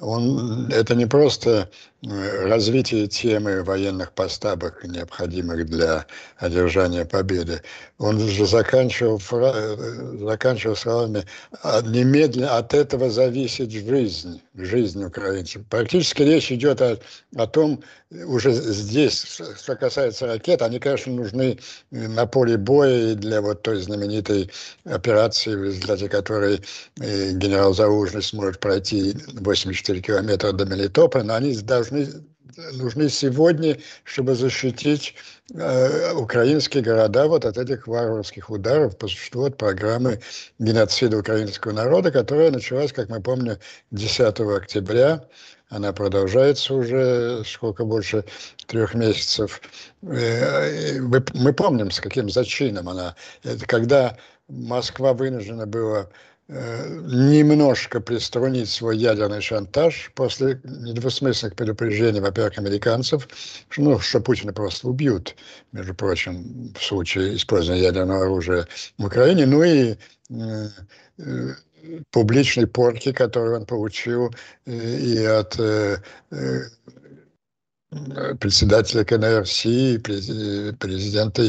Он, 0.00 0.70
это 0.70 0.94
не 0.94 1.06
просто 1.06 1.70
развитие 2.02 3.06
темы 3.06 3.62
военных 3.62 4.12
поставок, 4.12 4.84
необходимых 4.84 5.66
для 5.66 6.06
одержания 6.36 7.04
победы. 7.04 7.62
Он 7.98 8.20
же 8.20 8.46
заканчивал, 8.46 9.20
э, 9.32 10.16
заканчивал 10.20 10.76
словами 10.76 11.24
«А 11.62 11.80
«немедленно 11.80 12.58
от 12.58 12.74
этого 12.74 13.10
зависит 13.10 13.72
жизнь, 13.72 14.42
жизнь 14.54 15.02
украинцев». 15.02 15.62
Практически 15.70 16.22
речь 16.22 16.52
идет 16.52 16.82
о, 16.82 16.98
о 17.34 17.46
том, 17.46 17.82
уже 18.10 18.52
здесь, 18.52 19.40
что 19.58 19.74
касается 19.74 20.26
ракет, 20.26 20.62
они, 20.62 20.78
конечно, 20.78 21.12
нужны 21.12 21.58
на 21.90 22.26
поле 22.26 22.56
боя 22.56 23.12
и 23.12 23.14
для 23.14 23.40
вот 23.40 23.62
той 23.62 23.80
знаменитой 23.80 24.50
операции, 24.84 25.54
в 25.54 25.64
результате 25.64 26.08
которой 26.08 26.60
э, 27.00 27.32
генерал 27.32 27.74
Заужный 27.74 28.22
сможет 28.22 28.60
пройти 28.60 29.16
84 29.32 30.00
километра 30.00 30.52
до 30.52 30.66
Мелитополя, 30.66 31.24
но 31.24 31.34
они 31.34 31.52
должны 31.90 32.26
нужны, 32.72 33.08
сегодня, 33.08 33.78
чтобы 34.04 34.34
защитить 34.34 35.14
э, 35.54 36.12
украинские 36.12 36.82
города 36.82 37.26
вот 37.26 37.44
от 37.44 37.58
этих 37.58 37.86
варварских 37.86 38.50
ударов 38.50 38.96
по 38.96 39.08
существу 39.08 39.44
от 39.44 39.56
программы 39.56 40.20
геноцида 40.58 41.18
украинского 41.18 41.72
народа, 41.72 42.10
которая 42.10 42.50
началась, 42.50 42.92
как 42.92 43.08
мы 43.08 43.20
помним, 43.20 43.56
10 43.90 44.40
октября. 44.40 45.24
Она 45.68 45.92
продолжается 45.92 46.74
уже 46.74 47.42
сколько 47.44 47.84
больше 47.84 48.24
трех 48.66 48.94
месяцев. 48.94 49.60
Э, 50.02 50.98
мы 51.00 51.52
помним, 51.52 51.90
с 51.90 52.00
каким 52.00 52.30
зачином 52.30 52.88
она. 52.88 53.16
Это 53.42 53.66
когда 53.66 54.16
Москва 54.48 55.12
вынуждена 55.12 55.66
была 55.66 56.08
немножко 56.48 58.00
приструнить 58.00 58.68
свой 58.68 58.96
ядерный 58.98 59.40
шантаж 59.40 60.12
после 60.14 60.60
недвусмысленных 60.62 61.56
предупреждений, 61.56 62.20
во-первых, 62.20 62.58
американцев, 62.58 63.28
что, 63.68 63.82
ну, 63.82 63.98
что 63.98 64.20
Путина 64.20 64.52
просто 64.52 64.88
убьют, 64.88 65.34
между 65.72 65.94
прочим, 65.94 66.72
в 66.72 66.82
случае 66.82 67.34
использования 67.34 67.82
ядерного 67.82 68.22
оружия 68.22 68.68
в 68.96 69.06
Украине, 69.06 69.46
ну 69.46 69.64
и 69.64 69.96
э, 70.30 70.68
э, 71.18 71.54
публичной 72.10 72.66
порки, 72.66 73.12
которую 73.12 73.60
он 73.60 73.66
получил 73.66 74.34
э, 74.66 74.72
и 74.72 75.24
от 75.24 75.58
э, 75.58 75.98
э, 76.30 76.60
председателя 78.40 79.04
КНРС, 79.04 79.62
президента 80.78 81.42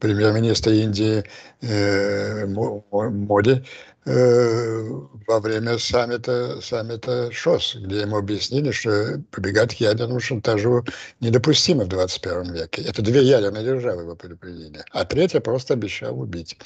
премьер-министра 0.00 0.72
Индии 0.72 1.24
э, 1.60 2.46
Моди 2.46 3.62
э, 4.04 4.88
во 5.26 5.40
время 5.40 5.78
саммита, 5.78 6.60
саммита 6.60 7.30
ШОС, 7.32 7.76
где 7.76 8.00
ему 8.00 8.18
объяснили, 8.18 8.70
что 8.70 9.22
побегать 9.30 9.76
к 9.76 9.80
ядерному 9.80 10.20
шантажу 10.20 10.84
недопустимо 11.20 11.84
в 11.84 11.88
21 11.88 12.52
веке. 12.52 12.82
Это 12.82 13.02
две 13.02 13.22
ядерные 13.22 13.64
державы 13.64 14.02
его 14.02 14.16
предупредили, 14.16 14.84
а 14.92 15.04
третья 15.04 15.40
просто 15.40 15.74
обещал 15.74 16.18
убить. 16.18 16.56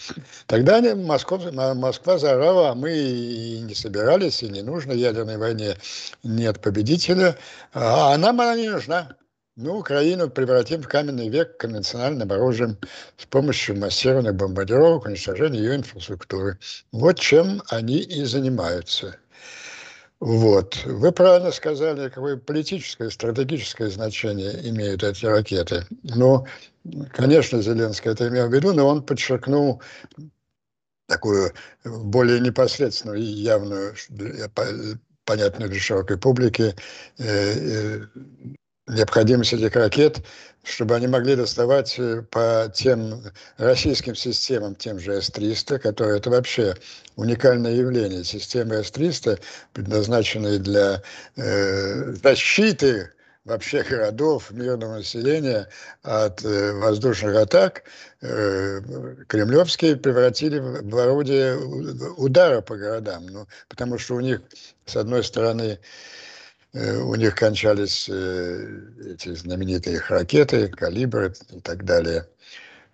Тогда 0.47 0.77
они, 0.77 0.95
Москва, 0.95 1.39
Москва 1.75 2.19
заорала, 2.19 2.71
а 2.71 2.75
мы 2.75 2.93
и 2.93 3.61
не 3.61 3.75
собирались, 3.75 4.43
и 4.43 4.49
не 4.49 4.63
нужно 4.63 4.93
ядерной 4.93 5.37
войне, 5.37 5.77
нет 6.23 6.61
победителя, 6.61 7.37
а 7.73 8.17
нам 8.17 8.41
она 8.41 8.57
не 8.57 8.69
нужна. 8.69 9.17
Ну, 9.62 9.77
Украину 9.77 10.31
превратим 10.31 10.81
в 10.81 10.88
каменный 10.88 11.29
век 11.29 11.59
конвенциональным 11.59 12.33
оружием 12.33 12.79
с 13.18 13.27
помощью 13.27 13.77
массированных 13.77 14.35
бомбардировок, 14.35 15.05
уничтожения 15.05 15.59
ее 15.59 15.77
инфраструктуры. 15.77 16.59
Вот 16.92 17.20
чем 17.20 17.62
они 17.68 17.99
и 17.99 18.25
занимаются. 18.25 19.18
Вот. 20.18 20.83
Вы 20.87 21.12
правильно 21.12 21.51
сказали, 21.51 22.09
какое 22.09 22.38
политическое, 22.38 23.11
стратегическое 23.11 23.90
значение 23.90 24.66
имеют 24.70 25.03
эти 25.03 25.27
ракеты. 25.27 25.85
Ну, 26.05 26.46
конечно, 27.12 27.61
Зеленский 27.61 28.12
это 28.12 28.29
имел 28.29 28.49
в 28.49 28.55
виду, 28.55 28.73
но 28.73 28.87
он 28.88 29.03
подчеркнул 29.03 29.83
такую 31.07 31.53
более 31.85 32.40
непосредственную 32.40 33.18
и 33.18 33.25
явную, 33.25 33.94
понятную 35.27 35.70
для 35.70 35.81
широкой 35.81 36.16
публики, 36.16 36.75
э, 37.18 37.25
э, 37.25 38.07
необходимость 38.90 39.53
этих 39.53 39.74
ракет, 39.74 40.20
чтобы 40.62 40.94
они 40.94 41.07
могли 41.07 41.37
доставать 41.37 41.98
э, 41.98 42.22
по 42.31 42.70
тем 42.74 43.22
российским 43.57 44.14
системам, 44.14 44.74
тем 44.74 44.98
же 44.98 45.20
С-300, 45.20 45.79
которые 45.79 46.18
это 46.18 46.31
вообще 46.31 46.74
уникальное 47.16 47.74
явление. 47.74 48.24
Системы 48.24 48.83
С-300, 48.83 49.40
предназначенные 49.72 50.59
для 50.59 51.03
э, 51.37 52.12
защиты 52.22 53.11
вообще 53.44 53.83
городов, 53.83 54.50
мирного 54.50 54.96
населения 54.96 55.68
от 56.03 56.44
э, 56.44 56.72
воздушных 56.72 57.37
атак, 57.37 57.85
э, 58.20 58.81
кремлевские 59.26 59.96
превратили 59.96 60.59
в 60.59 60.96
орудие 60.96 61.57
удара 62.16 62.61
по 62.61 62.76
городам. 62.76 63.26
Ну, 63.26 63.46
потому 63.68 63.98
что 63.98 64.16
у 64.16 64.20
них, 64.20 64.40
с 64.85 64.96
одной 64.96 65.24
стороны, 65.24 65.79
у 66.73 67.15
них 67.17 67.35
кончались 67.35 68.09
э, 68.09 68.81
эти 69.13 69.35
знаменитые 69.35 70.01
ракеты, 70.09 70.69
калибры 70.69 71.35
и 71.51 71.61
так 71.61 71.85
далее. 71.85 72.29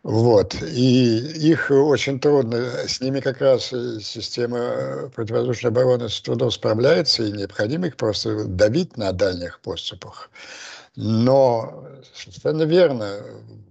Вот. 0.02 0.54
И 0.62 1.18
их 1.18 1.70
очень 1.70 2.20
трудно, 2.20 2.58
с 2.86 3.00
ними 3.00 3.20
как 3.20 3.40
раз 3.40 3.72
э, 3.72 3.98
система 4.00 5.10
противовоздушной 5.14 5.72
обороны 5.72 6.08
с 6.08 6.20
трудом 6.20 6.50
справляется, 6.50 7.24
и 7.24 7.32
необходимо 7.32 7.88
их 7.88 7.96
просто 7.96 8.44
давить 8.44 8.96
на 8.96 9.12
дальних 9.12 9.60
поступах. 9.60 10.30
Но 10.94 11.86
совершенно 12.14 12.62
верно, 12.62 13.20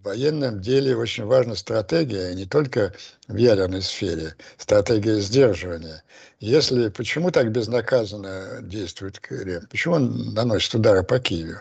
в 0.05 0.07
военном 0.07 0.61
деле 0.61 0.95
очень 0.95 1.25
важна 1.25 1.55
стратегия, 1.55 2.29
и 2.29 2.35
не 2.35 2.45
только 2.45 2.93
в 3.27 3.35
ядерной 3.35 3.81
сфере, 3.81 4.35
стратегия 4.59 5.19
сдерживания. 5.19 6.03
Если, 6.39 6.89
почему 6.89 7.31
так 7.31 7.51
безнаказанно 7.51 8.59
действует 8.61 9.19
Кремль? 9.19 9.65
Почему 9.67 9.95
он 9.95 10.33
наносит 10.35 10.75
удары 10.75 11.01
по 11.01 11.17
Киеву? 11.17 11.59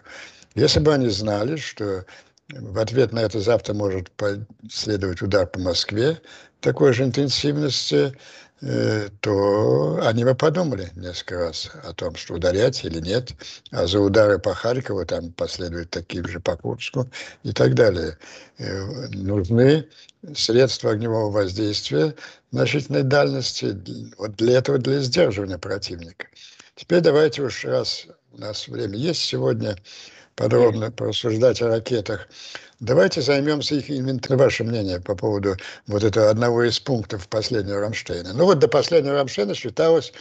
Если 0.55 0.79
бы 0.79 0.93
они 0.93 1.09
знали, 1.09 1.57
что 1.57 2.05
в 2.51 2.79
ответ 2.79 3.13
на 3.13 3.21
это 3.21 3.41
завтра 3.41 3.73
может 3.73 4.11
последовать 4.11 5.23
удар 5.23 5.47
по 5.47 5.59
Москве 5.59 6.21
такой 6.61 6.93
же 6.93 7.05
интенсивности, 7.05 8.15
то 9.21 10.01
они 10.03 10.25
бы 10.25 10.35
подумали 10.35 10.91
несколько 10.97 11.39
раз 11.39 11.71
о 11.83 11.93
том, 11.93 12.17
что 12.17 12.35
ударять 12.35 12.85
или 12.85 13.01
нет. 13.01 13.33
А 13.71 13.87
за 13.87 14.01
удары 14.01 14.39
по 14.39 14.55
Харькову 14.55 15.05
там 15.05 15.33
последуют 15.33 15.91
такие 15.91 16.25
же 16.25 16.41
по 16.41 16.57
Курску 16.57 17.09
и 17.43 17.53
так 17.53 17.75
далее. 17.75 18.17
Э, 18.59 19.09
нужны 19.09 19.89
средства 20.35 20.93
огневого 20.93 21.31
воздействия 21.31 22.15
значительной 22.53 23.03
дальности 23.03 23.77
вот 24.17 24.37
для 24.37 24.59
этого, 24.59 24.79
для 24.79 25.01
сдерживания 25.01 25.59
противника. 25.59 26.29
Теперь 26.77 27.01
давайте 27.01 27.43
уж 27.43 27.65
раз 27.65 28.07
у 28.33 28.39
нас 28.39 28.67
время 28.69 28.97
есть 28.97 29.21
сегодня 29.21 29.77
подробно 30.37 30.91
порассуждать 30.91 31.63
о 31.63 31.69
ракетах. 31.69 32.29
Давайте 32.81 33.23
займемся 33.23 33.77
их 33.77 33.91
инвентарем. 33.91 34.39
Ваше 34.39 34.65
мнение 34.65 35.01
по 35.01 35.15
поводу 35.15 35.57
вот 35.87 36.03
этого 36.03 36.29
одного 36.29 36.65
из 36.65 36.79
пунктов 36.81 37.29
последнего 37.29 37.81
Рамштейна. 37.81 38.33
Ну 38.33 38.45
вот 38.45 38.59
до 38.59 38.69
последнего 38.69 39.15
Рамштейна 39.15 39.55
считалось, 39.55 40.13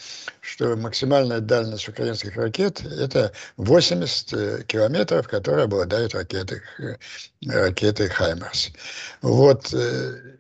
что 0.41 0.75
максимальная 0.75 1.39
дальность 1.39 1.89
украинских 1.89 2.35
ракет– 2.35 2.81
это 2.99 3.33
80 3.57 4.33
э, 4.33 4.63
километров, 4.67 5.27
которые 5.27 5.65
обладают 5.65 6.13
ракеты, 6.13 6.61
э, 6.79 6.95
ракеты 7.47 8.07
«Хаймерс». 8.07 8.69
Вот 9.21 9.73
э, 9.73 10.37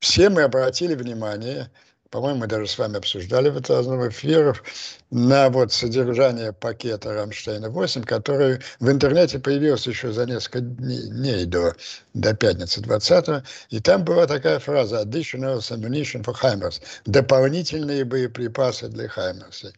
все 0.00 0.30
мы 0.30 0.42
обратили 0.42 0.94
внимание– 0.94 1.70
по-моему, 2.10 2.40
мы 2.40 2.46
даже 2.46 2.66
с 2.66 2.78
вами 2.78 2.96
обсуждали 2.96 3.50
в 3.50 3.68
разных 3.68 4.10
эфирах, 4.10 4.62
на 5.10 5.48
вот 5.50 5.72
содержание 5.72 6.52
пакета 6.52 7.10
Рамштейна-8, 7.14 8.04
который 8.04 8.60
в 8.80 8.90
интернете 8.90 9.38
появился 9.38 9.90
еще 9.90 10.12
за 10.12 10.26
несколько 10.26 10.60
дней 10.60 11.44
до, 11.44 11.74
до 12.14 12.34
пятницы 12.34 12.80
20 12.80 13.44
и 13.70 13.80
там 13.80 14.04
была 14.04 14.26
такая 14.26 14.58
фраза 14.58 15.02
«additional 15.02 15.58
ammunition 15.58 16.24
for 16.24 16.34
HIMARS»– 16.34 16.80
дополнительные 17.06 18.04
боеприпасы 18.04 18.88
для 18.88 19.06
HIMARS. 19.06 19.72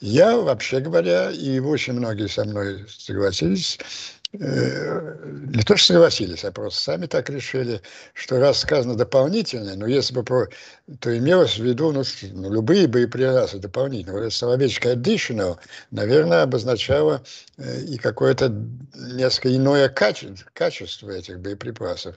Я, 0.00 0.36
вообще 0.36 0.80
говоря, 0.80 1.30
и 1.30 1.58
очень 1.60 1.94
многие 1.94 2.28
со 2.28 2.44
мной 2.44 2.84
согласились, 2.88 3.78
не 4.38 5.62
то 5.62 5.76
что 5.76 5.94
согласились, 5.94 6.44
а 6.44 6.50
просто 6.50 6.80
сами 6.80 7.06
так 7.06 7.30
решили, 7.30 7.80
что 8.14 8.40
раз 8.40 8.58
сказано 8.60 8.96
дополнительное, 8.96 9.76
но 9.76 9.86
если 9.86 10.14
бы 10.14 10.24
про, 10.24 10.48
то 10.98 11.16
имелось 11.16 11.56
в 11.56 11.64
виду 11.64 11.92
ну, 11.92 12.02
ну, 12.32 12.52
любые 12.52 12.88
боеприпасы 12.88 13.58
дополнительные. 13.58 14.18
Вот 14.18 14.26
это 14.26 14.34
словечко 14.34 14.92
additional, 14.92 15.58
наверное, 15.90 16.42
обозначало 16.42 17.22
э, 17.58 17.82
и 17.82 17.96
какое-то 17.96 18.52
несколько 18.94 19.54
иное 19.54 19.88
качество, 19.88 20.50
качество 20.52 21.10
этих 21.10 21.38
боеприпасов. 21.38 22.16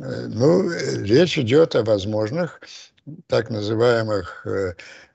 Э, 0.00 0.26
ну, 0.28 0.70
речь 1.02 1.38
идет 1.38 1.76
о 1.76 1.82
возможных 1.82 2.60
так 3.26 3.50
называемых 3.50 4.46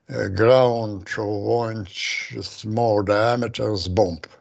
ground 0.08 1.04
launch 1.16 2.32
small 2.36 3.04
diameters 3.04 3.88
bomb– 3.88 4.22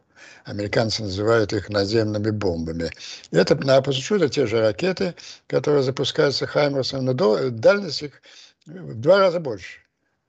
Американцы 0.47 1.03
называют 1.03 1.51
их 1.51 1.67
наземными 1.67 2.29
бомбами. 2.29 2.89
Это, 3.31 3.53
на 3.55 3.83
сути, 3.83 4.29
те 4.29 4.47
же 4.47 4.61
ракеты, 4.61 5.13
которые 5.45 5.83
запускаются 5.83 6.47
Хаймерсом, 6.47 7.03
но 7.03 7.13
дальность 7.49 8.01
их 8.01 8.21
в 8.65 8.95
два 8.95 9.19
раза 9.19 9.41
больше. 9.41 9.81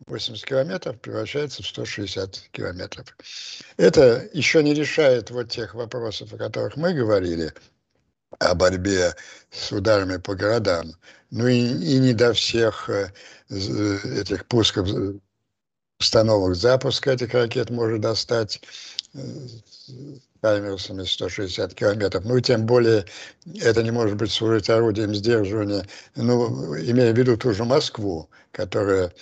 80 0.07 0.45
километров 0.45 1.01
превращается 1.01 1.63
в 1.63 1.67
160 1.69 2.49
километров. 2.51 3.17
Это 3.77 4.29
еще 4.33 4.65
не 4.65 4.75
решает 4.75 5.31
вот 5.31 5.51
тех 5.51 5.75
вопросов, 5.75 6.33
о 6.33 6.37
которых 6.37 6.77
мы 6.77 6.95
говорили, 6.95 7.53
о 8.41 8.57
борьбе 8.57 9.15
с 9.53 9.71
ударами 9.71 10.17
по 10.17 10.35
городам. 10.35 10.95
Ну 11.31 11.47
и, 11.47 11.61
и 11.61 11.99
не 12.01 12.13
до 12.13 12.33
всех 12.33 12.91
э, 12.91 13.13
этих 13.49 14.47
пусков, 14.47 14.89
установок 16.01 16.55
запуска 16.55 17.13
этих 17.13 17.35
ракет 17.35 17.71
может 17.71 18.01
достать 18.01 18.61
Хаймерсами 20.43 21.05
160 21.05 21.75
километров. 21.75 22.25
Ну, 22.25 22.39
тем 22.41 22.67
более, 22.67 23.05
это 23.61 23.83
не 23.83 23.91
может 23.91 24.17
быть 24.17 24.31
служить 24.31 24.71
орудием 24.71 25.15
сдерживания, 25.15 25.87
ну, 26.15 26.77
имея 26.77 27.13
в 27.13 27.19
виду 27.19 27.37
ту 27.37 27.53
же 27.53 27.65
Москву, 27.65 28.29
которая 28.53 29.13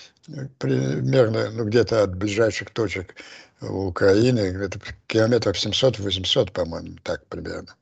примерно, 0.59 1.51
ну, 1.51 1.64
где-то 1.64 2.03
от 2.03 2.16
ближайших 2.16 2.70
точек 2.70 3.14
Украины, 3.61 4.40
это 4.40 4.79
километров 5.07 5.57
700-800, 5.57 6.53
по-моему, 6.53 6.99
так 7.03 7.25
примерно. 7.27 7.75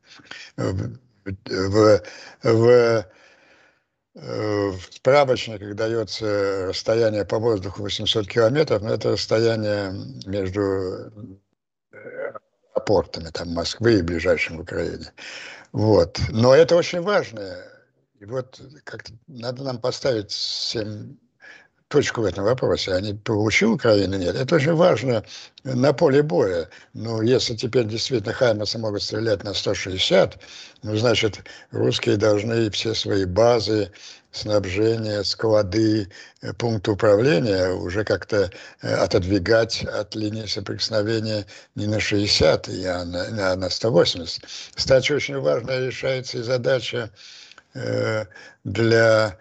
В, 0.57 0.99
в, 1.25 2.03
в 2.43 3.07
в 4.15 4.79
справочниках 4.93 5.75
дается 5.75 6.67
расстояние 6.69 7.25
по 7.25 7.41
воздуху 7.41 7.83
800 7.83 8.29
километров, 8.29 8.83
но 8.83 8.95
это 8.95 9.11
расстояние 9.11 9.93
между 10.25 11.11
аэропортами 12.75 13.31
там, 13.31 13.51
Москвы 13.51 13.99
и 13.99 14.03
ближайшим 14.03 14.59
в 14.59 14.61
Украине. 14.61 15.13
Вот. 15.73 16.21
Но 16.29 16.55
это 16.55 16.77
очень 16.77 17.01
важно. 17.01 17.57
И 18.21 18.25
вот 18.25 18.61
как 18.85 19.05
надо 19.27 19.65
нам 19.65 19.81
поставить 19.81 20.31
всем 20.31 21.19
точку 21.89 22.23
в 22.23 22.25
этом 22.25 22.45
вопросе. 22.45 22.93
Они 22.93 23.15
получил 23.15 23.73
Украина, 23.73 24.17
нет. 24.17 24.35
Это 24.37 24.57
очень 24.57 24.75
важно 24.75 25.25
на 25.65 25.93
поле 25.93 26.23
боя. 26.23 26.69
Но 26.93 27.23
если 27.23 27.55
теперь 27.55 27.85
действительно 27.85 28.33
Хаймерсы 28.33 28.79
могут 28.79 29.03
стрелять 29.03 29.45
на 29.45 29.55
160, 29.55 30.39
ну, 30.83 30.97
значит, 30.97 31.41
русские 31.71 32.17
должны 32.17 32.71
все 32.71 32.95
свои 32.95 33.25
базы, 33.25 33.91
снабжение, 34.35 35.23
склады, 35.25 36.09
э, 36.43 36.53
пункты 36.55 36.91
управления 36.91 37.71
уже 37.71 38.05
как-то 38.05 38.51
э, 38.83 38.95
отодвигать 38.95 39.85
от 39.85 40.15
линии 40.15 40.47
соприкосновения 40.47 41.47
не 41.77 41.87
на 41.87 42.01
60, 42.01 42.69
а 42.69 43.05
на, 43.05 43.53
а 43.53 43.57
на 43.57 43.71
180. 43.71 44.45
Кстати, 44.75 45.13
очень 45.13 45.39
важная 45.39 45.87
решается 45.87 46.39
и 46.39 46.43
задача 46.43 47.11
э, 47.75 48.25
для 48.65 49.39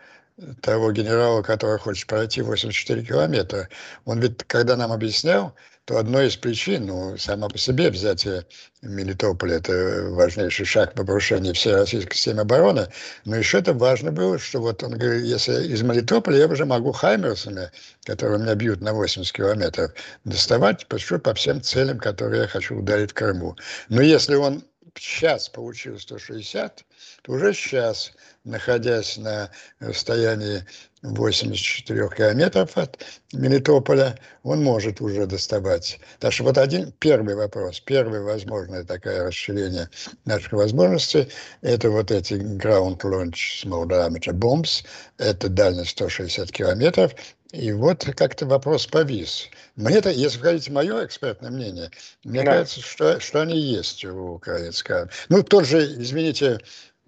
того 0.62 0.92
генерала, 0.92 1.42
который 1.42 1.80
хочет 1.80 2.08
пройти 2.08 2.42
84 2.42 3.04
километра. 3.04 3.70
Он 4.06 4.20
ведь, 4.20 4.44
когда 4.46 4.76
нам 4.76 4.92
объяснял, 4.92 5.54
то 5.86 5.98
одной 5.98 6.28
из 6.28 6.38
причин, 6.38 6.86
ну, 6.86 7.18
само 7.18 7.50
по 7.50 7.58
себе 7.58 7.90
взятие 7.90 8.46
Мелитополя– 8.82 9.56
это 9.58 10.08
важнейший 10.12 10.66
шаг 10.66 10.94
по 10.94 11.04
повышению 11.04 11.54
всей 11.54 11.74
российской 11.74 12.16
системы 12.16 12.42
обороны, 12.42 12.88
но 13.26 13.36
еще 13.36 13.60
это 13.60 13.74
важно 13.74 14.12
было, 14.12 14.40
что 14.40 14.62
вот 14.62 14.82
он 14.82 14.98
говорит, 14.98 15.26
если 15.26 15.68
из 15.68 15.82
Мелитополя 15.82 16.38
я 16.38 16.48
уже 16.48 16.66
могу 16.66 16.94
хаймерсами, 16.94 17.70
которые 18.06 18.40
меня 18.40 18.56
бьют 18.56 18.80
на 18.80 18.94
80 18.94 19.30
километров, 19.34 19.92
доставать 20.24 20.88
почти 20.88 21.18
по 21.18 21.34
всем 21.34 21.62
целям, 21.62 22.00
которые 22.00 22.44
я 22.44 22.48
хочу 22.48 22.78
ударить 22.78 23.12
в 23.12 23.14
Крыму. 23.14 23.58
Но 23.90 24.02
если 24.02 24.36
он 24.36 24.64
сейчас 24.96 25.50
получил 25.50 26.00
160, 26.00 26.86
то 27.24 27.32
уже 27.32 27.54
сейчас, 27.54 28.12
находясь 28.44 29.18
на 29.18 29.50
расстоянии 29.80 30.66
84 31.02 32.10
километров 32.16 32.78
от 32.78 33.04
Мелитополя, 33.34 34.18
он 34.44 34.64
может 34.64 35.02
уже 35.02 35.26
доставать. 35.26 36.00
Так 36.20 36.32
что 36.32 36.44
вот 36.46 36.58
один 36.58 36.92
первый 36.94 37.36
вопрос, 37.36 37.80
первое 37.82 38.22
возможное 38.22 38.84
такое 38.84 39.24
расширение 39.24 39.90
наших 40.26 40.54
возможностей, 40.54 41.28
это 41.62 41.90
вот 41.90 42.12
эти 42.12 42.36
ground 42.36 43.00
launch 43.02 43.64
small 43.64 43.86
diameter 43.86 44.34
bombs, 44.34 44.86
это 45.18 45.50
дальность 45.50 45.92
160 45.92 46.52
километров, 46.52 47.14
и 47.54 47.72
вот 47.72 48.04
как-то 48.18 48.48
вопрос 48.48 48.88
повис. 48.88 49.48
Мне 49.76 49.98
это, 49.98 50.10
если 50.10 50.40
вы 50.40 50.46
хотите 50.46 50.72
мое 50.72 51.06
экспертное 51.06 51.52
мнение, 51.52 51.92
мне 52.24 52.44
да. 52.44 52.52
кажется, 52.52 52.82
что, 52.82 53.20
что 53.20 53.42
они 53.42 53.60
есть 53.60 54.04
у 54.04 54.34
украинской 54.34 55.08
Ну, 55.30 55.44
тот 55.44 55.66
же, 55.66 55.86
извините, 55.86 56.60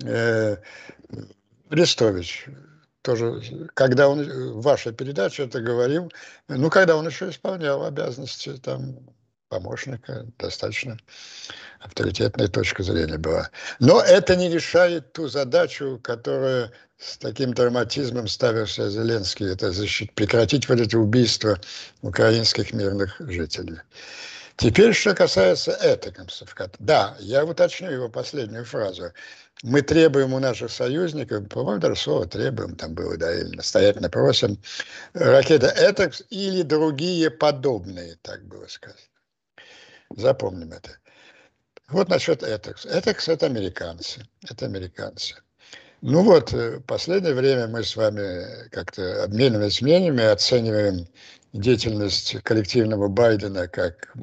э, 0.03 0.57
Арестович, 1.71 2.45
тоже, 3.01 3.41
когда 3.73 4.07
он 4.07 4.23
в 4.23 4.61
вашей 4.61 4.93
передаче 4.93 5.45
это 5.45 5.61
говорил, 5.61 6.11
ну, 6.47 6.69
когда 6.69 6.95
он 6.95 7.07
еще 7.07 7.29
исполнял 7.31 7.83
обязанности 7.83 8.55
там 8.57 8.99
помощника, 9.49 10.27
достаточно 10.37 10.97
авторитетная 11.79 12.49
точка 12.49 12.83
зрения 12.83 13.17
была. 13.17 13.49
Но 13.79 14.01
это 14.01 14.35
не 14.35 14.49
решает 14.49 15.13
ту 15.13 15.27
задачу, 15.27 15.99
которая 16.03 16.71
с 16.97 17.17
таким 17.17 17.53
драматизмом 17.53 18.27
ставился 18.27 18.89
Зеленский, 18.89 19.51
это 19.51 19.71
защит, 19.71 20.13
прекратить 20.13 20.69
вот 20.69 20.79
эти 20.79 20.95
убийства 20.95 21.59
украинских 22.01 22.73
мирных 22.73 23.15
жителей. 23.19 23.79
Теперь, 24.57 24.93
что 24.93 25.13
касается 25.13 25.77
этакомсов. 25.81 26.55
Да, 26.79 27.17
я 27.19 27.43
уточню 27.43 27.91
его 27.91 28.07
последнюю 28.07 28.63
фразу. 28.63 29.11
Мы 29.63 29.81
требуем 29.81 30.33
у 30.33 30.39
наших 30.39 30.71
союзников, 30.71 31.49
по-моему, 31.49 31.81
даже 31.81 31.95
слово 31.97 32.25
требуем 32.25 32.75
там 32.75 32.93
было, 32.93 33.17
да, 33.17 33.33
или 33.33 33.55
настоятельно 33.55 34.09
просим, 34.09 34.61
ракеты 35.13 35.67
«Этакс» 35.67 36.23
или 36.29 36.61
другие 36.61 37.29
подобные, 37.29 38.17
так 38.21 38.45
было 38.45 38.67
сказано. 38.67 38.99
Запомним 40.15 40.71
это. 40.71 40.97
Вот 41.89 42.09
насчет 42.09 42.43
«Этакс». 42.43 42.85
«Этакс»— 42.85 43.27
это 43.29 43.45
американцы. 43.45 44.25
Это 44.49 44.65
американцы. 44.65 45.35
Ну 46.07 46.21
вот, 46.21 46.53
в 46.53 46.81
последнее 46.81 47.33
время 47.33 47.67
мы 47.67 47.83
с 47.83 47.95
вами 47.95 48.69
как-то 48.69 49.23
обмениваемся 49.23 49.83
мнениями, 49.83 50.23
оцениваем 50.23 51.07
деятельность 51.51 52.39
коллективного 52.43 53.07
Байдена 53.07 53.67
как 53.67 54.13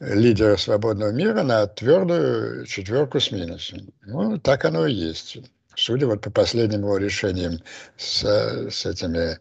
лидера 0.00 0.58
свободного 0.58 1.10
мира 1.10 1.42
на 1.44 1.66
твердую 1.66 2.66
четверку 2.66 3.20
с 3.20 3.30
минусом. 3.30 3.90
Ну, 4.02 4.36
так 4.38 4.66
оно 4.66 4.86
и 4.86 4.92
есть. 4.92 5.38
Судя 5.76 6.08
вот 6.08 6.20
по 6.20 6.30
последним 6.30 6.80
его 6.80 6.98
решениям 6.98 7.54
с, 7.96 8.22
с 8.70 8.84
этими 8.84 9.38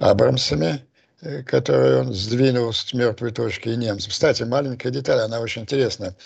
Абрамсами, 0.00 0.82
э, 1.20 1.42
которые 1.42 2.00
он 2.00 2.14
сдвинул 2.14 2.72
с 2.72 2.94
мертвой 2.94 3.32
точки 3.32 3.68
и 3.68 3.76
немцев. 3.76 4.12
Кстати, 4.12 4.44
маленькая 4.44 4.88
деталь, 4.90 5.20
она 5.20 5.40
очень 5.40 5.62
интересна 5.62 6.16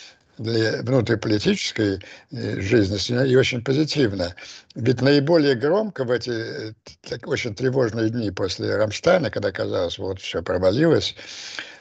для 0.41 0.83
внутриполитической 0.83 2.01
э, 2.33 2.61
жизни 2.61 3.29
и 3.29 3.37
очень 3.37 3.63
позитивно. 3.63 4.35
Ведь 4.75 5.03
наиболее 5.03 5.55
громко 5.55 6.05
в 6.05 6.11
эти 6.11 6.31
э, 6.31 6.73
так, 7.03 7.27
очень 7.29 7.55
тревожные 7.55 8.09
дни 8.09 8.31
после 8.31 8.75
Рамштайна, 8.77 9.31
когда 9.31 9.53
казалось, 9.53 9.99
вот 9.99 10.21
все 10.21 10.43
провалилось, 10.43 11.15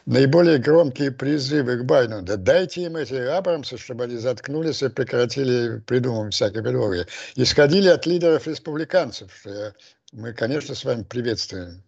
наиболее 0.06 0.58
громкие 0.58 1.12
призывы 1.12 1.78
к 1.78 1.86
Байдену, 1.86 2.22
да 2.22 2.36
дайте 2.36 2.84
им 2.84 2.98
эти 2.98 3.14
Абрамсы, 3.14 3.78
чтобы 3.78 4.04
они 4.04 4.18
заткнулись 4.18 4.84
и 4.84 4.90
прекратили 4.90 5.80
придумывать 5.80 6.34
всякие 6.34 6.62
предлоги, 6.62 7.06
исходили 7.36 7.88
от 7.88 8.06
лидеров 8.06 8.46
республиканцев, 8.46 9.32
что 9.40 9.74
мы, 10.12 10.34
конечно, 10.34 10.76
с 10.76 10.84
вами 10.84 11.04
приветствуем 11.04 11.82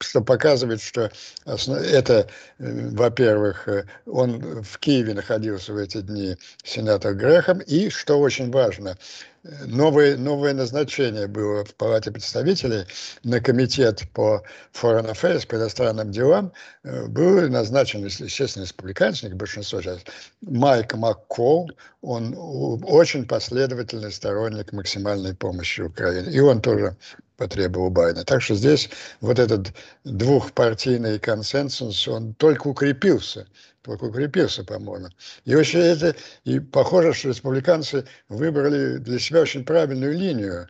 что 0.00 0.20
показывает, 0.20 0.80
что 0.80 1.10
это, 1.46 2.28
э, 2.58 2.88
во-первых, 2.90 3.68
э, 3.68 3.84
он 4.06 4.62
в 4.62 4.78
Киеве 4.78 5.14
находился 5.14 5.72
в 5.72 5.76
эти 5.76 6.00
дни 6.00 6.36
сенатор 6.64 7.14
Грехом, 7.14 7.60
и, 7.60 7.90
что 7.90 8.18
очень 8.18 8.50
важно, 8.50 8.96
новое, 9.66 10.16
новое 10.16 10.52
назначение 10.52 11.26
было 11.26 11.64
в 11.64 11.74
Палате 11.74 12.10
представителей 12.10 12.84
на 13.24 13.40
комитет 13.40 14.02
по 14.12 14.42
Foreign 14.72 15.10
Affairs, 15.10 15.46
по 15.46 15.54
иностранным 15.54 16.10
делам, 16.10 16.52
э, 16.82 17.06
был 17.06 17.48
назначен, 17.48 18.04
естественно, 18.04 18.64
республиканцев, 18.64 19.32
большинство 19.34 19.80
сейчас, 19.80 20.00
Майк 20.42 20.94
Маккол, 20.94 21.70
он 22.02 22.34
очень 22.84 23.26
последовательный 23.26 24.12
сторонник 24.12 24.72
максимальной 24.72 25.34
помощи 25.34 25.82
Украине. 25.82 26.30
И 26.32 26.40
он 26.40 26.60
тоже 26.60 26.96
потребовал 27.40 27.88
Байдена. 27.88 28.22
Так 28.22 28.42
что 28.42 28.54
здесь 28.54 28.90
вот 29.22 29.38
этот 29.38 29.72
двухпартийный 30.04 31.18
консенсус, 31.18 32.06
он 32.06 32.34
только 32.34 32.68
укрепился 32.68 33.46
только 33.82 34.04
укрепился, 34.04 34.62
по-моему. 34.62 35.08
И 35.46 35.54
вообще 35.54 35.78
это, 35.78 36.14
и 36.44 36.60
похоже, 36.60 37.14
что 37.14 37.28
республиканцы 37.28 38.04
выбрали 38.28 38.98
для 38.98 39.18
себя 39.18 39.40
очень 39.40 39.64
правильную 39.64 40.12
линию 40.12 40.68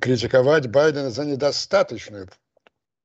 критиковать 0.00 0.66
Байдена 0.68 1.10
за 1.10 1.26
недостаточную 1.26 2.30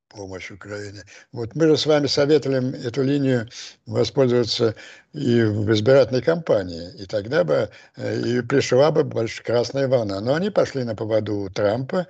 помощь 0.08 0.50
Украине. 0.50 1.04
Вот 1.34 1.56
мы 1.56 1.68
же 1.68 1.76
с 1.76 1.86
вами 1.86 2.08
советуем 2.08 2.74
эту 2.74 3.04
линию 3.04 3.50
воспользоваться 3.86 4.76
и 5.14 5.44
в 5.44 5.72
избирательной 5.72 6.22
кампании. 6.22 6.92
И 6.98 7.06
тогда 7.06 7.44
бы 7.44 7.70
э, 7.96 8.20
и 8.22 8.42
пришла 8.42 8.92
бы 8.92 9.04
большая 9.04 9.46
красная 9.46 9.88
волна. 9.88 10.20
Но 10.22 10.34
они 10.34 10.50
пошли 10.50 10.84
на 10.84 10.96
поводу 10.96 11.50
Трампа, 11.54 12.08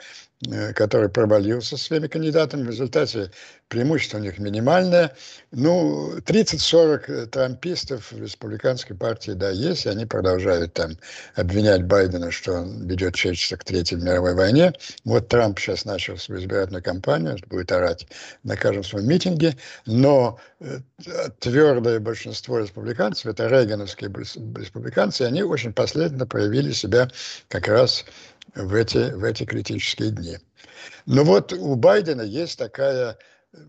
Э, 0.49 0.73
который 0.73 1.09
провалился 1.09 1.77
своими 1.77 2.07
кандидатами. 2.07 2.63
В 2.63 2.69
результате 2.69 3.31
преимущество 3.69 4.17
у 4.17 4.21
них 4.21 4.39
минимальное. 4.39 5.15
Ну, 5.51 6.17
30-40 6.17 7.03
э, 7.07 7.25
трампистов 7.27 8.11
в 8.11 8.21
республиканской 8.21 8.95
партии, 8.95 9.31
да, 9.31 9.51
есть, 9.51 9.85
и 9.85 9.89
они 9.89 10.05
продолжают 10.05 10.73
там 10.73 10.97
обвинять 11.35 11.83
Байдена, 11.83 12.31
что 12.31 12.53
он 12.53 12.87
ведет 12.87 13.15
человечество 13.15 13.57
к 13.57 13.63
Третьей 13.63 13.97
мировой 13.97 14.33
войне. 14.35 14.73
Вот 15.05 15.29
Трамп 15.29 15.59
сейчас 15.59 15.85
начал 15.85 16.17
свою 16.17 16.41
избирательную 16.41 16.83
кампанию, 16.83 17.37
будет 17.47 17.71
орать 17.71 18.07
на 18.43 18.57
каждом 18.57 18.83
своем 18.83 19.07
митинге, 19.07 19.55
но 19.85 20.39
твердое 21.39 21.99
большинство 21.99 22.59
республиканцев, 22.59 23.25
это 23.25 23.47
рейгановские 23.47 24.09
республиканцы, 24.11 25.23
они 25.23 25.43
очень 25.43 25.73
последовательно 25.73 26.25
проявили 26.25 26.71
себя 26.71 27.09
как 27.49 27.67
раз 27.67 28.05
в 28.55 28.73
эти, 28.73 29.11
в 29.11 29.23
эти 29.23 29.45
критические 29.45 30.11
дни. 30.11 30.37
Но 31.05 31.23
вот 31.23 31.53
у 31.53 31.75
Байдена 31.75 32.21
есть 32.21 32.57
такая 32.57 33.17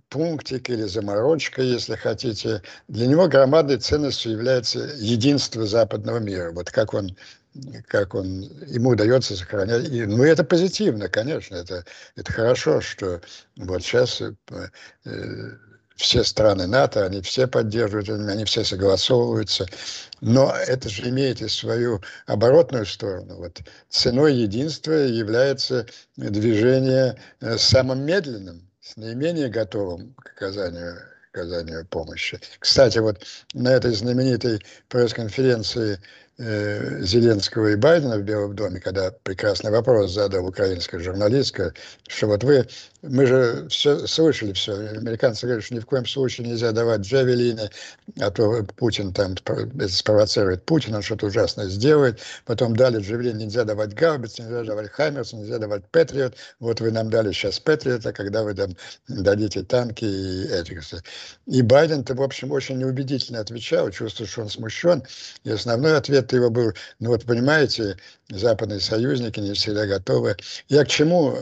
пунктик 0.09 0.71
или 0.71 0.85
заморочка, 0.85 1.63
если 1.63 1.95
хотите. 1.97 2.63
Для 2.89 3.07
него 3.07 3.29
громадной 3.29 3.79
ценностью 3.79 4.33
является 4.33 4.79
единство 4.97 5.67
западного 5.67 6.19
мира. 6.19 6.53
Вот 6.53 6.71
как 6.71 6.95
он 6.95 7.17
как 7.87 8.17
он, 8.17 8.43
ему 8.67 8.91
удается 8.91 9.37
сохранять. 9.37 9.89
И, 9.89 10.05
ну, 10.07 10.25
это 10.25 10.43
позитивно, 10.43 11.09
конечно, 11.09 11.55
это, 11.55 11.85
это 12.17 12.33
хорошо, 12.33 12.81
что 12.81 13.21
вот 13.57 13.81
сейчас 13.83 14.21
э, 14.21 14.33
все 15.97 16.25
страны 16.25 16.67
НАТО, 16.67 17.07
они 17.07 17.21
все 17.23 17.47
поддерживают, 17.47 18.09
они 18.09 18.45
все 18.45 18.65
согласовываются. 18.65 19.67
Но 20.21 20.55
это 20.67 20.89
же 20.89 21.09
имеет 21.09 21.41
и 21.41 21.49
свою 21.49 22.03
оборотную 22.27 22.87
сторону. 22.87 23.37
Вот 23.37 23.61
ценой 23.89 24.35
единства 24.35 24.93
является 24.93 25.87
движение 26.17 27.17
э, 27.41 27.57
самым 27.59 28.05
медленным, 28.05 28.69
с 28.81 28.97
наименее 28.97 29.49
готовым 29.49 30.15
к 30.15 30.31
оказанию, 30.31 30.99
оказанию 31.33 31.87
помощи. 31.87 32.41
Кстати, 32.59 32.99
вот 32.99 33.25
на 33.55 33.69
этой 33.69 33.93
знаменитой 33.93 34.61
пресс-конференции 34.89 36.01
э, 36.39 37.03
Зеленского 37.03 37.69
и 37.69 37.77
Байдена 37.77 38.19
в 38.19 38.23
Белом 38.23 38.55
доме, 38.55 38.81
когда 38.81 39.13
прекрасный 39.23 39.71
вопрос 39.71 40.13
задал 40.13 40.47
украинская 40.47 41.01
журналистка, 41.01 41.75
что 42.09 42.27
вот 42.29 42.45
вы 42.45 42.67
мы 43.09 43.27
же 43.27 43.67
все 43.69 44.07
слышали 44.07 44.53
все. 44.53 44.75
Американцы 44.75 45.47
говорят, 45.47 45.65
что 45.65 45.75
ни 45.75 45.81
в 45.81 45.87
коем 45.87 46.07
случае 46.07 46.49
нельзя 46.49 46.73
давать 46.73 47.03
джавелины, 47.03 47.71
а 48.19 48.31
то 48.31 48.65
Путин 48.77 49.13
там 49.13 49.37
спровоцирует 49.89 50.65
Путина, 50.65 51.03
что-то 51.03 51.27
ужасное 51.27 51.69
сделает. 51.69 52.21
Потом 52.47 52.75
дали 52.77 53.01
джавелин, 53.01 53.37
нельзя 53.37 53.65
давать 53.65 53.95
гаубицы, 53.95 54.43
нельзя 54.43 54.65
давать 54.65 54.91
хаймерс, 54.91 55.33
нельзя 55.35 55.59
давать 55.59 55.85
патриот. 55.91 56.35
Вот 56.61 56.81
вы 56.81 56.91
нам 56.91 57.11
дали 57.11 57.33
сейчас 57.33 57.61
патриота, 57.61 58.13
когда 58.13 58.43
вы 58.43 58.55
там 58.55 58.75
дадите 59.09 59.63
танки 59.63 60.05
и 60.05 60.45
эти. 60.45 60.81
И 61.47 61.63
Байден-то, 61.63 62.15
в 62.15 62.23
общем, 62.23 62.53
очень 62.53 62.79
неубедительно 62.79 63.41
отвечал, 63.41 63.91
чувствую, 63.91 64.29
что 64.29 64.43
он 64.43 64.49
смущен. 64.49 65.03
И 65.45 65.51
основной 65.51 65.97
ответ 65.97 66.24
его 66.33 66.51
был, 66.51 66.73
ну 66.99 67.11
вот 67.11 67.25
понимаете, 67.25 67.97
западные 68.29 68.81
союзники 68.81 69.41
не 69.41 69.55
всегда 69.55 69.87
готовы. 69.87 70.37
Я 70.69 70.85
к 70.85 70.89
чему 70.89 71.37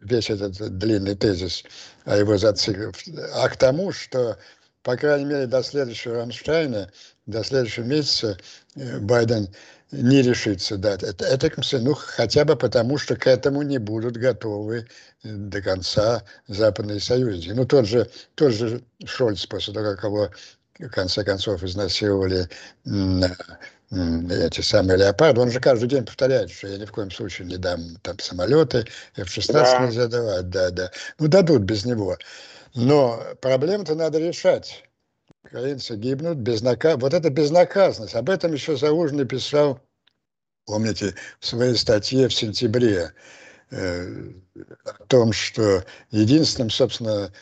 весь 0.00 0.30
этот 0.30 0.78
длинный 0.78 1.14
тезис 1.14 1.64
о 2.04 2.16
его 2.16 2.38
зацикле, 2.38 2.92
а 3.34 3.48
к 3.48 3.56
тому, 3.56 3.92
что, 3.92 4.38
по 4.82 4.96
крайней 4.96 5.26
мере, 5.26 5.46
до 5.46 5.62
следующего 5.62 6.16
Рамштайна, 6.16 6.90
до 7.26 7.44
следующего 7.44 7.84
месяца 7.84 8.38
э, 8.76 8.98
Байден 9.00 9.48
не 9.90 10.22
решится 10.22 10.76
дать. 10.76 11.02
Это, 11.02 11.24
это 11.24 11.50
ну, 11.78 11.94
хотя 11.94 12.44
бы 12.44 12.56
потому, 12.56 12.98
что 12.98 13.16
к 13.16 13.26
этому 13.26 13.62
не 13.62 13.78
будут 13.78 14.16
готовы 14.16 14.86
э, 15.22 15.28
до 15.28 15.62
конца 15.62 16.22
западные 16.46 17.00
союзники. 17.00 17.50
Ну, 17.50 17.66
тот 17.66 17.86
же, 17.86 18.10
тот 18.34 18.52
же 18.52 18.82
Шольц, 19.04 19.46
после 19.46 19.74
того, 19.74 19.94
как 19.94 20.04
его 20.04 20.30
в 20.78 20.88
конце 20.90 21.24
концов 21.24 21.62
изнасиловали 21.64 22.48
эти 23.90 24.60
самые 24.60 24.98
леопарды, 24.98 25.40
он 25.40 25.50
же 25.50 25.60
каждый 25.60 25.88
день 25.88 26.04
повторяет, 26.04 26.50
что 26.50 26.68
я 26.68 26.76
ни 26.76 26.84
в 26.84 26.92
коем 26.92 27.10
случае 27.10 27.48
не 27.48 27.56
дам 27.56 27.96
там 28.02 28.18
самолеты, 28.18 28.86
F-16 29.16 29.52
да. 29.52 29.86
нельзя 29.86 30.06
давать, 30.08 30.50
да, 30.50 30.70
да. 30.70 30.90
Ну, 31.18 31.28
дадут 31.28 31.62
без 31.62 31.84
него. 31.86 32.18
Но 32.74 33.22
проблему-то 33.40 33.94
надо 33.94 34.18
решать. 34.18 34.84
Украинцы 35.44 35.96
гибнут 35.96 36.36
безнаказ... 36.36 36.98
Вот 37.00 37.14
это 37.14 37.30
безнаказанность. 37.30 38.14
Об 38.14 38.28
этом 38.28 38.52
еще 38.52 38.76
Заужный 38.76 39.24
писал, 39.24 39.80
помните, 40.66 41.14
в 41.40 41.46
своей 41.46 41.74
статье 41.74 42.28
в 42.28 42.34
сентябре 42.34 43.14
э, 43.70 44.32
о 44.84 44.92
том, 45.06 45.32
что 45.32 45.82
единственным, 46.10 46.68
собственно, 46.68 47.32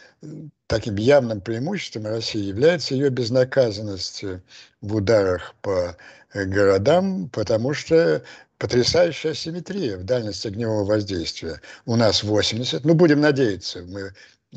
таким 0.67 0.97
явным 0.97 1.41
преимуществом 1.41 2.07
России 2.07 2.43
является 2.43 2.95
ее 2.95 3.11
безнаказанность 3.11 4.25
в 4.81 4.95
ударах 4.95 5.55
по 5.63 5.97
городам, 6.33 7.29
потому 7.31 7.73
что 7.75 8.23
потрясающая 8.59 9.35
симметрия 9.35 9.97
в 9.97 10.05
дальности 10.05 10.49
огневого 10.49 10.85
воздействия. 10.85 11.61
У 11.85 11.97
нас 11.97 12.23
80, 12.23 12.85
ну 12.85 12.95
будем 12.95 13.21
надеяться, 13.21 13.83
мы 13.83 14.13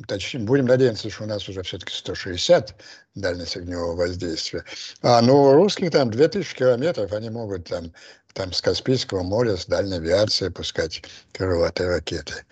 точнее, 0.07 0.41
будем 0.41 0.65
надеяться, 0.65 1.09
что 1.09 1.23
у 1.23 1.27
нас 1.27 1.47
уже 1.49 1.61
все-таки 1.63 1.93
160 1.93 2.75
дальность 3.15 3.57
огневого 3.57 3.95
воздействия. 3.95 4.63
А 5.01 5.21
ну 5.21 5.43
у 5.43 5.53
русских 5.53 5.91
там 5.91 6.09
2000 6.09 6.55
километров, 6.55 7.11
они 7.11 7.29
могут 7.29 7.67
там, 7.67 7.91
там 8.33 8.53
с 8.53 8.61
Каспийского 8.61 9.23
моря, 9.23 9.57
с 9.57 9.65
дальней 9.65 9.97
авиации 9.97 10.49
пускать 10.49 11.03
крылатые 11.33 11.89
ракеты. 11.89 12.45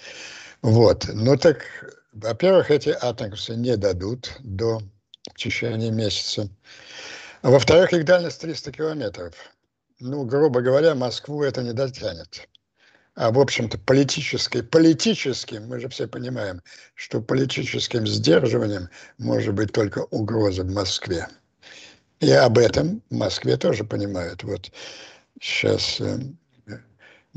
Вот, 0.62 1.06
ну 1.14 1.38
так, 1.38 1.66
во-первых, 2.22 2.72
эти 2.72 2.90
атомсы 2.90 3.56
не 3.56 3.78
дадут 3.78 4.32
до 4.40 4.82
течения 5.36 5.92
месяца. 5.92 6.50
А 7.42 7.52
во-вторых, 7.52 7.94
их 7.94 8.06
дальность 8.06 8.42
300 8.42 8.72
километров. 8.72 9.34
Ну, 10.00 10.26
грубо 10.26 10.62
говоря, 10.62 10.96
Москву 10.96 11.44
это 11.44 11.62
не 11.64 11.74
дотянет. 11.74 12.48
А, 13.16 13.32
в 13.32 13.40
общем-то, 13.40 13.80
политической, 13.80 14.62
политическим, 14.62 15.68
мы 15.68 15.80
же 15.80 15.90
все 15.90 16.08
понимаем, 16.08 16.62
что 16.94 17.22
политическим 17.22 18.06
сдерживанием 18.06 18.90
может 19.18 19.56
быть 19.56 19.72
только 19.72 20.00
угроза 20.12 20.64
в 20.64 20.72
Москве. 20.72 21.28
И 22.20 22.32
об 22.32 22.58
этом 22.58 23.02
в 23.10 23.16
Москве 23.16 23.58
тоже 23.58 23.84
понимают. 23.84 24.44
Вот 24.44 24.72
сейчас 25.40 26.00
э, 26.00 26.20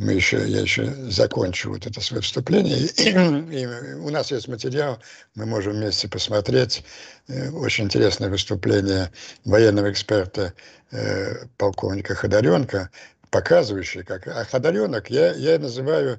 мы 0.00 0.14
еще, 0.14 0.48
я 0.48 0.62
еще 0.62 0.86
закончу 1.10 1.70
вот 1.70 1.86
это 1.86 2.00
свое 2.00 2.22
вступление. 2.22 2.78
И, 2.78 3.10
и 3.60 3.66
у 3.96 4.08
нас 4.08 4.30
есть 4.30 4.48
материал, 4.48 4.98
мы 5.34 5.44
можем 5.44 5.74
вместе 5.74 6.08
посмотреть. 6.08 6.82
Э, 7.28 7.50
очень 7.50 7.84
интересное 7.84 8.30
выступление 8.30 9.12
военного 9.44 9.92
эксперта 9.92 10.54
э, 10.90 11.44
полковника 11.58 12.14
Ходоренко, 12.14 12.88
показывающее, 13.30 14.02
как... 14.02 14.26
А 14.26 14.42
Ходоренок 14.46 15.10
я, 15.10 15.34
я 15.34 15.58
называю 15.58 16.18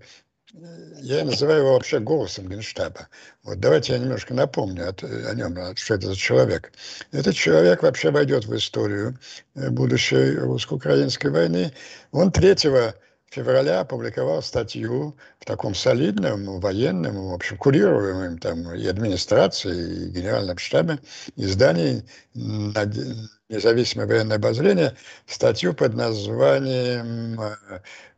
я 1.00 1.24
называю 1.24 1.60
его 1.60 1.74
вообще 1.74 2.00
голосом 2.00 2.50
Генштаба. 2.50 3.08
Вот 3.44 3.62
давайте 3.62 3.94
я 3.94 4.00
немножко 4.00 4.34
напомню 4.34 4.90
от, 4.90 5.02
о 5.02 5.34
нем, 5.34 5.56
что 5.78 5.94
это 5.94 6.08
за 6.08 6.16
человек. 6.18 6.74
Этот 7.14 7.36
человек 7.36 7.82
вообще 7.82 8.12
войдет 8.12 8.46
в 8.46 8.56
историю 8.56 9.18
э, 9.56 9.70
будущей 9.70 10.36
русско-украинской 10.38 11.28
войны. 11.28 11.72
Он 12.12 12.34
3 12.34 12.56
февраля 13.32 13.80
опубликовал 13.80 14.44
статью 14.44 15.16
в 15.40 15.46
таком 15.46 15.74
солидном, 15.74 16.60
военном, 16.60 17.30
в 17.30 17.34
общем, 17.34 17.58
курируемом 17.58 18.38
там 18.38 18.74
и 18.74 18.86
администрацией, 18.86 20.08
и 20.08 20.10
генеральном 20.10 20.58
штабе 20.58 21.00
издании 21.38 22.04
независимое 23.50 24.06
военное 24.06 24.36
обозрение, 24.36 24.96
статью 25.26 25.74
под 25.74 25.94
названием 25.94 27.40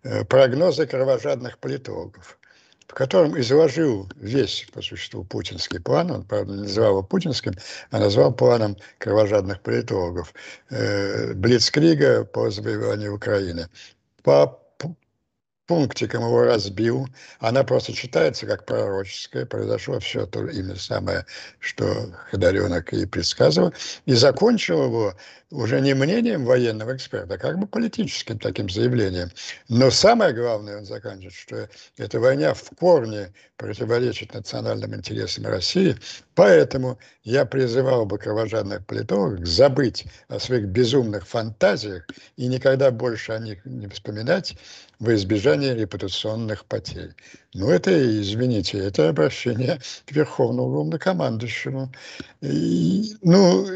э, 0.04 0.26
«Прогнозы 0.26 0.86
кровожадных 0.86 1.60
политологов» 1.60 2.38
в 2.88 2.96
котором 2.96 3.40
изложил 3.40 4.08
весь, 4.18 4.68
по 4.72 4.84
существу, 4.84 5.24
путинский 5.24 5.80
план. 5.80 6.12
Он, 6.12 6.24
правда, 6.24 6.54
не 6.54 6.62
называл 6.62 6.92
его 6.92 7.02
путинским, 7.02 7.54
а 7.90 7.98
назвал 7.98 8.32
планом 8.32 8.78
кровожадных 9.00 9.62
политологов 9.62 10.32
э, 10.70 11.34
Блицкрига 11.34 12.24
по 12.24 12.52
завоеванию 12.52 13.16
Украины. 13.16 13.68
По 14.22 14.63
пунктиком 15.74 16.24
его 16.24 16.44
разбил. 16.44 17.08
Она 17.40 17.64
просто 17.64 17.94
читается 17.94 18.46
как 18.46 18.64
пророческая. 18.64 19.48
Произошло 19.48 20.00
все 20.00 20.28
то 20.28 20.46
именно 20.46 20.76
самое, 20.76 21.26
что 21.60 22.12
Ходоренок 22.30 22.94
и 22.94 23.08
предсказывал. 23.08 23.74
И 24.06 24.14
закончил 24.14 24.84
его 24.84 25.16
уже 25.54 25.82
не 25.82 25.94
мнением 25.94 26.46
военного 26.46 26.96
эксперта, 26.96 27.36
а 27.36 27.38
как 27.38 27.60
бы 27.60 27.68
политическим 27.68 28.40
таким 28.40 28.70
заявлением. 28.70 29.30
Но 29.70 29.92
самое 29.92 30.34
главное, 30.34 30.80
он 30.80 30.86
заканчивает, 30.86 31.34
что 31.34 31.70
эта 31.98 32.20
война 32.20 32.54
в 32.56 32.70
корне 32.80 33.32
противоречит 33.58 34.34
национальным 34.34 34.96
интересам 34.96 35.46
России, 35.46 35.96
поэтому 36.34 36.98
я 37.24 37.46
призывал 37.46 38.06
бы 38.06 38.18
кровожадных 38.18 38.86
политологов 38.86 39.48
забыть 39.48 40.06
о 40.28 40.40
своих 40.40 40.66
безумных 40.66 41.28
фантазиях 41.28 42.08
и 42.36 42.48
никогда 42.48 42.90
больше 42.90 43.34
о 43.34 43.40
них 43.40 43.64
не 43.66 43.88
вспоминать 43.88 44.56
во 45.00 45.14
избежание 45.14 45.76
репутационных 45.76 46.66
потерь. 46.66 47.14
Ну, 47.54 47.70
это, 47.70 47.92
извините, 48.22 48.80
это 48.80 49.10
обращение 49.10 49.80
к 50.06 50.12
верховному 50.12 50.70
главнокомандующему. 50.70 51.92
И, 52.42 53.16
ну, 53.22 53.68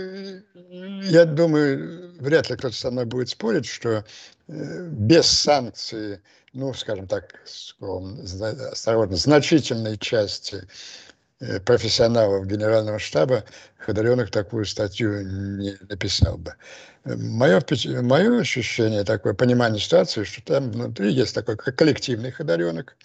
я 0.70 1.26
думаю, 1.26 2.13
вряд 2.20 2.49
ли 2.49 2.57
кто-то 2.57 2.76
со 2.76 2.91
мной 2.91 3.05
будет 3.05 3.30
спорить, 3.30 3.65
что 3.65 4.03
э, 4.47 4.88
без 4.89 5.28
санкций, 5.28 6.20
ну, 6.53 6.74
скажем 6.74 7.07
так, 7.07 7.36
осторожно, 8.72 9.15
значительной 9.15 9.97
части 9.97 10.68
э, 11.39 11.59
профессионалов 11.59 12.47
Генерального 12.47 12.99
штаба 12.99 13.45
Ходоренок 13.78 14.32
такую 14.32 14.65
статью 14.65 15.24
не 15.24 15.78
написал 15.88 16.38
бы. 16.38 16.55
Мое, 17.16 17.62
мое 18.01 18.39
ощущение, 18.41 19.03
такое 19.03 19.34
понимание 19.34 19.80
ситуации, 19.80 20.24
что 20.24 20.41
там 20.43 20.72
внутри 20.72 21.14
есть 21.14 21.34
такой 21.34 21.55
коллективный 21.55 22.32
Ходоренок, 22.32 22.95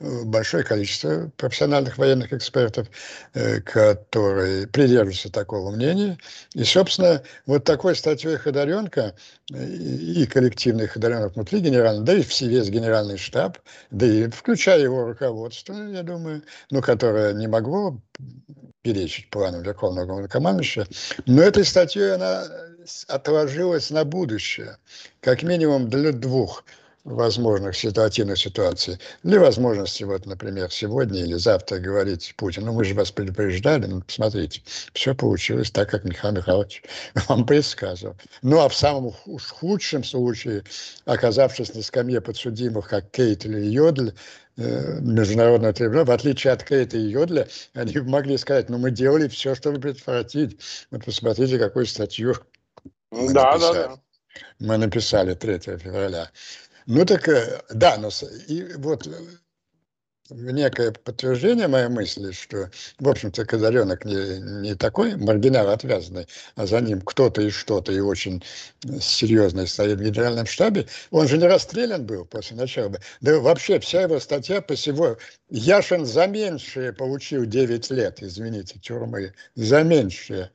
большое 0.00 0.64
количество 0.64 1.30
профессиональных 1.36 1.98
военных 1.98 2.32
экспертов, 2.32 2.88
э, 3.34 3.60
которые 3.60 4.66
придерживаются 4.66 5.30
такого 5.30 5.70
мнения. 5.70 6.18
И, 6.54 6.64
собственно, 6.64 7.22
вот 7.46 7.64
такой 7.64 7.94
статьей 7.94 8.36
Ходоренко 8.36 9.14
э, 9.52 9.66
и 9.66 10.26
коллективный 10.26 10.86
Ходоренок 10.86 11.34
внутри 11.34 11.60
генерального, 11.60 12.04
да 12.04 12.14
и 12.14 12.22
весь 12.22 12.70
генеральный 12.70 13.18
штаб, 13.18 13.58
да 13.90 14.06
и 14.06 14.28
включая 14.28 14.80
его 14.80 15.06
руководство, 15.06 15.74
я 15.74 16.02
думаю, 16.02 16.42
ну, 16.70 16.80
которое 16.80 17.34
не 17.34 17.46
могло 17.46 18.00
перечить 18.82 19.28
планам 19.28 19.62
Верховного 19.62 20.06
Главнокомандующего, 20.06 20.86
но 21.26 21.42
этой 21.42 21.66
статьей 21.66 22.14
она 22.14 22.44
отложилась 23.08 23.90
на 23.90 24.04
будущее, 24.04 24.78
как 25.20 25.42
минимум 25.42 25.88
для 25.88 26.12
двух 26.12 26.64
возможных 27.04 27.76
ситуативных 27.76 28.38
ситуаций, 28.38 28.98
для 29.22 29.40
возможности, 29.40 30.04
вот, 30.04 30.26
например, 30.26 30.70
сегодня 30.70 31.22
или 31.22 31.34
завтра 31.34 31.78
говорить 31.78 32.34
Путину, 32.36 32.66
ну, 32.66 32.72
мы 32.74 32.84
же 32.84 32.94
вас 32.94 33.10
предупреждали, 33.10 33.86
ну, 33.86 34.02
посмотрите, 34.02 34.62
все 34.92 35.14
получилось 35.14 35.70
так, 35.70 35.90
как 35.90 36.04
Михаил 36.04 36.34
Михайлович 36.34 36.82
вам 37.28 37.46
предсказывал. 37.46 38.16
Ну, 38.42 38.60
а 38.60 38.68
в 38.68 38.76
самом 38.76 39.12
худшем 39.12 40.04
случае, 40.04 40.64
оказавшись 41.06 41.74
на 41.74 41.82
скамье 41.82 42.20
подсудимых, 42.20 42.88
как 42.88 43.10
Кейт 43.10 43.46
или 43.46 43.60
Йодль, 43.60 44.12
э, 44.58 45.00
международного 45.00 45.72
трибунала, 45.72 46.04
в 46.04 46.10
отличие 46.10 46.52
от 46.52 46.64
Кейта 46.64 46.98
и 46.98 47.08
Йодля, 47.08 47.48
они 47.72 47.96
могли 48.00 48.36
сказать, 48.36 48.68
ну, 48.68 48.76
мы 48.76 48.90
делали 48.90 49.26
все, 49.28 49.54
чтобы 49.54 49.80
предотвратить. 49.80 50.58
Вот 50.90 51.04
посмотрите, 51.06 51.58
какую 51.58 51.86
статью 51.86 52.34
мы 53.10 53.32
да, 53.32 53.52
написали. 53.52 53.74
Да, 53.74 53.88
да. 53.88 54.00
Мы 54.58 54.76
написали 54.76 55.34
3 55.34 55.58
февраля. 55.78 56.30
Ну 56.86 57.04
так, 57.04 57.28
э, 57.28 57.62
да, 57.70 57.96
но 57.98 58.10
и 58.48 58.74
вот 58.76 59.06
э, 59.06 59.12
некое 60.30 60.92
подтверждение 60.92 61.68
моей 61.68 61.88
мысли, 61.88 62.32
что, 62.32 62.70
в 62.98 63.08
общем-то, 63.08 63.44
Казаренок 63.44 64.04
не, 64.04 64.38
не 64.62 64.74
такой 64.74 65.16
маргинал 65.16 65.68
отвязанный, 65.68 66.26
а 66.54 66.66
за 66.66 66.80
ним 66.80 67.00
кто-то 67.00 67.42
и 67.42 67.50
что-то, 67.50 67.92
и 67.92 68.00
очень 68.00 68.42
серьезно 69.00 69.66
стоит 69.66 69.98
в 69.98 70.02
генеральном 70.02 70.46
штабе. 70.46 70.86
Он 71.10 71.28
же 71.28 71.38
не 71.38 71.46
расстрелян 71.46 72.06
был 72.06 72.24
после 72.24 72.56
начала. 72.56 72.96
Да 73.20 73.38
вообще 73.40 73.78
вся 73.80 74.02
его 74.02 74.20
статья 74.20 74.60
по 74.60 74.74
всего... 74.74 75.18
Яшин 75.52 76.06
за 76.06 76.28
меньшее 76.28 76.92
получил 76.92 77.44
9 77.44 77.90
лет, 77.90 78.22
извините, 78.22 78.78
тюрьмы. 78.78 79.34
За 79.56 79.82
меньшее. 79.82 80.50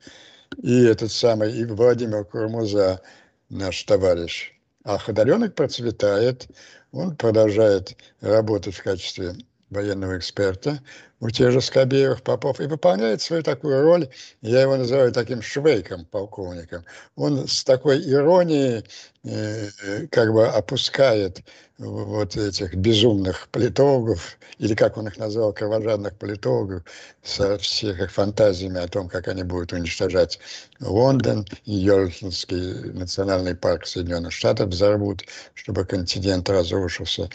И 0.62 0.84
этот 0.84 1.12
самый, 1.12 1.52
и 1.52 1.64
Владимир 1.64 2.24
Курмуза, 2.24 3.00
наш 3.48 3.82
товарищ, 3.84 4.52
а 4.84 4.98
Ходоренок 4.98 5.54
процветает, 5.54 6.48
он 6.92 7.16
продолжает 7.16 7.96
работать 8.20 8.74
в 8.74 8.82
качестве 8.82 9.34
военного 9.70 10.18
эксперта 10.18 10.80
у 11.20 11.30
тех 11.30 11.50
же 11.50 11.60
Скобеевых, 11.60 12.22
Попов, 12.22 12.60
и 12.60 12.66
выполняет 12.66 13.22
свою 13.22 13.42
такую 13.42 13.82
роль, 13.82 14.08
я 14.42 14.62
его 14.62 14.76
называю 14.76 15.12
таким 15.12 15.42
швейком, 15.42 16.04
полковником. 16.04 16.84
Он 17.16 17.48
с 17.48 17.64
такой 17.64 18.00
иронией 18.08 18.84
э, 19.24 20.06
как 20.10 20.32
бы 20.32 20.46
опускает 20.46 21.42
вот 21.78 22.36
этих 22.36 22.74
безумных 22.74 23.48
политологов, 23.48 24.38
или 24.58 24.74
как 24.74 24.96
он 24.96 25.08
их 25.08 25.18
назвал, 25.18 25.52
кровожадных 25.52 26.16
политологов, 26.16 26.82
со 27.22 27.58
всех 27.58 28.00
их 28.00 28.12
фантазиями 28.12 28.80
о 28.80 28.88
том, 28.88 29.08
как 29.08 29.28
они 29.28 29.42
будут 29.42 29.72
уничтожать 29.72 30.38
Лондон, 30.80 31.46
Йоркинский 31.64 32.92
национальный 32.92 33.54
парк 33.54 33.86
Соединенных 33.86 34.32
Штатов 34.32 34.70
взорвут, 34.70 35.24
чтобы 35.54 35.84
континент 35.84 36.48
разрушился 36.48 37.28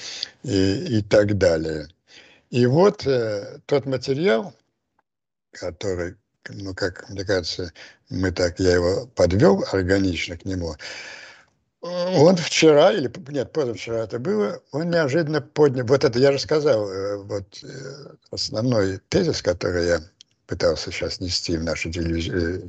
и, 0.43 0.97
и 0.97 1.01
так 1.03 1.37
далее. 1.37 1.87
И 2.49 2.65
вот 2.65 3.05
э, 3.05 3.59
тот 3.67 3.85
материал, 3.85 4.53
который, 5.51 6.15
ну, 6.49 6.73
как 6.73 7.07
мне 7.09 7.23
кажется, 7.23 7.71
мы 8.09 8.31
так, 8.31 8.59
я 8.59 8.73
его 8.73 9.07
подвел 9.15 9.63
органично 9.71 10.35
к 10.35 10.45
нему, 10.45 10.75
он 11.81 12.35
вчера, 12.35 12.91
или 12.91 13.11
нет, 13.29 13.51
позавчера 13.51 14.03
это 14.03 14.19
было, 14.19 14.61
он 14.71 14.89
неожиданно 14.89 15.41
поднял, 15.41 15.85
вот 15.85 16.03
это 16.03 16.19
я 16.19 16.31
же 16.31 16.39
сказал, 16.39 16.89
э, 16.89 17.17
вот 17.17 17.63
э, 17.63 17.67
основной 18.29 18.99
тезис, 19.09 19.41
который 19.41 19.87
я 19.87 20.01
пытался 20.51 20.91
сейчас 20.91 21.21
нести 21.21 21.57
в 21.57 21.63
наши 21.63 21.89
э, 21.89 22.59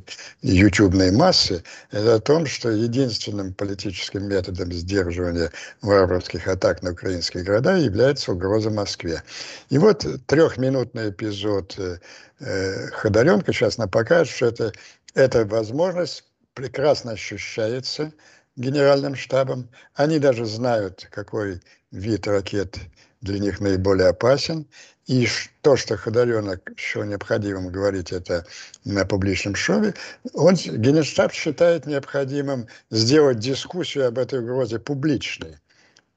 ютубные 0.41 1.11
массы, 1.11 1.61
это 1.91 2.15
о 2.15 2.19
том, 2.19 2.45
что 2.45 2.71
единственным 2.71 3.53
политическим 3.53 4.23
методом 4.25 4.71
сдерживания 4.71 5.51
варварских 5.81 6.47
атак 6.47 6.81
на 6.81 6.91
украинские 6.91 7.43
города 7.43 7.75
является 7.75 8.31
угроза 8.31 8.69
Москве. 8.69 9.21
И 9.69 9.77
вот 9.77 10.05
трехминутный 10.27 11.09
эпизод 11.09 11.75
э, 11.77 11.99
э 12.39 12.87
Ходоренко 12.87 13.51
сейчас 13.51 13.77
нам 13.77 13.89
покажет, 13.89 14.33
что 14.33 14.45
это, 14.45 14.71
эта 15.13 15.45
возможность 15.45 16.23
прекрасно 16.53 17.11
ощущается 17.11 18.13
генеральным 18.55 19.15
штабом. 19.15 19.69
Они 19.93 20.19
даже 20.19 20.45
знают, 20.45 21.07
какой 21.11 21.61
вид 21.91 22.27
ракет 22.27 22.77
для 23.21 23.39
них 23.39 23.59
наиболее 23.59 24.09
опасен. 24.09 24.67
И 25.05 25.27
то, 25.61 25.75
что 25.75 25.97
Ходоренок 25.97 26.71
еще 26.77 27.05
необходимым 27.05 27.69
говорить 27.69 28.11
это 28.11 28.45
на 28.85 29.05
публичном 29.05 29.55
шоу, 29.55 29.93
он, 30.33 30.55
Генштаб 30.55 31.33
считает 31.33 31.85
необходимым 31.85 32.67
сделать 32.89 33.39
дискуссию 33.39 34.07
об 34.07 34.17
этой 34.17 34.39
угрозе 34.39 34.79
публичной, 34.79 35.57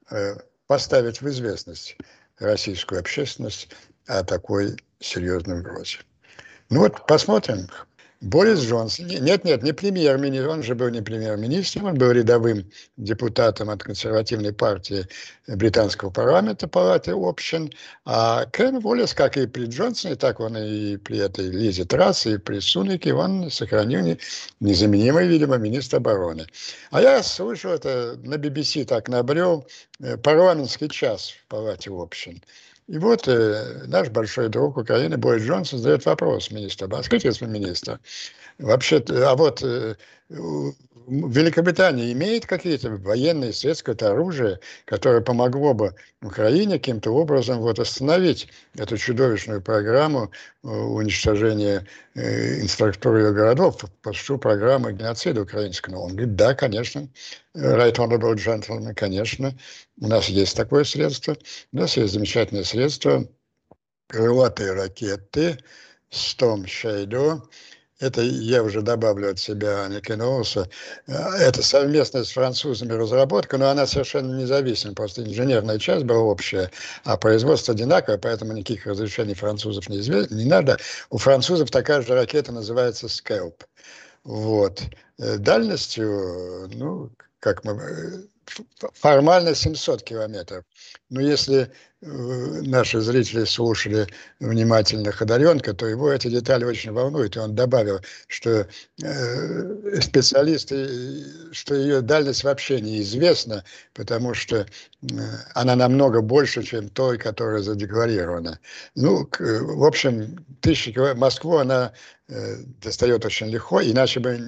э, 0.09 0.35
поставить 0.67 1.21
в 1.21 1.27
известность 1.27 1.97
российскую 2.39 2.99
общественность 2.99 3.69
о 4.05 4.23
такой 4.23 4.77
серьезной 4.99 5.59
угрозе. 5.59 5.99
Ну 6.69 6.79
вот, 6.79 7.05
посмотрим. 7.07 7.69
Борис 8.21 8.61
Джонсон, 8.61 9.05
нет, 9.05 9.45
нет, 9.45 9.61
не 9.61 9.73
премьер-министр, 9.73 10.49
он 10.49 10.63
же 10.63 10.73
был 10.73 10.89
не 10.89 11.01
премьер-министром, 11.01 11.85
он 11.85 11.97
был 11.99 12.09
рядовым 12.11 12.65
депутатом 12.97 13.69
от 13.69 13.83
консервативной 13.83 14.53
партии 14.53 15.07
британского 15.45 16.09
парламента, 16.09 16.67
палаты 16.67 17.11
общин, 17.13 17.71
а 18.05 18.45
Кен 18.47 18.77
Уоллес, 18.83 19.13
как 19.13 19.37
и 19.37 19.45
при 19.45 19.65
Джонсоне, 19.65 20.15
так 20.15 20.39
он 20.39 20.57
и 20.57 20.97
при 20.97 21.19
этой 21.19 21.47
Лизе 21.47 21.85
Трасс, 21.85 22.25
и 22.25 22.39
при 22.39 22.59
Сунике, 22.59 23.13
он 23.13 23.51
сохранил 23.51 24.17
незаменимый, 24.59 25.27
видимо, 25.27 25.57
министр 25.57 25.97
обороны. 25.97 26.47
А 26.89 27.01
я 27.01 27.21
слышал 27.21 27.71
это 27.71 28.17
на 28.23 28.35
BBC, 28.35 28.85
так 28.85 29.09
набрел 29.09 29.67
э, 29.99 30.17
парламентский 30.17 30.89
час 30.89 31.29
в 31.29 31.47
палате 31.47 31.91
общин. 31.91 32.41
И 32.87 32.97
вот 32.97 33.27
э, 33.27 33.83
наш 33.87 34.09
большой 34.09 34.47
друг 34.47 34.77
Украины 34.77 35.17
Борис 35.17 35.43
Джонсон 35.43 35.79
задает 35.79 36.05
вопрос 36.05 36.51
министру. 36.51 36.87
Скажите, 37.03 37.29
господин 37.29 37.53
министр, 37.61 37.99
вообще, 38.59 39.03
а 39.09 39.35
вот 39.35 39.61
э, 39.61 39.95
Великобритания 41.07 42.11
имеет 42.11 42.45
какие-то 42.45 42.89
военные 42.89 43.53
средства, 43.53 43.93
какое-то 43.93 44.11
оружие, 44.11 44.59
которое 44.83 45.21
помогло 45.21 45.73
бы 45.73 45.95
Украине 46.21 46.79
каким-то 46.79 47.11
образом 47.11 47.59
вот 47.59 47.79
остановить 47.79 48.49
эту 48.75 48.97
чудовищную 48.97 49.61
программу 49.61 50.31
э, 50.63 50.67
уничтожения 50.67 51.87
э, 52.13 52.59
инфраструктуры 52.59 53.31
городов, 53.31 53.85
всю 54.11 54.37
программу 54.37 54.91
геноцида 54.91 55.43
украинского. 55.43 55.99
Он 55.99 56.11
говорит, 56.11 56.35
да, 56.35 56.53
конечно, 56.53 57.07
right 57.55 57.95
honorable 57.95 58.35
gentleman, 58.35 58.93
конечно, 58.93 59.57
у 60.01 60.07
нас 60.07 60.27
есть 60.27 60.57
такое 60.57 60.83
средство, 60.83 61.37
у 61.71 61.77
нас 61.77 61.95
есть 61.95 62.11
замечательное 62.11 62.65
средство, 62.65 63.25
крылатые 64.09 64.73
ракеты, 64.73 65.57
Storm 66.11 66.65
Shadow, 66.65 67.41
это 67.99 68.21
я 68.21 68.63
уже 68.63 68.81
добавлю 68.81 69.31
от 69.31 69.39
себя 69.39 69.87
Никеноуса, 69.87 70.69
это 71.07 71.63
совместная 71.63 72.23
с 72.23 72.31
французами 72.31 72.93
разработка, 72.93 73.57
но 73.57 73.69
она 73.69 73.87
совершенно 73.87 74.39
независима, 74.39 74.93
просто 74.93 75.23
инженерная 75.23 75.79
часть 75.79 76.05
была 76.05 76.19
общая, 76.19 76.71
а 77.03 77.17
производство 77.17 77.73
одинаковое, 77.73 78.17
поэтому 78.17 78.53
никаких 78.53 78.85
разрешений 78.85 79.33
французов 79.33 79.89
не, 79.89 79.99
изве... 79.99 80.27
не 80.29 80.45
надо. 80.45 80.77
У 81.09 81.17
французов 81.17 81.71
такая 81.71 82.01
же 82.01 82.13
ракета 82.13 82.51
называется 82.51 83.07
«Скелп». 83.07 83.63
Вот. 84.23 84.81
Э, 85.19 85.37
дальностью, 85.37 86.69
ну, 86.73 87.11
как 87.39 87.63
мы 87.63 88.27
формально 88.93 89.55
700 89.55 90.03
километров. 90.03 90.63
Но 91.09 91.21
если 91.21 91.71
э, 91.96 91.96
наши 92.01 93.01
зрители 93.01 93.43
слушали 93.45 94.07
внимательно 94.39 95.11
Ходоренко, 95.11 95.73
то 95.73 95.87
его 95.87 96.11
эти 96.11 96.27
детали 96.27 96.63
очень 96.63 96.91
волнуют. 96.91 97.35
И 97.35 97.39
он 97.39 97.55
добавил, 97.55 98.01
что 98.27 98.67
э, 99.01 100.01
специалисты, 100.01 101.23
что 101.51 101.73
ее 101.73 102.01
дальность 102.01 102.43
вообще 102.43 102.81
неизвестна, 102.81 103.63
потому 103.95 104.35
что 104.35 104.57
э, 104.57 104.65
она 105.55 105.75
намного 105.75 106.21
больше, 106.21 106.61
чем 106.61 106.89
той, 106.89 107.17
которая 107.17 107.63
задекларирована. 107.63 108.59
Ну, 108.93 109.25
к, 109.25 109.39
в 109.39 109.83
общем, 109.83 110.45
тысячи 110.61 110.91
километров. 110.91 111.19
Москву 111.19 111.57
она 111.57 111.93
э, 112.27 112.57
достает 112.79 113.25
очень 113.25 113.47
легко, 113.47 113.81
иначе 113.81 114.19
бы 114.19 114.39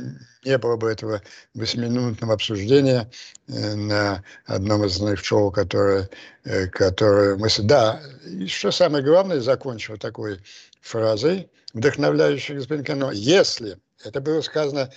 не 0.45 0.57
было 0.57 0.77
бы 0.77 0.89
этого 0.89 1.21
восьмиминутного 1.53 2.33
обсуждения 2.33 3.09
э, 3.47 3.75
на 3.75 4.23
одном 4.45 4.85
из 4.85 4.93
основных 4.93 5.23
шоу, 5.23 5.51
которое, 5.51 6.09
э, 6.43 6.67
которое 6.67 7.35
мы... 7.35 7.49
Да, 7.59 8.01
и 8.25 8.47
что 8.47 8.71
самое 8.71 9.03
главное, 9.03 9.39
закончил 9.39 9.97
такой 9.97 10.39
фразой, 10.81 11.49
вдохновляющей 11.73 12.55
господин 12.55 12.83
Кано, 12.83 13.11
если, 13.11 13.77
это 14.03 14.21
было 14.21 14.41
сказано, 14.41 14.91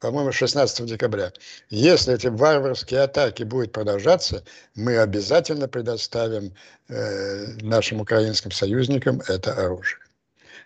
по-моему, 0.00 0.32
16 0.32 0.84
декабря, 0.86 1.32
если 1.70 2.14
эти 2.14 2.26
варварские 2.26 3.02
атаки 3.02 3.44
будут 3.44 3.72
продолжаться, 3.72 4.42
мы 4.74 4.98
обязательно 4.98 5.68
предоставим 5.68 6.52
э, 6.88 7.46
нашим 7.62 8.00
украинским 8.00 8.50
союзникам 8.50 9.22
это 9.28 9.52
оружие. 9.52 10.00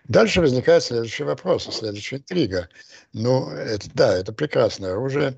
Дальше 0.07 0.41
возникает 0.41 0.83
следующий 0.83 1.23
вопрос, 1.23 1.65
следующая 1.65 2.17
интрига. 2.17 2.69
Ну, 3.13 3.51
это, 3.51 3.87
да, 3.93 4.17
это 4.17 4.33
прекрасное 4.33 4.93
оружие. 4.93 5.37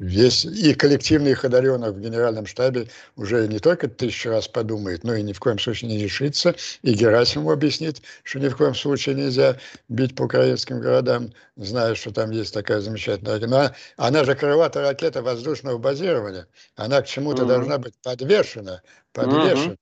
Весь 0.00 0.44
и 0.44 0.74
коллективный 0.74 1.34
Ходоренов 1.34 1.94
в 1.94 2.00
генеральном 2.00 2.46
штабе 2.46 2.88
уже 3.14 3.46
не 3.46 3.60
только 3.60 3.86
тысячу 3.86 4.30
раз 4.30 4.48
подумает, 4.48 5.04
но 5.04 5.14
и 5.14 5.22
ни 5.22 5.32
в 5.32 5.38
коем 5.38 5.60
случае 5.60 5.90
не 5.90 6.02
решится. 6.02 6.56
И 6.82 6.94
Герасимову 6.94 7.52
объяснит, 7.52 8.02
что 8.24 8.40
ни 8.40 8.48
в 8.48 8.56
коем 8.56 8.74
случае 8.74 9.14
нельзя 9.14 9.58
бить 9.88 10.16
по 10.16 10.24
украинским 10.24 10.80
городам, 10.80 11.32
зная, 11.56 11.94
что 11.94 12.10
там 12.10 12.32
есть 12.32 12.52
такая 12.52 12.80
замечательная. 12.80 13.38
Но 13.46 13.70
она 13.96 14.24
же 14.24 14.34
крылатая 14.34 14.88
ракета 14.88 15.22
воздушного 15.22 15.78
базирования. 15.78 16.48
Она 16.74 17.00
к 17.02 17.06
чему-то 17.06 17.44
mm-hmm. 17.44 17.48
должна 17.48 17.78
быть 17.78 17.94
подвешена. 18.02 18.82
подвешена. 19.12 19.74
Mm-hmm. 19.74 19.76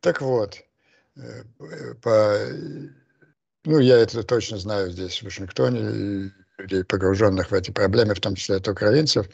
Так 0.00 0.20
вот, 0.20 0.60
Э, 1.16 1.44
по, 2.02 2.38
ну, 3.64 3.78
я 3.78 3.98
это 3.98 4.22
точно 4.22 4.58
знаю 4.58 4.90
здесь, 4.90 5.20
в 5.20 5.24
Вашингтоне, 5.24 6.32
людей, 6.58 6.84
погруженных 6.84 7.50
в 7.50 7.54
эти 7.54 7.70
проблемы, 7.70 8.14
в 8.14 8.20
том 8.20 8.34
числе 8.34 8.56
от 8.56 8.68
украинцев. 8.68 9.26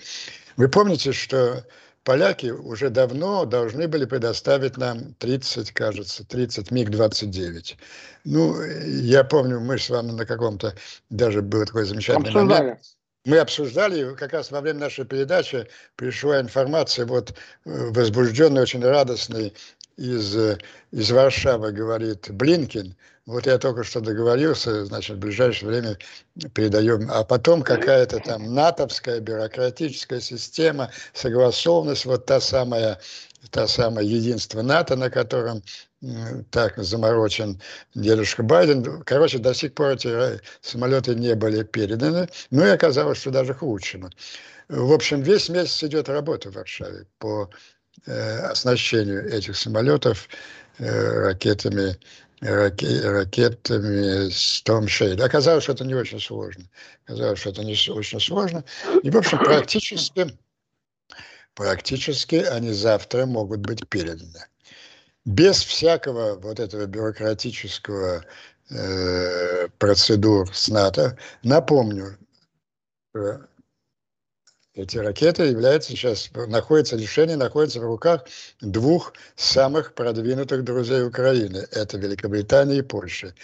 Вы 0.57 0.69
помните, 0.69 1.13
что 1.13 1.65
поляки 2.05 2.51
уже 2.51 2.91
давно 2.91 3.45
должны 3.45 3.89
были 3.89 4.05
предоставить 4.05 4.77
нам 4.77 5.15
30, 5.15 5.73
кажется, 5.73 6.25
30 6.25 6.71
МиГ-29. 6.71 7.77
Ну, 8.25 8.63
я 8.63 9.25
помню, 9.25 9.61
мы 9.61 9.79
с 9.79 9.91
вами 9.91 10.13
на 10.13 10.27
каком-то, 10.27 10.75
даже 11.11 11.43
был 11.43 11.65
такой 11.67 11.85
замечательный 11.85 12.29
Обсуждали. 12.29 12.63
момент. 12.63 12.81
Мы 13.27 13.37
обсуждали, 13.37 14.15
как 14.15 14.33
раз 14.33 14.51
во 14.51 14.63
время 14.63 14.81
нашей 14.81 15.05
передачи 15.05 15.69
пришла 15.97 16.41
информация, 16.41 17.05
вот 17.05 17.33
э, 17.33 17.35
возбужденный, 17.91 18.63
очень 18.63 18.83
радостный 18.83 19.53
из, 19.97 20.37
из 20.91 21.11
Варшавы 21.11 21.73
говорит 21.73 22.31
Блинкин, 22.31 22.97
вот 23.27 23.47
я 23.47 23.59
только 23.59 23.85
что 23.85 24.01
договорился, 24.01 24.85
значит, 24.87 25.17
в 25.17 25.21
ближайшее 25.21 25.69
время 25.69 25.99
передаем, 26.53 27.09
а 27.11 27.23
потом 27.23 27.63
какая-то 27.63 28.19
там 28.19 28.55
натовская 28.55 29.21
бюрократическая 29.21 30.21
система, 30.21 30.91
согласованность, 31.13 32.07
вот 32.07 32.27
та 32.27 32.41
самая, 32.41 32.99
та 33.51 33.69
самая 33.69 34.05
единство 34.05 34.63
НАТО, 34.63 34.97
на 34.97 35.11
котором 35.11 35.63
так 36.51 36.79
заморочен 36.79 37.61
дедушка 37.95 38.43
Байден. 38.43 39.03
Короче, 39.05 39.39
до 39.39 39.55
сих 39.55 39.75
пор 39.75 39.91
эти 39.91 40.41
самолеты 40.63 41.15
не 41.15 41.35
были 41.35 41.63
переданы, 41.63 42.29
ну 42.51 42.65
и 42.65 42.71
оказалось, 42.71 43.19
что 43.19 43.31
даже 43.31 43.55
к 43.55 43.63
лучшему. 43.63 44.11
В 44.69 44.93
общем, 44.93 45.21
весь 45.21 45.49
месяц 45.49 45.85
идет 45.85 46.09
работа 46.09 46.51
в 46.51 46.55
Варшаве 46.55 47.07
по 47.19 47.49
Э, 47.49 47.80
оснащению 48.07 49.29
этих 49.33 49.57
самолетов 49.57 50.29
э, 50.79 50.89
ракетами, 50.89 51.99
раке, 52.41 53.01
ракетами 53.09 54.29
Storm 54.29 54.87
Shadow. 54.87 55.23
Оказалось, 55.23 55.65
что 55.65 55.73
это 55.73 55.85
не 55.85 55.95
очень 55.95 56.21
сложно. 56.21 56.65
Оказалось, 57.07 57.41
что 57.41 57.51
это 57.51 57.65
не 57.65 57.77
очень 57.91 58.21
сложно. 58.21 58.65
И, 59.03 59.11
в 59.11 59.17
общем, 59.17 59.39
практически, 59.39 60.39
практически 61.55 62.37
они 62.37 62.73
завтра 62.73 63.27
могут 63.27 63.61
быть 63.61 63.87
переданы. 63.89 64.47
Без 65.27 65.63
всякого 65.63 66.37
вот 66.37 66.59
этого 66.59 66.87
бюрократического 66.87 68.25
э, 68.71 69.69
процедур 69.79 70.55
с 70.55 70.69
НАТО. 70.69 71.19
Напомню, 71.43 72.17
эти 74.81 74.97
ракеты 74.99 75.45
являются 75.45 75.91
сейчас, 75.91 76.31
находится 76.35 76.97
решение 76.97 77.37
находится 77.37 77.81
в 77.81 77.85
руках 77.85 78.25
двух 78.61 79.13
самых 79.37 79.95
продвинутых 79.95 80.65
друзей 80.65 81.05
Украины. 81.05 81.67
Это 81.73 81.99
Великобритания 81.99 82.79
и 82.79 82.83
Польша. 82.83 83.35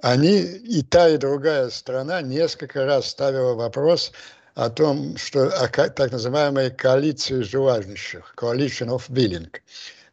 Они, 0.00 0.40
и 0.40 0.82
та, 0.82 1.08
и 1.08 1.16
другая 1.16 1.70
страна 1.70 2.22
несколько 2.22 2.84
раз 2.84 3.08
ставила 3.08 3.54
вопрос 3.54 4.12
о 4.54 4.68
том, 4.68 5.16
что 5.16 5.48
о 5.48 5.68
так 5.68 6.12
называемой 6.12 6.70
коалиции 6.70 7.42
желающих, 7.42 8.34
coalition 8.36 8.88
of 8.88 9.08
willing– 9.08 9.50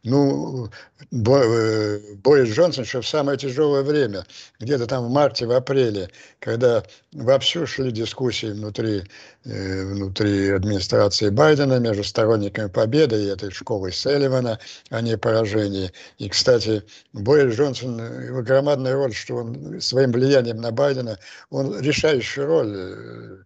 ну, 0.02 0.68
э, 1.12 1.98
Борис 2.22 2.54
Джонсон 2.54 2.84
еще 2.84 3.02
в 3.02 3.08
самое 3.08 3.36
тяжелое 3.36 3.82
время, 3.82 4.24
где-то 4.58 4.86
там 4.86 5.06
в 5.06 5.10
марте, 5.10 5.46
в 5.46 5.52
апреле, 5.52 6.08
когда 6.38 6.82
вовсю 7.12 7.66
шли 7.66 7.90
дискуссии 7.92 8.46
внутри, 8.46 9.04
э, 9.44 9.84
внутри 9.84 10.50
администрации 10.50 11.28
Байдена 11.28 11.78
между 11.78 12.02
сторонниками 12.04 12.68
победы 12.68 13.22
и 13.22 13.26
этой 13.26 13.50
школы 13.50 13.92
Селливана, 13.92 14.58
а 14.88 15.00
не 15.02 15.18
поражения. 15.18 15.92
И, 16.18 16.28
кстати, 16.30 16.82
Борис 17.12 17.56
Джонсон, 17.56 18.00
его 18.24 18.42
громадная 18.42 18.94
роль, 18.94 19.12
что 19.12 19.36
он 19.36 19.80
своим 19.80 20.12
влиянием 20.12 20.56
на 20.56 20.70
Байдена, 20.70 21.18
он 21.50 21.78
решающую 21.78 22.46
роль 22.46 22.74
э, 22.74 23.36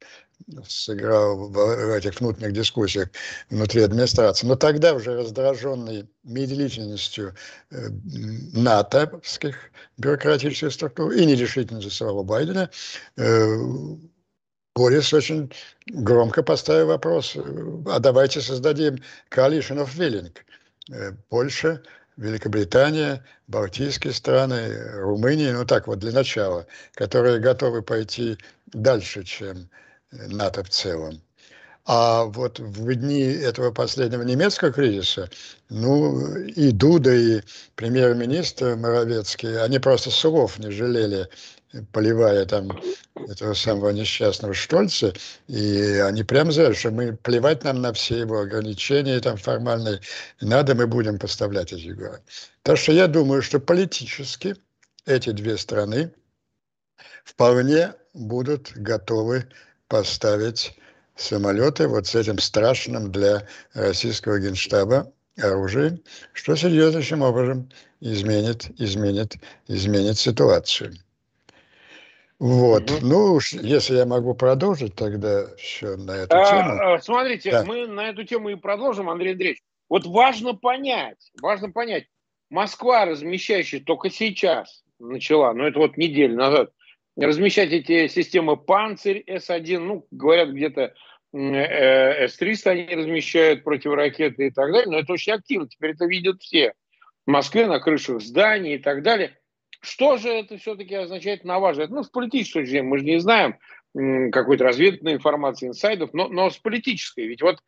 сыграл 0.67 1.49
в 1.49 1.95
этих 1.95 2.21
внутренних 2.21 2.53
дискуссиях 2.53 3.09
внутри 3.51 3.83
администрации. 3.83 4.47
Но 4.47 4.57
тогда 4.57 4.95
уже 4.95 5.17
раздраженный 5.17 6.09
медлительностью 6.23 7.35
э, 7.71 7.89
натовских 8.53 9.57
бюрократических 9.97 10.73
структур 10.73 11.13
и 11.13 11.25
нерешительностью 11.25 11.91
самого 11.91 12.23
Байдена, 12.23 12.71
э, 13.17 13.57
Борис 14.77 15.13
очень 15.15 15.53
громко 15.87 16.43
поставил 16.43 16.89
вопрос, 16.89 17.37
а 17.87 17.99
давайте 18.01 18.41
создадим 18.41 18.99
coalition 19.31 19.79
of 19.79 19.97
willing. 19.97 20.33
Э, 20.91 21.13
Польша, 21.29 21.83
Великобритания, 22.17 23.25
Балтийские 23.47 24.13
страны, 24.13 24.91
Румыния, 24.95 25.53
ну 25.53 25.65
так 25.65 25.87
вот 25.87 25.99
для 25.99 26.13
начала, 26.13 26.67
которые 26.95 27.41
готовы 27.41 27.83
пойти 27.83 28.37
дальше, 28.67 29.25
чем 29.25 29.69
НАТО 30.29 30.65
в 30.65 30.71
целом. 30.71 31.21
А 31.87 32.25
вот 32.25 32.59
в 32.61 32.95
дни 32.95 33.21
этого 33.21 33.71
последнего 33.71 34.23
немецкого 34.23 34.73
кризиса, 34.73 35.29
ну, 35.69 36.35
и 36.37 36.71
Дуда, 36.71 37.15
и 37.15 37.43
премьер-министр 37.75 38.77
Моровецкий, 38.77 39.61
они 39.63 39.79
просто 39.79 40.11
слов 40.11 40.59
не 40.59 40.71
жалели, 40.71 41.29
поливая 41.93 42.47
там 42.47 42.71
этого 43.29 43.53
самого 43.53 43.91
несчастного 43.91 44.55
Штольца, 44.55 45.13
и 45.47 45.99
они 45.99 46.23
прямо 46.23 46.53
сказали, 46.53 46.75
что 46.75 46.91
мы 46.91 47.17
плевать 47.17 47.65
нам 47.65 47.83
на 47.83 47.93
все 47.93 48.21
его 48.21 48.41
ограничения 48.41 49.21
там 49.21 49.37
формальные, 49.37 50.01
надо, 50.41 50.75
мы 50.75 50.87
будем 50.87 51.19
поставлять 51.19 51.73
эти 51.73 51.89
горы. 51.89 52.23
Так 52.63 52.79
что 52.79 52.93
я 52.93 53.09
думаю, 53.09 53.43
что 53.43 53.61
политически 53.61 54.57
эти 55.05 55.31
две 55.33 55.59
страны 55.59 56.13
вполне 57.25 57.93
будут 58.15 58.73
готовы 58.75 59.47
поставить 59.89 60.77
самолеты 61.17 61.89
вот 61.89 62.07
с 62.07 62.15
этим 62.15 62.39
страшным 62.39 63.13
для 63.13 63.47
российского 63.75 64.39
генштаба 64.39 65.13
оружием, 65.39 66.01
что 66.33 66.57
серьезнейшим 66.57 67.23
образом 67.23 67.69
изменит, 68.01 68.69
изменит, 68.79 69.37
изменит 69.69 70.19
ситуацию. 70.19 70.95
Вот. 72.39 72.91
Угу. 72.91 73.07
Ну 73.07 73.33
уж, 73.35 73.53
если 73.53 73.97
я 73.97 74.07
могу 74.07 74.35
продолжить 74.35 74.95
тогда 74.95 75.47
еще 75.57 75.97
на 75.97 76.13
эту 76.13 76.37
а, 76.37 76.45
тему. 76.45 76.81
А, 76.81 76.99
смотрите, 77.01 77.51
да. 77.51 77.65
мы 77.65 77.87
на 77.87 78.09
эту 78.09 78.25
тему 78.25 78.51
и 78.51 78.57
продолжим, 78.57 79.09
Андрей 79.09 79.33
Андреевич. 79.33 79.63
Вот 79.89 80.07
важно 80.07 80.55
понять, 80.55 81.31
важно 81.41 81.71
понять, 81.71 82.07
Москва, 82.51 83.05
размещающая 83.05 83.81
только 83.81 84.11
сейчас 84.11 84.83
начала, 84.99 85.53
ну 85.53 85.65
это 85.65 85.79
вот 85.79 85.97
неделю 85.97 86.37
назад, 86.37 86.71
размещать 87.17 87.73
эти 87.73 88.09
системы 88.09 88.57
«Панцирь», 88.57 89.25
С-1, 89.27 89.79
ну, 89.79 90.07
говорят, 90.11 90.51
где-то 90.51 90.95
э, 91.33 92.29
С-300 92.29 92.71
они 92.71 92.95
размещают 92.95 93.65
противоракеты 93.65 94.49
и 94.49 94.51
так 94.51 94.73
далее, 94.73 94.91
но 94.91 94.99
это 94.99 95.13
очень 95.13 95.33
активно, 95.33 95.69
теперь 95.69 95.93
это 95.93 96.07
видят 96.07 96.43
все. 96.43 96.75
В 97.27 97.31
Москве 97.31 97.67
на 97.67 97.81
крышах 97.81 98.21
зданий 98.21 98.75
и 98.75 98.79
так 98.79 99.03
далее. 99.03 99.37
Что 99.81 100.17
же 100.17 100.29
это 100.31 100.57
все-таки 100.57 100.95
означает 100.95 101.45
на 101.45 101.59
ваш 101.59 101.73
взгляд? 101.73 101.91
Ну, 101.91 102.03
с 102.03 102.09
политической 102.09 102.63
точки 102.63 102.81
мы 102.81 102.99
же 102.99 103.05
не 103.05 103.21
знаем 103.21 103.59
какой-то 104.33 104.65
разведывательной 104.65 105.15
информации, 105.15 105.69
инсайдов, 105.69 106.11
но, 106.15 106.29
но 106.29 106.51
с 106.51 106.57
политической. 106.57 107.27
Ведь 107.27 107.43
вот 107.43 107.59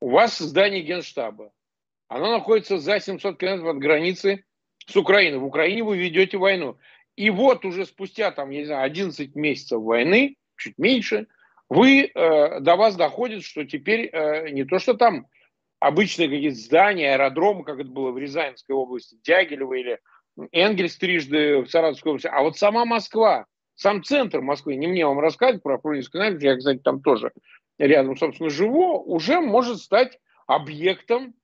у 0.00 0.10
вас 0.10 0.38
здание 0.38 0.82
Генштаба, 0.82 1.52
оно 2.08 2.30
находится 2.30 2.78
за 2.78 3.00
700 3.00 3.38
километров 3.38 3.74
от 3.74 3.78
границы 3.78 4.44
с 4.86 4.96
Украиной. 4.96 5.38
В 5.38 5.44
Украине 5.44 5.82
вы 5.82 5.98
ведете 5.98 6.38
войну. 6.38 6.78
И 7.16 7.30
вот 7.30 7.64
уже 7.64 7.86
спустя, 7.86 8.30
там, 8.30 8.50
я 8.50 8.60
не 8.60 8.66
знаю, 8.66 8.84
11 8.84 9.34
месяцев 9.34 9.80
войны, 9.80 10.36
чуть 10.56 10.78
меньше, 10.78 11.26
вы, 11.68 12.10
э, 12.14 12.60
до 12.60 12.76
вас 12.76 12.96
доходит, 12.96 13.44
что 13.44 13.64
теперь 13.64 14.08
э, 14.12 14.50
не 14.50 14.64
то, 14.64 14.78
что 14.78 14.94
там 14.94 15.26
обычные 15.80 16.28
какие-то 16.28 16.56
здания, 16.56 17.14
аэродромы, 17.14 17.64
как 17.64 17.80
это 17.80 17.90
было 17.90 18.10
в 18.10 18.18
Рязанской 18.18 18.74
области, 18.74 19.18
Дягилево 19.24 19.74
или 19.74 19.98
Энгельс 20.52 20.96
трижды 20.96 21.62
в 21.62 21.68
Саратовской 21.68 22.10
области, 22.10 22.28
а 22.28 22.42
вот 22.42 22.56
сама 22.56 22.84
Москва, 22.84 23.46
сам 23.74 24.02
центр 24.02 24.40
Москвы, 24.40 24.76
не 24.76 24.86
мне 24.86 25.06
вам 25.06 25.18
рассказывать 25.18 25.62
про 25.62 25.78
Фрунзенскую 25.78 26.22
набережную, 26.22 26.52
я, 26.52 26.58
кстати, 26.58 26.78
там 26.78 27.02
тоже 27.02 27.32
рядом, 27.78 28.16
собственно, 28.16 28.50
живу, 28.50 29.02
уже 29.02 29.40
может 29.40 29.78
стать 29.78 30.18
объектом 30.46 31.34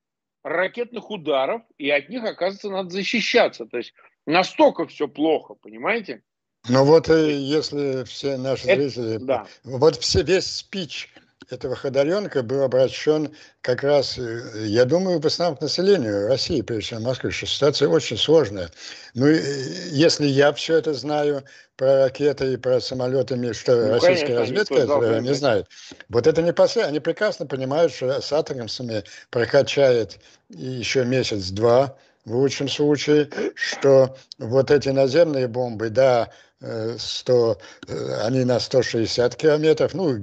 ракетных 0.44 1.10
ударов, 1.10 1.62
и 1.78 1.90
от 1.90 2.08
них, 2.08 2.24
оказывается, 2.24 2.70
надо 2.70 2.90
защищаться. 2.90 3.66
То 3.66 3.78
есть 3.78 3.92
Настолько 4.28 4.86
все 4.86 5.08
плохо, 5.08 5.54
понимаете? 5.54 6.22
Ну 6.68 6.84
вот 6.84 7.08
если 7.08 8.04
все 8.04 8.36
наши 8.36 8.68
Это, 8.68 8.90
зрители, 8.90 9.16
да. 9.16 9.46
вот 9.64 9.96
все, 9.96 10.22
весь 10.22 10.56
спич 10.56 11.10
этого 11.48 11.74
Ходоренка 11.74 12.42
был 12.42 12.62
обращен 12.62 13.34
как 13.62 13.82
раз, 13.82 14.18
э, 14.18 14.66
я 14.66 14.84
думаю, 14.84 15.18
в 15.18 15.24
основном 15.24 15.56
к 15.56 15.62
населению 15.62 16.28
России, 16.28 16.60
прежде 16.60 16.84
всего 16.96 17.00
Москвы, 17.00 17.30
что 17.30 17.46
ситуация 17.46 17.88
очень 17.88 18.18
сложная. 18.18 18.70
Ну, 19.14 19.28
если 19.28 20.26
я 20.26 20.52
все 20.52 20.76
это 20.76 20.92
знаю 20.92 21.42
про 21.76 22.04
ракеты 22.04 22.52
и 22.52 22.56
про 22.58 22.80
самолеты, 22.82 23.34
что 23.54 23.76
ну, 23.76 23.92
российская 23.94 24.34
конечно, 24.34 24.40
разведка 24.40 24.74
это 24.74 25.20
не 25.20 25.32
знает. 25.32 25.68
Вот 26.10 26.26
это 26.26 26.42
не 26.42 26.52
последнее. 26.52 26.90
Они 26.90 27.00
прекрасно 27.00 27.46
понимают, 27.46 27.94
что 27.94 28.20
с 28.20 28.30
атомами 28.30 29.04
прокачает 29.30 30.18
еще 30.50 31.06
месяц-два, 31.06 31.96
в 32.28 32.36
лучшем 32.36 32.68
случае, 32.68 33.30
что 33.54 34.16
вот 34.38 34.70
эти 34.70 34.90
наземные 34.90 35.48
бомбы, 35.48 35.90
да, 35.90 36.30
100, 36.60 37.58
э, 37.88 37.92
э, 37.92 38.26
они 38.26 38.44
на 38.44 38.58
160 38.58 39.36
километров, 39.36 39.94
ну, 39.94 40.22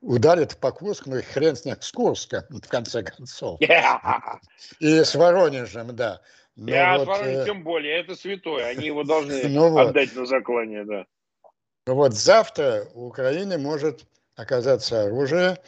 ударят 0.00 0.56
по 0.58 0.72
Курску, 0.72 1.10
ну, 1.10 1.20
хрен 1.32 1.56
с 1.56 1.64
ним, 1.64 1.76
с 1.80 1.90
Курска, 1.90 2.46
в 2.50 2.68
конце 2.68 3.02
концов. 3.02 3.60
Yeah. 3.60 4.38
И 4.78 5.02
с 5.02 5.14
Воронежем, 5.14 5.96
да. 5.96 6.20
Но 6.56 6.70
Я 6.70 6.98
вот, 6.98 7.08
Воронеж 7.08 7.42
э, 7.42 7.44
тем 7.46 7.62
более, 7.62 7.98
это 7.98 8.14
святое, 8.14 8.66
они 8.66 8.86
его 8.86 9.04
должны 9.04 9.42
ну 9.48 9.76
отдать 9.78 10.12
вот. 10.12 10.20
на 10.20 10.26
заклание, 10.26 10.84
да. 10.84 11.06
Ну 11.86 11.94
вот 11.94 12.12
завтра 12.12 12.86
у 12.94 13.06
Украины 13.06 13.58
может 13.58 14.04
оказаться 14.36 15.04
оружие, 15.04 15.58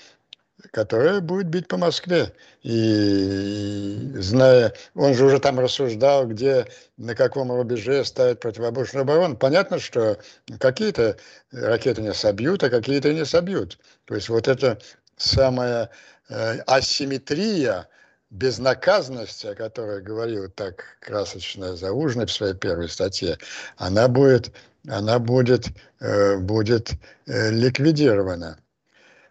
которая 0.73 1.21
будет 1.21 1.47
бить 1.47 1.69
по 1.69 1.77
Москве. 1.77 2.33
И 2.63 4.13
зная, 4.17 4.73
он 4.95 5.15
же 5.15 5.27
уже 5.27 5.39
там 5.39 5.61
рассуждал, 5.61 6.27
где, 6.27 6.67
на 6.97 7.15
каком 7.15 7.53
рубеже 7.53 8.05
ставить 8.05 8.41
противобушную 8.41 9.03
оборону. 9.03 9.37
Понятно, 9.37 9.79
что 9.79 10.19
какие-то 10.59 11.17
ракеты 11.53 12.03
не 12.03 12.15
собьют, 12.15 12.63
а 12.65 12.71
какие-то 12.71 13.13
не 13.13 13.25
собьют. 13.25 13.79
То 14.07 14.15
есть 14.15 14.29
вот 14.29 14.49
эта 14.49 14.79
самая 15.17 15.91
э, 16.29 16.59
асимметрия, 16.67 17.89
безнаказанности, 18.31 19.47
о 19.47 19.55
которой 19.55 20.03
говорил 20.03 20.51
так 20.51 20.99
красочно 21.01 21.77
Заужный 21.77 22.27
в 22.27 22.33
своей 22.33 22.55
первой 22.55 22.89
статье, 22.89 23.39
она 23.77 24.09
будет, 24.09 24.51
она 24.89 25.19
будет, 25.21 25.69
э, 26.01 26.39
будет 26.39 26.91
э, 27.27 27.51
ликвидирована. 27.51 28.59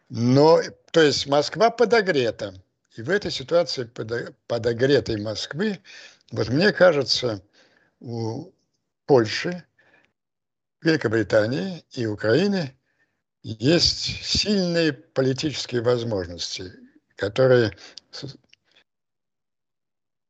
Но 0.09 0.61
то 0.91 1.01
есть 1.01 1.27
Москва 1.27 1.69
подогрета. 1.71 2.53
И 2.95 3.01
в 3.01 3.09
этой 3.09 3.31
ситуации 3.31 3.89
подогретой 4.47 5.19
Москвы, 5.19 5.79
вот 6.31 6.49
мне 6.49 6.71
кажется, 6.71 7.43
у 7.99 8.51
Польши, 9.05 9.63
Великобритании 10.81 11.83
и 11.91 12.05
Украины 12.05 12.77
есть 13.41 14.23
сильные 14.23 14.93
политические 14.93 15.81
возможности, 15.81 16.71
которые 17.15 17.75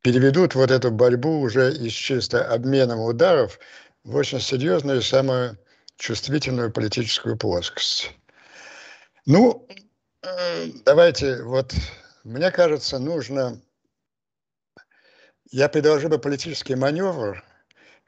переведут 0.01 0.55
вот 0.55 0.71
эту 0.71 0.91
борьбу 0.91 1.41
уже 1.41 1.73
из 1.73 1.93
чисто 1.93 2.45
обменом 2.45 2.99
ударов 2.99 3.59
в 4.03 4.15
очень 4.15 4.39
серьезную 4.39 4.99
и 4.99 5.03
самую 5.03 5.57
чувствительную 5.97 6.71
политическую 6.71 7.37
плоскость. 7.37 8.11
Ну, 9.25 9.67
давайте, 10.85 11.43
вот, 11.43 11.73
мне 12.23 12.51
кажется, 12.51 12.99
нужно... 12.99 13.61
Я 15.49 15.69
предложил 15.69 16.09
бы 16.09 16.19
политический 16.19 16.75
маневр, 16.75 17.43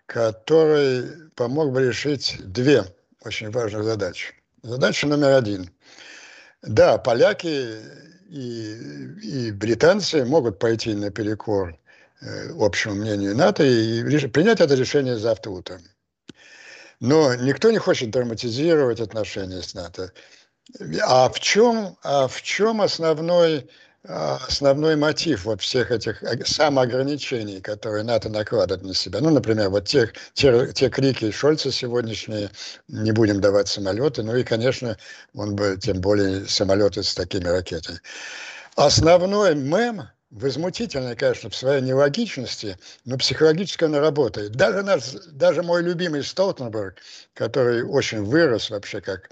который 0.08 1.30
помог 1.36 1.72
бы 1.72 1.88
решить 1.88 2.38
две 2.40 2.86
очень 3.22 3.50
важных 3.52 3.84
задачи. 3.84 4.34
Задача 4.62 5.08
номер 5.08 5.36
один. 5.36 5.70
Да, 6.62 6.98
поляки 6.98 7.80
и, 8.28 8.74
и 9.22 9.52
британцы 9.52 10.26
могут 10.26 10.58
пойти 10.60 10.96
наперекор 10.96 11.78
э, 12.22 12.50
общему 12.60 12.96
мнению 12.96 13.36
НАТО 13.36 13.64
и 13.64 14.28
принять 14.28 14.60
это 14.60 14.74
решение 14.74 15.18
завтра 15.18 15.52
утром. 15.52 15.82
Но 17.00 17.36
никто 17.36 17.70
не 17.72 17.78
хочет 17.78 18.10
драматизировать 18.10 19.00
отношения 19.00 19.62
с 19.62 19.76
НАТО. 19.76 20.12
А 21.04 21.30
в 21.30 21.40
чем, 21.40 21.96
а 22.04 22.28
в 22.28 22.42
чем 22.42 22.82
основной, 22.82 23.70
основной 24.04 24.96
мотив 24.96 25.46
вот 25.46 25.62
всех 25.62 25.92
этих 25.92 26.24
самоограничений, 26.48 27.62
которые 27.62 28.04
НАТО 28.04 28.30
накладывает 28.30 28.84
на 28.84 28.94
себя. 28.94 29.20
Ну, 29.22 29.30
например, 29.30 29.70
вот 29.70 29.86
те, 29.86 30.12
те, 30.34 30.72
те 30.74 30.90
крики 30.90 31.32
Шольца 31.32 31.72
сегодняшние, 31.72 32.50
не 32.88 33.12
будем 33.12 33.42
давать 33.42 33.68
самолеты, 33.68 34.24
ну 34.24 34.36
и, 34.36 34.44
конечно, 34.44 34.98
он 35.34 35.56
бы, 35.56 35.78
тем 35.82 36.02
более, 36.02 36.48
самолеты 36.48 37.04
с 37.04 37.14
такими 37.14 37.46
ракетами. 37.46 38.00
Основной 38.76 39.56
мем, 39.56 40.10
возмутительный, 40.32 41.16
конечно, 41.16 41.50
в 41.50 41.56
своей 41.56 41.82
нелогичности, 41.82 42.78
но 43.06 43.18
психологически 43.18 43.86
он 43.86 43.96
работает. 43.96 44.52
Даже, 44.54 44.82
наш, 44.82 45.12
даже 45.32 45.64
мой 45.64 45.82
любимый 45.84 46.24
Столтенберг, 46.24 46.98
который 47.34 47.84
очень 47.84 48.24
вырос 48.24 48.72
вообще 48.72 49.00
как 49.00 49.30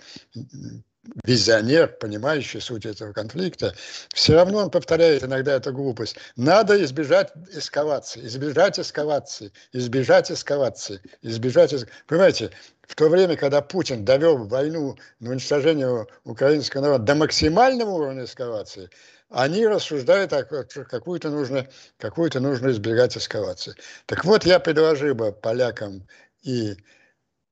визионер, 1.25 1.87
понимающий 1.87 2.61
суть 2.61 2.85
этого 2.85 3.13
конфликта, 3.13 3.75
все 4.13 4.35
равно 4.35 4.59
он 4.59 4.71
повторяет 4.71 5.23
иногда 5.23 5.53
эту 5.53 5.73
глупость. 5.73 6.15
Надо 6.35 6.81
избежать 6.83 7.31
эскалации, 7.51 8.25
избежать 8.25 8.79
эскалации, 8.79 9.51
избежать 9.73 10.31
эскалации, 10.31 11.01
избежать 11.21 11.73
эскалации. 11.73 12.03
Понимаете, 12.07 12.51
в 12.87 12.95
то 12.95 13.09
время, 13.09 13.35
когда 13.35 13.61
Путин 13.61 14.05
довел 14.05 14.45
войну 14.47 14.95
на 15.19 15.31
уничтожение 15.31 16.07
украинского 16.23 16.81
народа 16.81 17.03
до 17.03 17.15
максимального 17.15 17.89
уровня 17.91 18.25
эскалации, 18.25 18.89
они 19.29 19.65
рассуждают, 19.65 20.31
что 20.69 20.85
какую-то 20.85 21.29
нужно, 21.29 21.67
какую-то 21.97 22.39
нужно 22.39 22.69
избегать 22.69 23.17
эскалации. 23.17 23.75
Так 24.05 24.25
вот, 24.25 24.45
я 24.45 24.59
предложил 24.59 25.15
бы 25.15 25.31
полякам 25.31 26.07
и, 26.43 26.75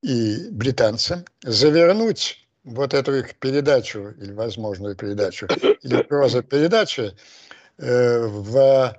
и 0.04 0.49
британцам 0.52 1.26
завернуть 1.43 2.41
вот 2.64 2.93
эту 2.93 3.16
их 3.16 3.36
передачу, 3.36 4.14
или 4.20 4.34
возможную 4.34 4.95
передачу, 4.95 5.47
или 5.82 6.01
проза 6.03 6.43
передачи 6.43 7.16
э, 7.78 8.20
в 8.26 8.95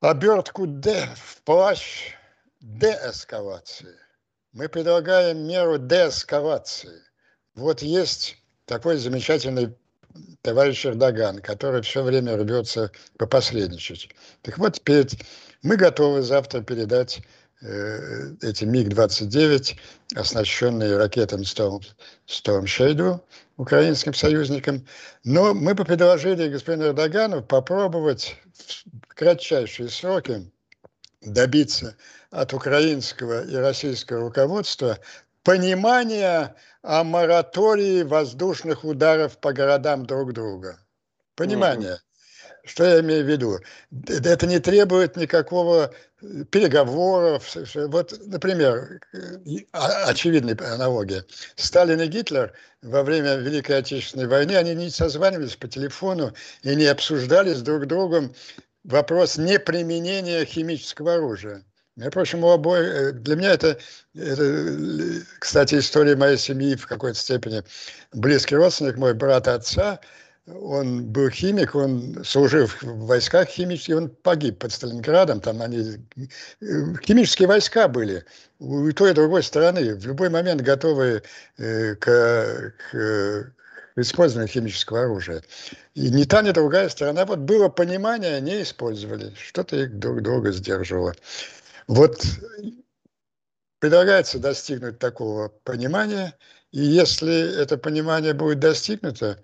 обертку 0.00 0.66
Д, 0.66 1.08
в 1.16 1.42
плащ 1.42 2.14
деэскалации. 2.60 3.96
Мы 4.52 4.68
предлагаем 4.68 5.46
меру 5.46 5.78
деэскалации. 5.78 7.02
Вот 7.54 7.82
есть 7.82 8.36
такой 8.66 8.96
замечательный 8.96 9.76
товарищ 10.42 10.86
Эрдоган, 10.86 11.40
который 11.40 11.82
все 11.82 12.02
время 12.02 12.36
рвется 12.36 12.90
попосредничать. 13.18 14.10
Так 14.42 14.58
вот, 14.58 14.80
перед... 14.82 15.12
мы 15.62 15.76
готовы 15.76 16.22
завтра 16.22 16.60
передать 16.62 17.20
эти 17.64 18.64
МиГ-29, 18.64 19.78
оснащенные 20.16 20.96
ракетами 20.96 21.42
Storm, 21.42 21.82
Storm 22.26 22.64
Shadow 22.64 23.20
украинским 23.56 24.12
союзникам. 24.14 24.86
Но 25.24 25.54
мы 25.54 25.74
бы 25.74 25.84
предложили 25.84 26.48
господину 26.48 26.88
Эрдогану 26.88 27.42
попробовать 27.42 28.36
в 29.08 29.14
кратчайшие 29.14 29.88
сроки 29.88 30.50
добиться 31.22 31.96
от 32.30 32.52
украинского 32.52 33.46
и 33.46 33.54
российского 33.54 34.20
руководства 34.20 34.98
понимания 35.42 36.54
о 36.82 37.04
моратории 37.04 38.02
воздушных 38.02 38.84
ударов 38.84 39.38
по 39.38 39.52
городам 39.52 40.04
друг 40.04 40.32
друга. 40.32 40.78
Понимание. 41.34 41.98
Что 42.64 42.84
я 42.84 43.00
имею 43.00 43.24
в 43.24 43.28
виду? 43.28 43.58
Это 44.08 44.46
не 44.46 44.58
требует 44.58 45.16
никакого 45.16 45.92
э, 46.22 46.44
переговоров. 46.50 47.54
Вот, 47.74 48.14
например, 48.26 49.00
очевидная 49.72 50.56
аналогия. 50.72 51.24
Сталин 51.56 52.00
и 52.00 52.06
Гитлер 52.06 52.54
во 52.82 53.02
время 53.02 53.36
Великой 53.36 53.78
Отечественной 53.78 54.28
войны, 54.28 54.52
они 54.52 54.74
не 54.74 54.88
созванивались 54.88 55.56
по 55.56 55.68
телефону 55.68 56.32
и 56.62 56.74
не 56.74 56.86
обсуждали 56.86 57.52
с 57.52 57.60
друг 57.60 57.86
другом 57.86 58.34
вопрос 58.82 59.36
неприменения 59.36 60.46
химического 60.46 61.14
оружия. 61.14 61.62
Между 61.96 62.12
прочим, 62.12 62.44
у 62.44 62.48
обоих, 62.48 62.88
э, 62.88 63.12
для 63.12 63.36
меня 63.36 63.52
это, 63.52 63.78
это, 64.14 65.22
кстати, 65.38 65.74
история 65.74 66.16
моей 66.16 66.38
семьи 66.38 66.76
в 66.76 66.86
какой-то 66.86 67.18
степени 67.18 67.62
близкий 68.14 68.56
родственник, 68.56 68.96
мой 68.96 69.12
брат 69.12 69.48
отца– 69.48 70.00
он 70.46 71.06
был 71.06 71.30
химик, 71.30 71.74
он 71.74 72.22
служил 72.24 72.66
в 72.66 73.06
войсках 73.06 73.48
химических, 73.48 73.96
он 73.96 74.08
погиб 74.10 74.58
под 74.58 74.72
Сталинградом, 74.72 75.40
там 75.40 75.62
они, 75.62 76.06
химические 76.60 77.48
войска 77.48 77.88
были 77.88 78.24
у 78.58 78.92
той 78.92 79.12
и 79.12 79.14
другой 79.14 79.42
стороны, 79.42 79.94
в 79.94 80.06
любой 80.06 80.28
момент 80.28 80.60
готовы 80.60 81.22
э, 81.56 81.94
к, 81.94 82.74
к 82.90 83.52
использованию 83.96 84.48
химического 84.48 85.02
оружия. 85.02 85.42
И 85.94 86.10
ни 86.10 86.24
та, 86.24 86.42
ни 86.42 86.50
другая 86.50 86.88
сторона, 86.88 87.24
вот 87.24 87.38
было 87.38 87.68
понимание, 87.68 88.36
они 88.36 88.62
использовали, 88.62 89.32
что-то 89.36 89.76
их 89.76 89.98
друг 89.98 90.22
друга 90.22 90.52
сдерживало. 90.52 91.14
Вот 91.86 92.22
предлагается 93.78 94.38
достигнуть 94.38 94.98
такого 94.98 95.48
понимания, 95.48 96.36
и 96.70 96.80
если 96.80 97.62
это 97.62 97.78
понимание 97.78 98.34
будет 98.34 98.58
достигнуто, 98.58 99.38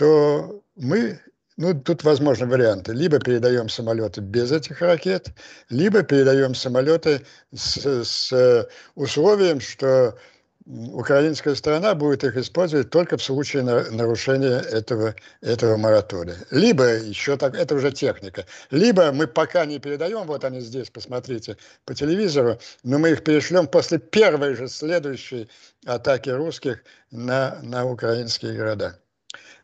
то 0.00 0.62
мы, 0.76 1.20
ну, 1.58 1.78
тут 1.78 2.04
возможны 2.04 2.46
варианты. 2.46 2.94
Либо 2.94 3.18
передаем 3.18 3.68
самолеты 3.68 4.22
без 4.22 4.50
этих 4.50 4.80
ракет, 4.80 5.28
либо 5.68 6.02
передаем 6.02 6.54
самолеты 6.54 7.20
с, 7.54 7.76
с 8.02 8.66
условием, 8.94 9.60
что 9.60 10.16
украинская 10.64 11.54
сторона 11.54 11.94
будет 11.94 12.24
их 12.24 12.38
использовать 12.38 12.88
только 12.88 13.18
в 13.18 13.22
случае 13.22 13.62
нарушения 13.62 14.60
этого, 14.72 15.14
этого 15.42 15.76
моратория. 15.76 16.36
Либо 16.50 16.96
еще 16.96 17.36
так, 17.36 17.54
это 17.54 17.74
уже 17.74 17.92
техника, 17.92 18.46
либо 18.70 19.12
мы 19.12 19.26
пока 19.26 19.66
не 19.66 19.78
передаем, 19.80 20.26
вот 20.26 20.46
они 20.46 20.60
здесь, 20.60 20.88
посмотрите 20.88 21.58
по 21.84 21.92
телевизору, 21.92 22.58
но 22.84 22.98
мы 22.98 23.10
их 23.10 23.22
перешлем 23.22 23.66
после 23.66 23.98
первой 23.98 24.54
же 24.54 24.66
следующей 24.66 25.50
атаки 25.84 26.30
русских 26.30 26.84
на, 27.10 27.58
на 27.62 27.84
украинские 27.84 28.54
города. 28.54 28.98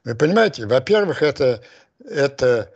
Вы 0.07 0.15
понимаете, 0.15 0.67
во-первых, 0.67 1.21
это, 1.21 1.61
это 1.99 2.71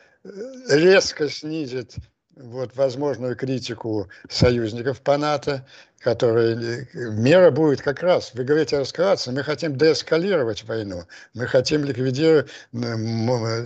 резко 0.69 1.29
снизит 1.29 1.95
вот, 2.35 2.75
возможную 2.75 3.37
критику 3.37 4.09
союзников 4.29 5.01
по 5.01 5.17
НАТО, 5.17 5.65
которые 6.01 6.89
мера 6.93 7.53
будет 7.53 7.83
как 7.83 8.03
раз, 8.03 8.33
вы 8.35 8.43
говорите 8.43 8.79
о 8.79 8.83
эскалации, 8.83 9.31
мы 9.31 9.45
хотим 9.45 9.77
деэскалировать 9.77 10.65
войну, 10.65 11.05
мы 11.33 11.47
хотим 11.47 11.85
ликвидировать, 11.85 12.51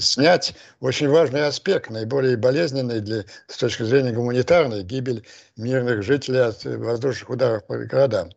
снять 0.02 0.54
очень 0.80 1.08
важный 1.08 1.46
аспект, 1.46 1.88
наиболее 1.88 2.36
болезненный 2.36 3.00
для, 3.00 3.24
с 3.46 3.56
точки 3.56 3.84
зрения 3.84 4.12
гуманитарной, 4.12 4.82
гибель 4.82 5.24
мирных 5.56 6.02
жителей 6.02 6.40
от 6.40 6.62
воздушных 6.64 7.30
ударов 7.30 7.64
по 7.64 7.78
городам. 7.78 8.30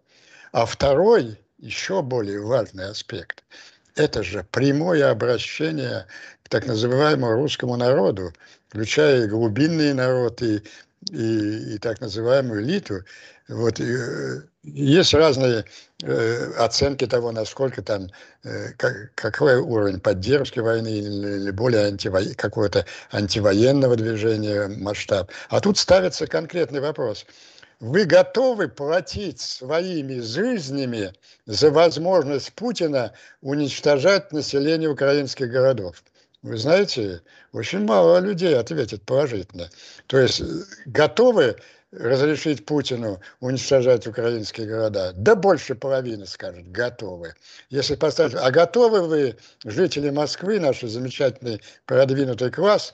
А 0.53 0.65
второй, 0.65 1.37
еще 1.57 2.01
более 2.01 2.39
важный 2.39 2.85
аспект– 2.85 3.43
это 3.97 4.23
же 4.23 4.45
прямое 4.51 5.09
обращение 5.09 6.05
к 6.43 6.49
так 6.49 6.65
называемому 6.65 7.33
русскому 7.33 7.75
народу, 7.75 8.31
включая 8.69 9.25
и 9.25 9.27
глубинный 9.27 9.93
народ, 9.93 10.41
и, 10.41 10.63
и, 11.11 11.75
и 11.75 11.77
так 11.79 11.99
называемую 11.99 12.63
элиту. 12.63 13.03
Вот, 13.49 13.79
и, 13.79 13.85
э, 13.85 14.41
есть 14.63 15.13
разные 15.13 15.65
э, 16.03 16.51
оценки 16.57 17.07
того, 17.07 17.31
насколько 17.31 17.81
там, 17.81 18.09
э, 18.43 18.73
как, 18.77 19.13
какой 19.15 19.57
уровень 19.57 19.99
поддержки 19.99 20.59
войны 20.59 20.99
или, 20.99 21.41
или 21.41 21.51
более 21.51 21.85
антиво, 21.85 22.21
какого-то 22.35 22.85
антивоенного 23.11 23.95
движения 23.95 24.67
масштаб. 24.67 25.31
А 25.49 25.59
тут 25.59 25.77
ставится 25.77 26.27
конкретный 26.27 26.81
вопрос– 26.81 27.25
вы 27.79 28.05
готовы 28.05 28.67
платить 28.67 29.39
своими 29.39 30.19
жизнями 30.19 31.13
за 31.45 31.71
возможность 31.71 32.53
Путина 32.53 33.13
уничтожать 33.41 34.31
население 34.31 34.89
украинских 34.89 35.49
городов? 35.49 36.03
Вы 36.41 36.57
знаете, 36.57 37.21
очень 37.51 37.83
мало 37.83 38.19
людей 38.19 38.57
ответит 38.57 39.03
положительно. 39.03 39.69
То 40.07 40.17
есть 40.17 40.41
готовы 40.85 41.57
разрешить 41.91 42.65
Путину 42.65 43.19
уничтожать 43.39 44.07
украинские 44.07 44.67
города? 44.67 45.13
Да 45.15 45.35
больше 45.35 45.75
половины 45.75 46.25
скажет, 46.25 46.71
готовы. 46.71 47.33
Если 47.69 47.95
поставить, 47.95 48.35
а 48.35 48.51
готовы 48.51 49.01
вы, 49.07 49.37
жители 49.63 50.09
Москвы, 50.09 50.59
наш 50.59 50.81
замечательный 50.81 51.61
продвинутый 51.85 52.51
класс, 52.51 52.93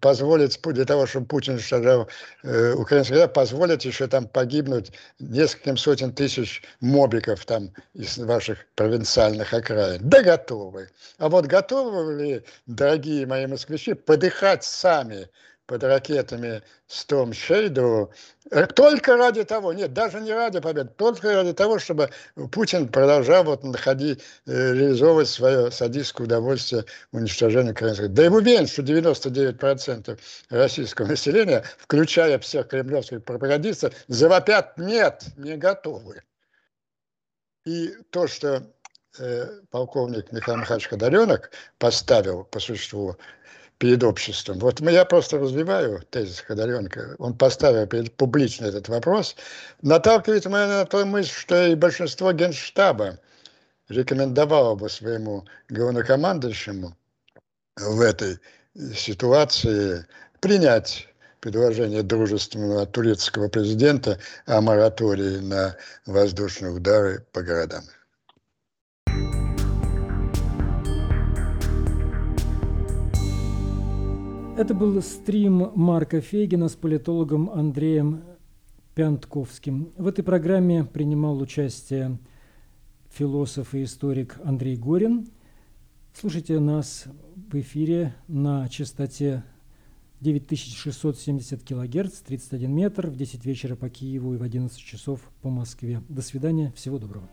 позволить, 0.00 0.60
для 0.62 0.84
того, 0.84 1.06
чтобы 1.06 1.26
Путин 1.26 1.54
уничтожал 1.54 2.08
э, 2.42 2.72
украинских 2.72 3.14
граждан, 3.14 3.32
позволить 3.32 3.84
еще 3.84 4.06
там 4.06 4.28
погибнуть 4.28 4.92
нескольким 5.18 5.76
сотен 5.76 6.12
тысяч 6.12 6.62
мобиков 6.80 7.44
там 7.46 7.72
из 7.94 8.18
ваших 8.18 8.66
провинциальных 8.74 9.54
окраин. 9.54 10.00
Да 10.02 10.22
готовы. 10.22 10.90
А 11.18 11.28
вот 11.28 11.46
готовы 11.46 12.22
ли, 12.22 12.44
дорогие 12.66 13.26
мои 13.26 13.46
москвичи, 13.46 13.94
подыхать 13.94 14.64
сами 14.64 15.28
под 15.68 15.84
ракетами 15.84 16.62
Storm 16.88 17.30
Shadow 17.32 18.08
э, 18.50 18.66
только 18.66 19.16
ради 19.18 19.44
того, 19.44 19.74
нет, 19.74 19.92
даже 19.92 20.18
не 20.18 20.32
ради 20.32 20.60
победы, 20.60 20.90
только 20.96 21.34
ради 21.34 21.52
того, 21.52 21.78
чтобы 21.78 22.10
Путин 22.50 22.88
продолжал 22.88 23.44
вот 23.44 23.62
находить, 23.62 24.20
э, 24.46 24.72
реализовывать 24.72 25.28
свое 25.28 25.70
садистское 25.70 26.26
удовольствие 26.26 26.86
уничтожения 27.12 27.72
украинских. 27.72 28.12
Да 28.14 28.24
и 28.24 28.28
уверен, 28.28 28.66
что 28.66 28.80
99% 28.80 30.18
российского 30.48 31.06
населения, 31.06 31.62
включая 31.76 32.38
всех 32.38 32.68
кремлевских 32.68 33.22
пропагандистов, 33.22 33.94
завопят 34.08 34.78
«нет, 34.78 35.22
не 35.36 35.58
готовы». 35.58 36.22
И 37.66 37.92
то, 38.08 38.26
что 38.26 38.62
э, 39.18 39.60
полковник 39.70 40.32
Михаил 40.32 40.56
Михайлович 40.56 40.88
Ходоренок 40.88 41.50
поставил 41.76 42.44
по 42.44 42.58
существу 42.58 43.18
перед 43.78 44.02
обществом. 44.02 44.58
Вот 44.58 44.80
я 44.80 45.04
просто 45.04 45.38
развиваю 45.38 46.02
тезис 46.10 46.40
Ходоренко. 46.40 47.14
Он 47.18 47.34
поставил 47.36 47.86
перед 47.86 48.12
публично 48.16 48.66
этот 48.66 48.88
вопрос. 48.88 49.36
Наталкивает 49.82 50.44
меня 50.46 50.66
на 50.66 50.84
ту 50.84 51.06
мысль, 51.06 51.30
что 51.30 51.66
и 51.66 51.74
большинство 51.74 52.32
генштаба 52.32 53.18
рекомендовало 53.88 54.74
бы 54.74 54.88
своему 54.88 55.46
главнокомандующему 55.68 56.96
в 57.76 58.00
этой 58.00 58.38
ситуации 58.94 60.04
принять 60.40 61.08
предложение 61.40 62.02
дружественного 62.02 62.84
турецкого 62.86 63.48
президента 63.48 64.18
о 64.46 64.60
моратории 64.60 65.38
на 65.38 65.76
воздушные 66.04 66.72
удары 66.72 67.24
по 67.32 67.42
городам. 67.42 67.84
Это 74.58 74.74
был 74.74 75.00
стрим 75.02 75.70
Марка 75.76 76.20
Фейгина 76.20 76.66
с 76.66 76.74
политологом 76.74 77.48
Андреем 77.48 78.24
Пянтковским. 78.96 79.92
В 79.96 80.08
этой 80.08 80.24
программе 80.24 80.82
принимал 80.82 81.40
участие 81.40 82.18
философ 83.08 83.72
и 83.76 83.84
историк 83.84 84.40
Андрей 84.42 84.74
Горин. 84.74 85.28
Слушайте 86.12 86.58
нас 86.58 87.04
в 87.36 87.54
эфире 87.60 88.16
на 88.26 88.68
частоте 88.68 89.44
9670 90.22 91.62
килогерц, 91.62 92.14
31 92.14 92.74
метр, 92.74 93.10
в 93.10 93.16
10 93.16 93.44
вечера 93.44 93.76
по 93.76 93.88
Киеву 93.88 94.34
и 94.34 94.38
в 94.38 94.42
11 94.42 94.76
часов 94.76 95.20
по 95.40 95.50
Москве. 95.50 96.02
До 96.08 96.20
свидания, 96.20 96.72
всего 96.74 96.98
доброго. 96.98 97.28